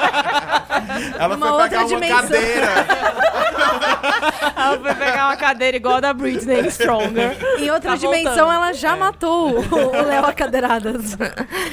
[1.17, 2.21] Ela Uma foi outra pegar uma dimensão.
[2.21, 2.67] cadeira.
[4.55, 7.37] Ela foi pegar uma cadeira igual a da Britney Stronger.
[7.59, 8.51] Em outra Tá dimensão, voltando.
[8.53, 11.17] ela já matou o Léo a cadeiradas.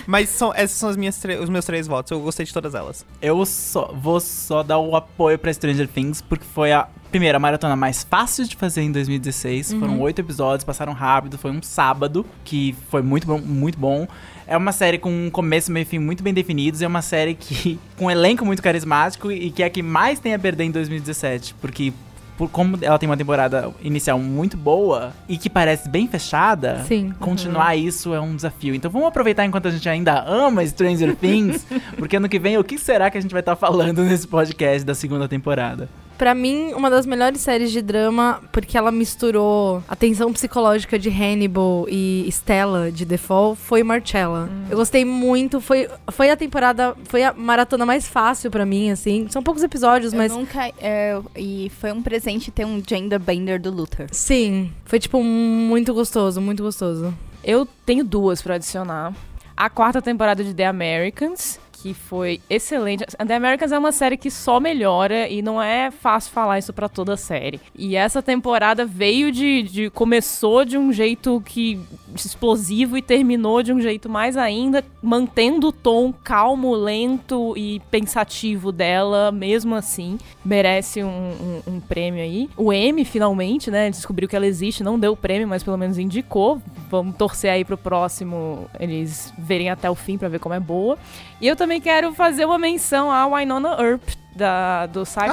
[0.07, 2.11] Mas são, essas são as minhas os meus três votos.
[2.11, 3.05] Eu gostei de todas elas.
[3.20, 7.77] Eu só vou só dar o apoio pra Stranger Things, porque foi a primeira maratona
[7.77, 9.74] mais fácil de fazer em 2016.
[9.74, 14.07] Foram oito episódios, passaram rápido, foi um sábado, que foi muito bom, muito bom.
[14.53, 16.83] É uma série com um começo, meio e fim muito bem definidos.
[16.83, 20.20] É uma série que com um elenco muito carismático e que é a que mais
[20.20, 21.55] tem a perder em 2017.
[21.59, 21.91] Porque
[22.37, 27.15] por como ela tem uma temporada inicial muito boa e que parece bem fechada, Sim.
[27.19, 28.74] continuar isso é um desafio.
[28.74, 31.66] Então vamos aproveitar enquanto a gente ainda ama Stranger Things,
[31.97, 34.85] porque ano que vem o que será que a gente vai estar falando nesse podcast
[34.85, 35.89] da segunda temporada?
[36.19, 41.09] Pra mim, uma das melhores séries de drama, porque ela misturou a tensão psicológica de
[41.09, 44.49] Hannibal e Stella de Default, foi Marcella.
[44.71, 49.27] Eu gostei muito, foi, foi a temporada, foi a maratona mais fácil pra mim, assim.
[49.31, 53.61] São poucos episódios, Eu mas nunca, é, e foi um presente ter um gender bender
[53.61, 54.07] do Luther.
[54.13, 57.13] sim, foi tipo muito gostoso, muito gostoso.
[57.43, 59.13] Eu tenho duas pra adicionar.
[59.57, 63.05] A quarta temporada de The Americans, que foi excelente.
[63.05, 66.89] The Americans é uma série que só melhora e não é fácil falar isso pra
[66.89, 67.61] toda série.
[67.77, 71.81] E essa temporada veio de, de começou de um jeito que
[72.15, 78.71] explosivo e terminou de um jeito mais ainda, mantendo o tom calmo, lento e pensativo
[78.71, 80.19] dela, mesmo assim.
[80.45, 82.49] Merece um, um- um prêmio aí.
[82.57, 83.91] O M, finalmente, né?
[83.91, 86.61] Descobriu que ela existe, não deu o prêmio, mas pelo menos indicou.
[86.91, 90.99] Vamos torcer aí pro próximo eles verem até o fim pra ver como é boa.
[91.43, 95.27] E eu também quero fazer uma menção a Winona Earp, da, do Sci-Fi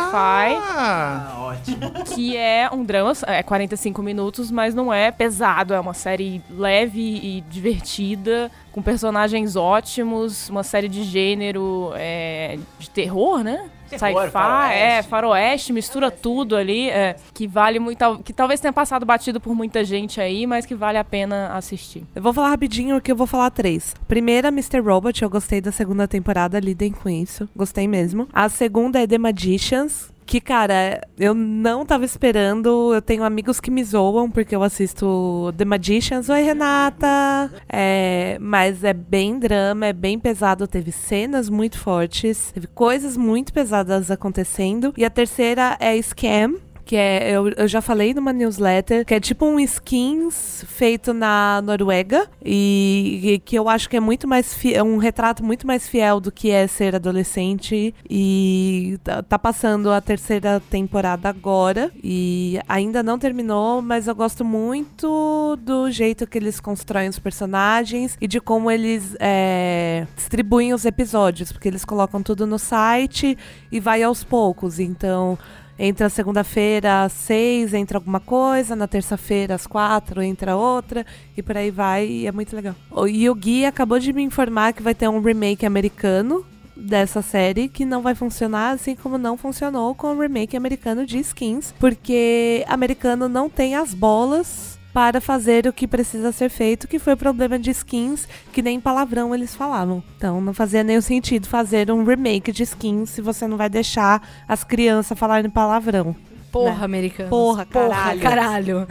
[0.58, 1.92] Ah, ótimo.
[2.16, 7.00] que é um drama, é 45 minutos, mas não é pesado, é uma série leve
[7.00, 13.70] e divertida, com personagens ótimos, uma série de gênero é, de terror, né?
[13.90, 19.06] Terror, Sci-fi, é, faroeste, mistura tudo ali, é, que vale muito, que talvez tenha passado
[19.06, 22.04] batido por muita gente aí, mas que vale a pena assistir.
[22.16, 23.96] Eu vou falar rapidinho que eu vou falar três.
[24.08, 24.80] Primeira, Mr.
[24.80, 27.50] Robot, eu gostei da segunda temporada, lidem com isso.
[27.56, 28.28] Gostei mesmo.
[28.34, 30.12] A segunda é The Magicians.
[30.30, 32.94] Que, cara, eu não tava esperando.
[32.94, 36.30] Eu tenho amigos que me zoam porque eu assisto The Magicians.
[36.30, 37.52] Oi, Renata!
[37.68, 40.68] É, mas é bem drama, é bem pesado.
[40.68, 44.94] Teve cenas muito fortes, teve coisas muito pesadas acontecendo.
[44.96, 46.58] E a terceira é Scam,
[46.90, 51.62] que é, eu, eu já falei numa newsletter, que é tipo um skins feito na
[51.62, 55.68] Noruega e, e que eu acho que é muito mais fi- é um retrato muito
[55.68, 61.92] mais fiel do que é ser adolescente e tá, tá passando a terceira temporada agora
[62.04, 68.18] e ainda não terminou, mas eu gosto muito do jeito que eles constroem os personagens
[68.20, 73.38] e de como eles é, distribuem os episódios, porque eles colocam tudo no site
[73.72, 75.38] e vai aos poucos, então
[75.80, 81.06] entra segunda-feira às seis, entra alguma coisa, na terça-feira às quatro entra outra,
[81.38, 82.76] e por aí vai, e é muito legal.
[83.08, 86.46] E o Gui acabou de me informar que vai ter um remake americano
[86.76, 91.20] dessa série que não vai funcionar, assim como não funcionou com o remake americano de
[91.20, 97.00] Skins, porque americano não tem as bolas para fazer o que precisa ser feito, que
[97.00, 100.04] foi o problema de skins, que nem palavrão eles falavam.
[100.18, 104.28] Então não fazia nenhum sentido fazer um remake de skins se você não vai deixar
[104.48, 106.16] as crianças falarem palavrão.
[106.52, 106.86] Porra, Né?
[106.86, 107.30] americano.
[107.30, 108.22] Porra, caralho.
[108.22, 108.88] caralho.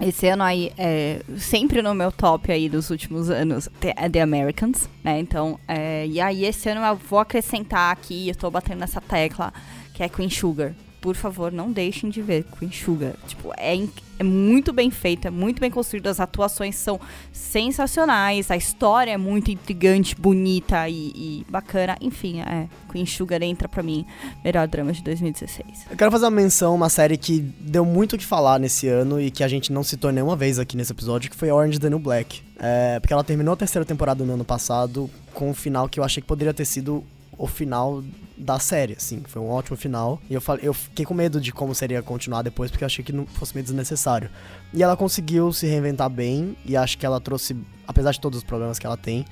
[0.00, 4.88] Esse ano aí, é, sempre no meu top aí dos últimos anos, The, The Americans,
[5.02, 5.18] né?
[5.18, 9.52] Então, é, e aí esse ano eu vou acrescentar aqui, eu tô batendo nessa tecla,
[9.92, 10.72] que é Queen Sugar.
[11.04, 13.12] Por favor, não deixem de ver Queen Sugar.
[13.26, 13.76] Tipo, é,
[14.18, 16.98] é muito bem feito, é muito bem construído, as atuações são
[17.30, 21.98] sensacionais, a história é muito intrigante, bonita e, e bacana.
[22.00, 24.06] Enfim, é, Queen Sugar entra pra mim,
[24.42, 25.88] melhor drama de 2016.
[25.90, 29.20] Eu quero fazer uma menção, uma série que deu muito o que falar nesse ano
[29.20, 31.90] e que a gente não citou nenhuma vez aqui nesse episódio, que foi Orange the
[31.90, 32.40] New Black.
[32.58, 36.04] É, porque ela terminou a terceira temporada no ano passado com um final que eu
[36.04, 37.04] achei que poderia ter sido
[37.38, 38.02] o final
[38.36, 39.22] da série, assim.
[39.26, 40.20] Foi um ótimo final.
[40.28, 43.04] E eu, falei, eu fiquei com medo de como seria continuar depois, porque eu achei
[43.04, 44.30] que não fosse meio desnecessário.
[44.72, 47.56] E ela conseguiu se reinventar bem, e acho que ela trouxe,
[47.86, 49.24] apesar de todos os problemas que ela tem,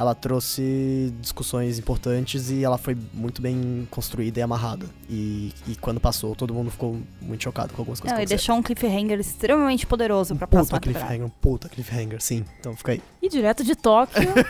[0.00, 4.86] ela trouxe discussões importantes e ela foi muito bem construída e amarrada.
[5.10, 8.54] E, e quando passou, todo mundo ficou muito chocado com algumas coisas Não, e deixou
[8.56, 11.06] um cliffhanger extremamente poderoso pra Puta próxima temporada.
[11.06, 12.46] cliffhanger, um puta cliffhanger, sim.
[12.58, 13.02] Então fica aí.
[13.20, 14.22] E direto de Tóquio.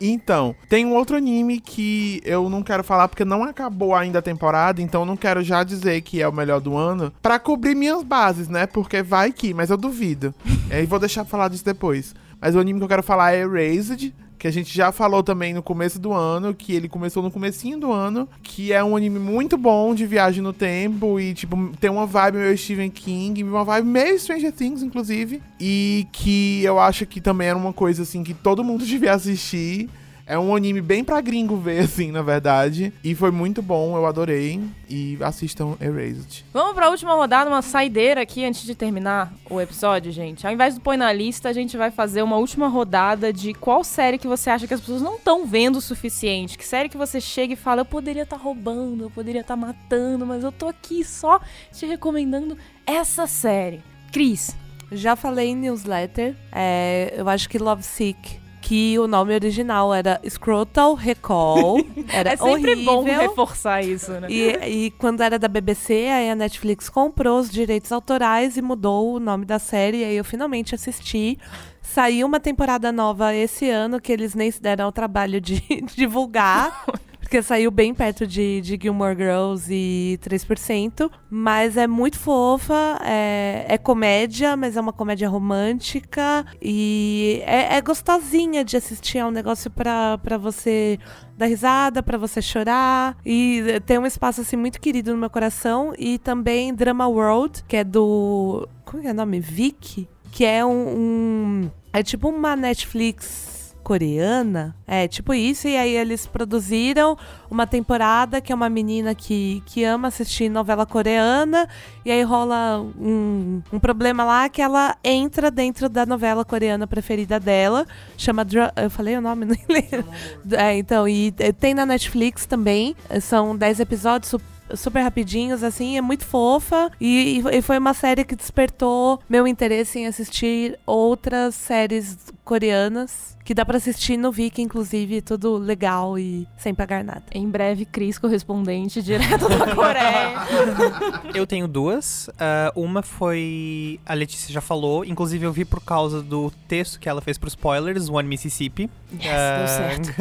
[0.00, 4.22] Então, tem um outro anime que eu não quero falar porque não acabou ainda a
[4.22, 7.74] temporada, então eu não quero já dizer que é o melhor do ano, pra cobrir
[7.74, 8.66] minhas bases, né?
[8.66, 10.34] Porque vai que, mas eu duvido.
[10.70, 12.14] e aí vou deixar falar disso depois.
[12.44, 15.54] Mas o anime que eu quero falar é Erased, que a gente já falou também
[15.54, 19.18] no começo do ano, que ele começou no comecinho do ano, que é um anime
[19.18, 23.64] muito bom de viagem no tempo e, tipo, tem uma vibe meio Stephen King, uma
[23.64, 28.22] vibe meio Stranger Things, inclusive, e que eu acho que também era uma coisa, assim,
[28.22, 29.88] que todo mundo devia assistir.
[30.26, 32.92] É um anime bem pra gringo ver, assim, na verdade.
[33.02, 34.60] E foi muito bom, eu adorei.
[34.88, 36.44] E assistam Erased.
[36.52, 40.46] Vamos pra última rodada, uma saideira aqui antes de terminar o episódio, gente.
[40.46, 43.84] Ao invés do põe na lista, a gente vai fazer uma última rodada de qual
[43.84, 46.56] série que você acha que as pessoas não estão vendo o suficiente.
[46.56, 50.26] Que série que você chega e fala, eu poderia estar roubando, eu poderia estar matando,
[50.26, 51.40] mas eu tô aqui só
[51.72, 52.56] te recomendando
[52.86, 53.82] essa série.
[54.12, 54.56] Cris.
[54.92, 60.18] Já falei em newsletter, é, eu acho que Love Sick, que o nome original era
[60.26, 61.84] Scrotal Recall.
[62.08, 62.84] Era é sempre horrível.
[62.84, 64.26] bom reforçar isso, né?
[64.30, 69.14] E, e quando era da BBC, aí a Netflix comprou os direitos autorais e mudou
[69.14, 69.98] o nome da série.
[69.98, 71.38] E aí eu finalmente assisti.
[71.82, 75.60] Saiu uma temporada nova esse ano que eles nem se deram ao trabalho de
[75.94, 76.86] divulgar.
[77.34, 81.10] Porque saiu bem perto de, de Gilmore Girls e 3%.
[81.28, 82.96] Mas é muito fofa.
[83.02, 86.46] É, é comédia, mas é uma comédia romântica.
[86.62, 89.18] E é, é gostosinha de assistir.
[89.18, 90.96] É um negócio pra, você
[91.36, 93.16] dar risada, pra você chorar.
[93.26, 95.92] E tem um espaço assim muito querido no meu coração.
[95.98, 98.68] E também Drama World, que é do.
[98.84, 99.40] Como que é o nome?
[99.40, 100.08] Vic?
[100.30, 100.70] Que é um.
[100.70, 103.53] um- é tipo uma Netflix
[103.84, 104.74] coreana.
[104.86, 105.68] É, tipo isso.
[105.68, 107.16] E aí eles produziram
[107.50, 111.68] uma temporada que é uma menina que, que ama assistir novela coreana.
[112.04, 117.38] E aí rola um, um problema lá que ela entra dentro da novela coreana preferida
[117.38, 117.86] dela.
[118.16, 118.44] Chama.
[118.44, 120.06] Dra- Eu falei o nome, nem lembro.
[120.52, 122.96] É, então, e eh, tem na Netflix também.
[123.20, 124.40] São 10 episódios su-
[124.74, 126.90] super rapidinhos, assim, é muito fofa.
[127.00, 133.34] E- e foi uma série que despertou meu interesse em assistir outras séries coreanas.
[133.44, 137.22] Que dá pra assistir no Viki, inclusive, tudo legal e sem pagar nada.
[137.30, 140.32] Em breve, Cris, correspondente direto da Coreia.
[141.34, 142.30] Eu tenho duas.
[142.38, 144.00] Ah, uma foi.
[144.06, 145.04] A Letícia já falou.
[145.04, 148.88] Inclusive, eu vi por causa do texto que ela fez pro spoilers, One Mississippi.
[149.12, 150.14] Yes, Ah, deu certo.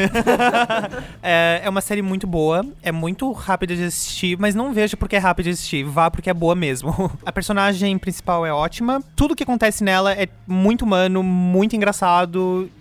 [1.23, 2.65] é, é uma série muito boa.
[2.81, 5.85] É muito rápida de assistir, mas não veja porque é rápida de assistir.
[5.85, 7.09] Vá porque é boa mesmo.
[7.25, 9.01] A personagem principal é ótima.
[9.15, 12.12] Tudo que acontece nela é muito humano, muito engraçado.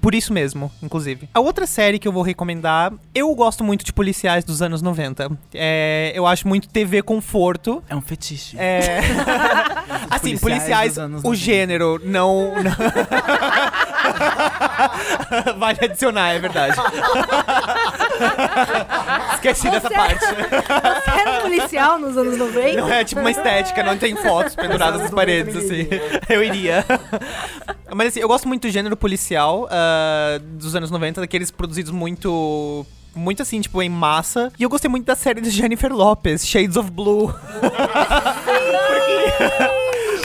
[0.01, 1.29] Por isso mesmo, inclusive.
[1.33, 5.31] A outra série que eu vou recomendar, eu gosto muito de policiais dos anos 90.
[5.55, 7.83] É, eu acho muito TV conforto.
[7.89, 8.57] É um fetiche.
[8.59, 9.01] É.
[10.11, 11.35] assim, Policiais policiais, o 90.
[11.37, 12.53] gênero, não.
[12.63, 12.73] não-
[15.59, 16.77] vale adicionar, é verdade.
[19.35, 20.25] Esqueci dessa parte.
[20.25, 22.81] Você era um policial nos anos 90?
[22.81, 25.89] Não é tipo uma estética, não tem fotos penduradas nas paredes, assim.
[26.29, 26.85] Eu iria.
[27.95, 32.87] Mas assim, eu gosto muito do gênero policial ah, dos anos 90, daqueles produzidos muito.
[33.15, 34.51] Muito assim, tipo, em massa.
[34.59, 37.31] E eu gostei muito da série de Jennifer Lopez, Shades of Blue.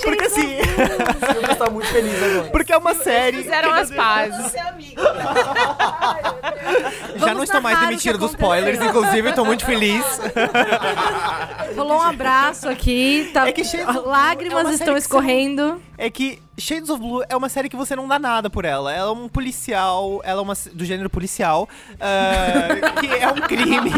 [0.02, 0.57] porque assim.
[0.78, 2.50] O Lucas tá muito feliz agora.
[2.50, 3.44] Porque é uma série.
[3.44, 4.54] Fizeram as pazes.
[7.18, 10.04] Já não estou mais demitido dos spoilers, inclusive, estou muito feliz.
[11.76, 15.82] Rolou um abraço aqui, tá, É que é lágrimas uma estão escorrendo.
[15.98, 18.94] É que Shades of Blue é uma série que você não dá nada por ela.
[18.94, 21.68] Ela é um policial, ela é uma do gênero policial,
[22.00, 23.92] ah, que é um crime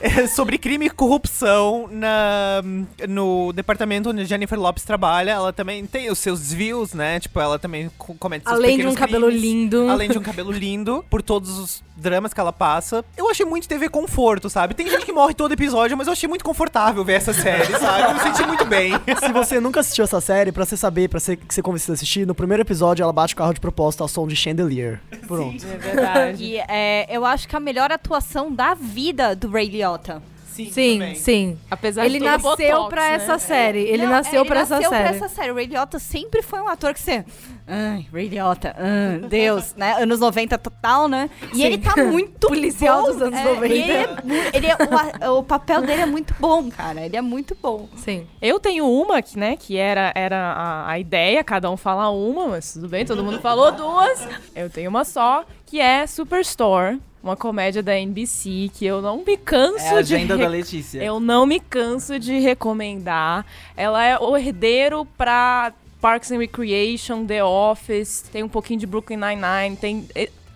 [0.00, 2.62] é sobre crime e corrupção na,
[3.08, 5.30] no departamento onde Jennifer Lopes trabalha.
[5.32, 7.20] Ela também tem os seus desvios, né?
[7.20, 9.42] Tipo, ela também co- comete seus Além de um pequenos cabelo crimes.
[9.42, 9.88] lindo.
[9.90, 13.04] Além de um cabelo lindo, por todos os dramas que ela passa.
[13.16, 14.72] Eu achei muito TV conforto, sabe?
[14.74, 18.04] Tem gente que morre todo episódio, mas eu achei muito confortável ver essa série, sabe?
[18.04, 18.92] Eu me senti muito bem.
[19.18, 21.94] Se você nunca assistiu essa série, pra você saber, pra ser, que você convencido a
[21.94, 25.00] assistir, no primeiro episódio ela bate o carro de propósito ao som de Chandelier.
[25.26, 25.64] Pronto.
[25.64, 26.44] É verdade.
[26.44, 30.22] E é, eu acho que a melhor atuação da vida do Ray Liotta.
[30.50, 31.58] Sim, sim.
[31.70, 33.14] Apesar Ele de nasceu botox, pra né?
[33.14, 33.80] essa série.
[33.80, 35.02] Ele Não, nasceu é, pra essa nasceu série.
[35.08, 35.50] pra essa série.
[35.50, 37.24] O Ray Liotta sempre foi um ator que você...
[37.72, 39.92] Ai, Ray Liotta, ah, Deus, né?
[40.02, 41.30] Anos 90 total, né?
[41.52, 41.64] E Sim.
[41.64, 43.12] ele tá muito Policial bom.
[43.12, 43.74] dos anos é, 90.
[43.74, 44.06] e Ele é,
[44.54, 47.00] ele é- o, o papel dele é muito bom, cara.
[47.06, 47.88] Ele é muito bom.
[47.96, 48.26] Sim.
[48.42, 52.48] Eu tenho uma, que, né, que era, era a, a ideia, cada um fala uma,
[52.48, 54.26] mas tudo bem, todo mundo falou duas.
[54.54, 59.36] Eu tenho uma só, que é Superstore, uma comédia da NBC, que eu não me
[59.36, 60.14] canso É a de...
[60.14, 61.02] agenda da re- Letícia.
[61.02, 63.44] Eu não me canso de recomendar.
[63.76, 69.18] Ela é o herdeiro pra Parks and Recreation, The Office, tem um pouquinho de Brooklyn
[69.18, 70.06] Nine-Nine, tem...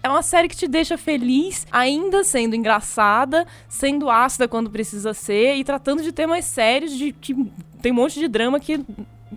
[0.02, 5.54] É uma série que te deixa feliz, ainda sendo engraçada, sendo ácida quando precisa ser
[5.56, 7.34] e tratando de temas sérios, de que
[7.80, 8.84] tem um monte de drama que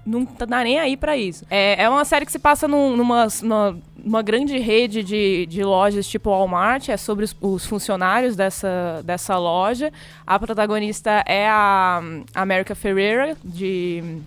[0.06, 1.45] não tá dá nem aí pra isso.
[1.49, 5.64] É, é uma série que se passa num- numa, numa, numa grande rede de, de
[5.64, 9.91] lojas tipo Walmart, é sobre os, os funcionários dessa, dessa loja.
[10.26, 12.02] A protagonista é a
[12.36, 14.19] America Ferreira, de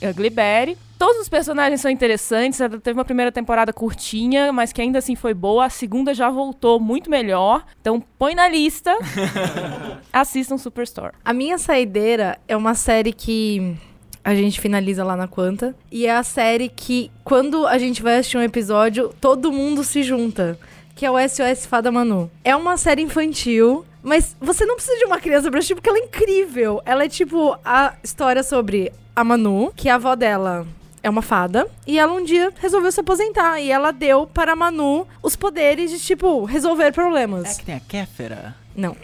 [0.00, 0.76] eh, Gliberry.
[0.98, 2.60] Todos os personagens são interessantes.
[2.60, 5.64] Ela teve uma primeira temporada curtinha, mas que ainda assim foi boa.
[5.64, 7.64] A segunda já voltou muito melhor.
[7.80, 8.94] Então põe na lista.
[10.12, 11.14] Assistam Superstore.
[11.24, 13.76] A minha saideira é uma série que
[14.24, 15.74] a gente finaliza lá na Quanta.
[15.90, 20.02] E é a série que, quando a gente vai assistir um episódio, todo mundo se
[20.02, 20.58] junta.
[20.94, 22.30] Que é o SOS Fada Manu.
[22.44, 23.84] É uma série infantil.
[24.02, 26.80] Mas você não precisa de uma criança pra assistir, porque ela é incrível.
[26.86, 30.66] Ela é tipo a história sobre a Manu, que a avó dela
[31.02, 31.66] é uma fada.
[31.86, 33.60] E ela um dia resolveu se aposentar.
[33.60, 37.56] E ela deu para a Manu os poderes de, tipo, resolver problemas.
[37.56, 38.54] É que tem a Kéfera.
[38.74, 38.96] Não.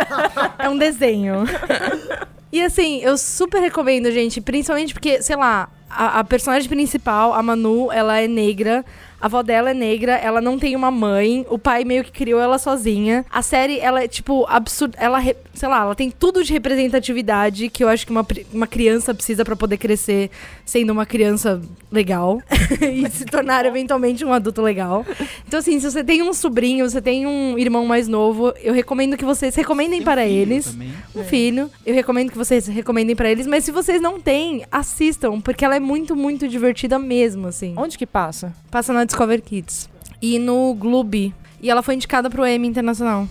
[0.58, 1.44] é um desenho.
[2.54, 7.42] E assim, eu super recomendo, gente, principalmente porque, sei lá, a, a personagem principal, a
[7.42, 8.84] Manu, ela é negra.
[9.20, 12.40] A avó dela é negra, ela não tem uma mãe, o pai meio que criou
[12.40, 13.24] ela sozinha.
[13.28, 14.96] A série, ela é, tipo, absurda.
[15.00, 15.20] Ela,
[15.52, 19.44] sei lá, ela tem tudo de representatividade que eu acho que uma, uma criança precisa
[19.44, 20.30] pra poder crescer
[20.64, 21.60] sendo uma criança
[21.90, 22.42] legal
[22.80, 25.04] e se tornar eventualmente um adulto legal.
[25.46, 29.16] Então, assim, se você tem um sobrinho, você tem um irmão mais novo, eu recomendo
[29.16, 30.66] que vocês recomendem para eles.
[30.66, 30.92] Também.
[31.14, 31.70] Um filho.
[31.84, 35.76] Eu recomendo que vocês recomendem pra eles, mas se vocês não têm, assistam, porque ela
[35.76, 37.74] é muito, muito divertida mesmo, assim.
[37.76, 38.52] Onde que passa?
[38.70, 39.88] Passa na Discover Kids.
[40.20, 41.34] E no Gloob.
[41.60, 43.26] E ela foi indicada pro Emmy Internacional.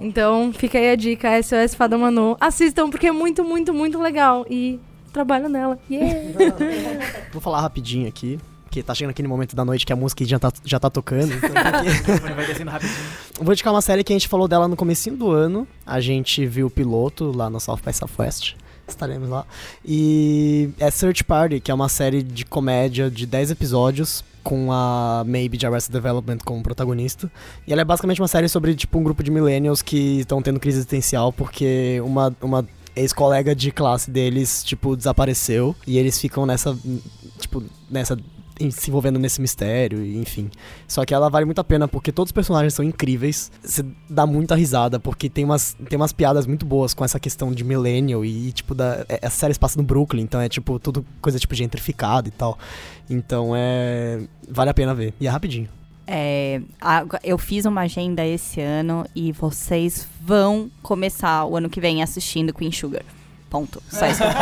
[0.00, 2.36] Então, fica aí a dica, SOS Fada Manu.
[2.40, 4.44] Assistam, porque é muito, muito, muito legal.
[4.48, 5.78] E trabalho nela.
[5.90, 6.14] Yeah!
[7.32, 8.38] Vou falar rapidinho aqui.
[8.64, 11.32] Porque tá chegando aquele momento da noite que a música já tá, já tá tocando.
[11.32, 12.98] Então aqui- Vai descendo rapidinho.
[13.40, 15.66] Vou indicar uma série que a gente falou dela no comecinho do ano.
[15.86, 18.54] A gente viu o piloto lá no South by Southwest.
[18.86, 19.44] Estaremos lá.
[19.84, 25.24] E é Search Party, que é uma série de comédia de 10 episódios com a
[25.26, 27.30] Maybe de Arrested Development como protagonista.
[27.66, 30.58] E ela é basicamente uma série sobre tipo um grupo de millennials que estão tendo
[30.60, 32.66] crise existencial porque uma, uma
[32.98, 35.74] ex-colega de classe deles, tipo, desapareceu.
[35.86, 36.76] E eles ficam nessa,
[37.38, 38.16] tipo, nessa
[38.70, 40.50] se envolvendo nesse mistério, enfim.
[40.88, 43.52] Só que ela vale muito a pena porque todos os personagens são incríveis.
[43.62, 47.52] Você dá muita risada, porque tem umas, tem umas piadas muito boas com essa questão
[47.52, 50.78] de millennial e, tipo, da, é- essa série se passa no Brooklyn, então é tipo
[50.80, 52.58] tudo coisa tipo gentrificada e tal.
[53.08, 54.22] Então é.
[54.50, 55.14] Vale a pena ver.
[55.20, 55.68] E é rapidinho.
[56.10, 61.80] É, a- eu fiz uma agenda esse ano e vocês vão começar o ano que
[61.82, 63.02] vem assistindo Queen Sugar.
[63.50, 63.82] Ponto.
[63.90, 64.22] Só isso.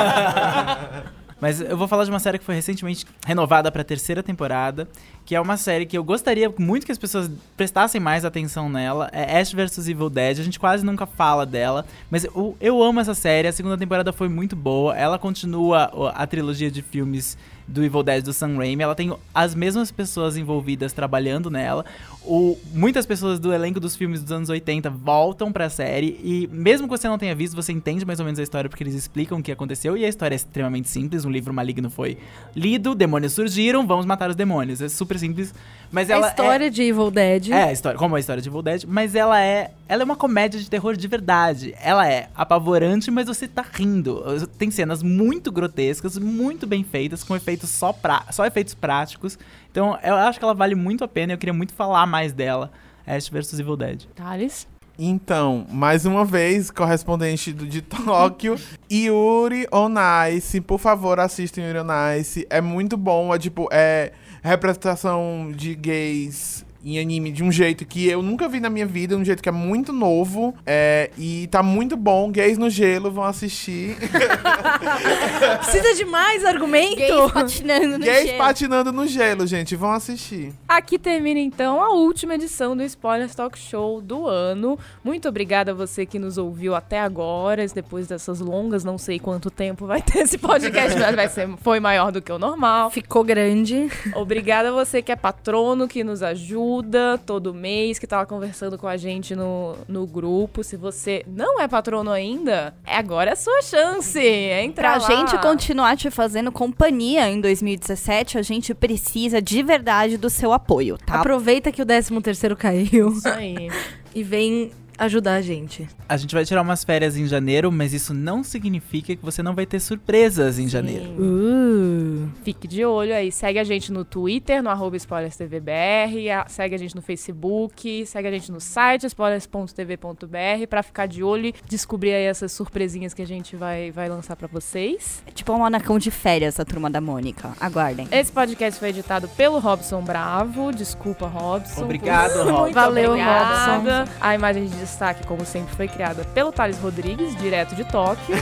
[1.39, 4.89] Mas eu vou falar de uma série que foi recentemente renovada pra terceira temporada,
[5.25, 9.11] que é uma série que eu gostaria muito que as pessoas prestassem mais atenção nela.
[9.13, 10.39] É Ash vs Evil Dead.
[10.39, 13.49] A gente quase nunca fala dela, mas eu, eu amo essa série.
[13.49, 14.97] A segunda temporada foi muito boa.
[14.97, 17.37] Ela continua a trilogia de filmes
[17.67, 18.83] do Evil Dead do Sam Raimi.
[18.83, 21.85] Ela tem as mesmas pessoas envolvidas trabalhando nela.
[22.27, 26.89] O, muitas pessoas do elenco dos filmes dos anos 80 voltam pra série e mesmo
[26.89, 29.39] que você não tenha visto, você entende mais ou menos a história porque eles explicam
[29.39, 31.25] o que aconteceu e a história é extremamente simples.
[31.25, 32.19] Um livro maligno foi
[32.55, 34.83] lido, demônios surgiram, vamos matar os demônios.
[34.83, 35.55] É super simples,
[35.91, 37.51] mas ela a história de Evil Dead.
[37.51, 40.17] é a história, como a história de Evil Dead, mas ela é, ela é uma
[40.17, 41.75] comédia de terror de verdade.
[41.81, 44.25] Ela é apavorante, mas você tá rindo.
[44.59, 49.39] Tem cenas muito grotescas, muito bem feitas, com efeitos só pra, só efeitos práticos.
[49.77, 51.35] Então, eu acho que ela vale muito a pena.
[51.35, 52.73] Eu queria muito falar mais dela.
[53.07, 54.05] Ash vs Evil Dead.
[54.15, 54.67] Thales?
[54.99, 58.59] Então, mais uma vez, correspondente do, de Tóquio,
[58.91, 59.93] Yuri on
[60.35, 60.63] Ice.
[60.63, 62.47] Por favor, assistam Yuri on Ice.
[62.49, 64.13] É muito bom, é tipo, é
[64.43, 69.17] representação de gays em anime de um jeito que eu nunca vi na minha vida,
[69.17, 70.55] um jeito que é muito novo.
[70.65, 72.31] É, e tá muito bom.
[72.31, 73.97] Gays no gelo vão assistir.
[75.59, 76.95] Precisa de mais argumento?
[76.95, 78.39] Gays patinando no Gays gelo.
[78.39, 79.75] patinando no gelo, gente.
[79.75, 80.53] Vão assistir.
[80.69, 84.79] Aqui termina então a última edição do Spoilers Talk Show do ano.
[85.03, 89.51] Muito obrigada a você que nos ouviu até agora, depois dessas longas, não sei quanto
[89.51, 92.91] tempo vai ter esse podcast, mas vai ser, foi maior do que o normal.
[92.91, 93.91] Ficou grande.
[94.15, 96.76] Obrigada a você que é patrono, que nos ajuda
[97.25, 100.63] todo mês, que tá lá conversando com a gente no, no grupo.
[100.65, 104.19] Se você não é patrono ainda, é agora é a sua chance.
[104.19, 105.17] Entra Pra lá.
[105.17, 110.99] gente continuar te fazendo companhia em 2017, a gente precisa de verdade do seu apoio,
[110.99, 111.21] tá?
[111.21, 113.71] Aproveita que o 13 terceiro caiu Isso aí.
[114.15, 115.89] e vem ajudar a gente.
[116.09, 119.55] A gente vai tirar umas férias em janeiro, mas isso não significa que você não
[119.55, 121.11] vai ter surpresas em janeiro.
[121.19, 122.29] Uh.
[122.43, 123.31] Fique de olho aí.
[123.31, 126.47] Segue a gente no Twitter, no arroba SpoilersTVBR.
[126.49, 128.07] Segue a gente no Facebook.
[128.07, 133.13] Segue a gente no site, spoilers.tv.br, pra ficar de olho e descobrir aí essas surpresinhas
[133.13, 135.23] que a gente vai, vai lançar pra vocês.
[135.27, 137.53] É tipo um anacão de férias, a turma da Mônica.
[137.61, 138.09] Aguardem.
[138.11, 140.73] Esse podcast foi editado pelo Robson Bravo.
[140.73, 141.85] Desculpa, Robson.
[141.85, 142.73] Obrigado, Robson.
[142.73, 144.05] Valeu, obrigada.
[144.21, 148.37] A imagem de destaque, como sempre, foi criada pelo Thales Rodrigues, direto de Tóquio.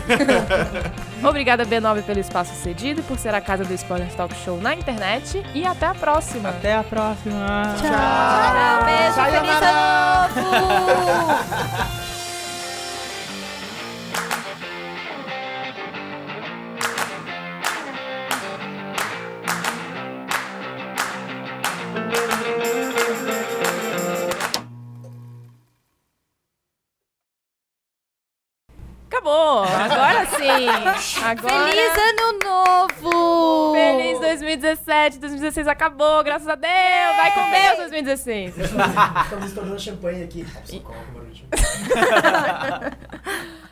[1.27, 4.75] Obrigada, B9, pelo espaço cedido e por ser a casa do Spoiler Talk Show na
[4.75, 5.45] internet.
[5.55, 6.51] E até a próxima.
[6.51, 7.75] Até a próxima.
[7.81, 11.95] Tchau, beijo, feliz ano novo!
[29.15, 29.63] Acabou!
[29.63, 30.67] Agora sim!
[31.23, 31.69] Agora...
[31.69, 33.73] Feliz ano novo!
[33.73, 37.17] Feliz 2017, 2016 acabou, graças a Deus!
[37.17, 38.59] Vai com Deus 2016!
[38.59, 40.45] Estamos estourando champanhe aqui.
[40.83, 41.15] Coloca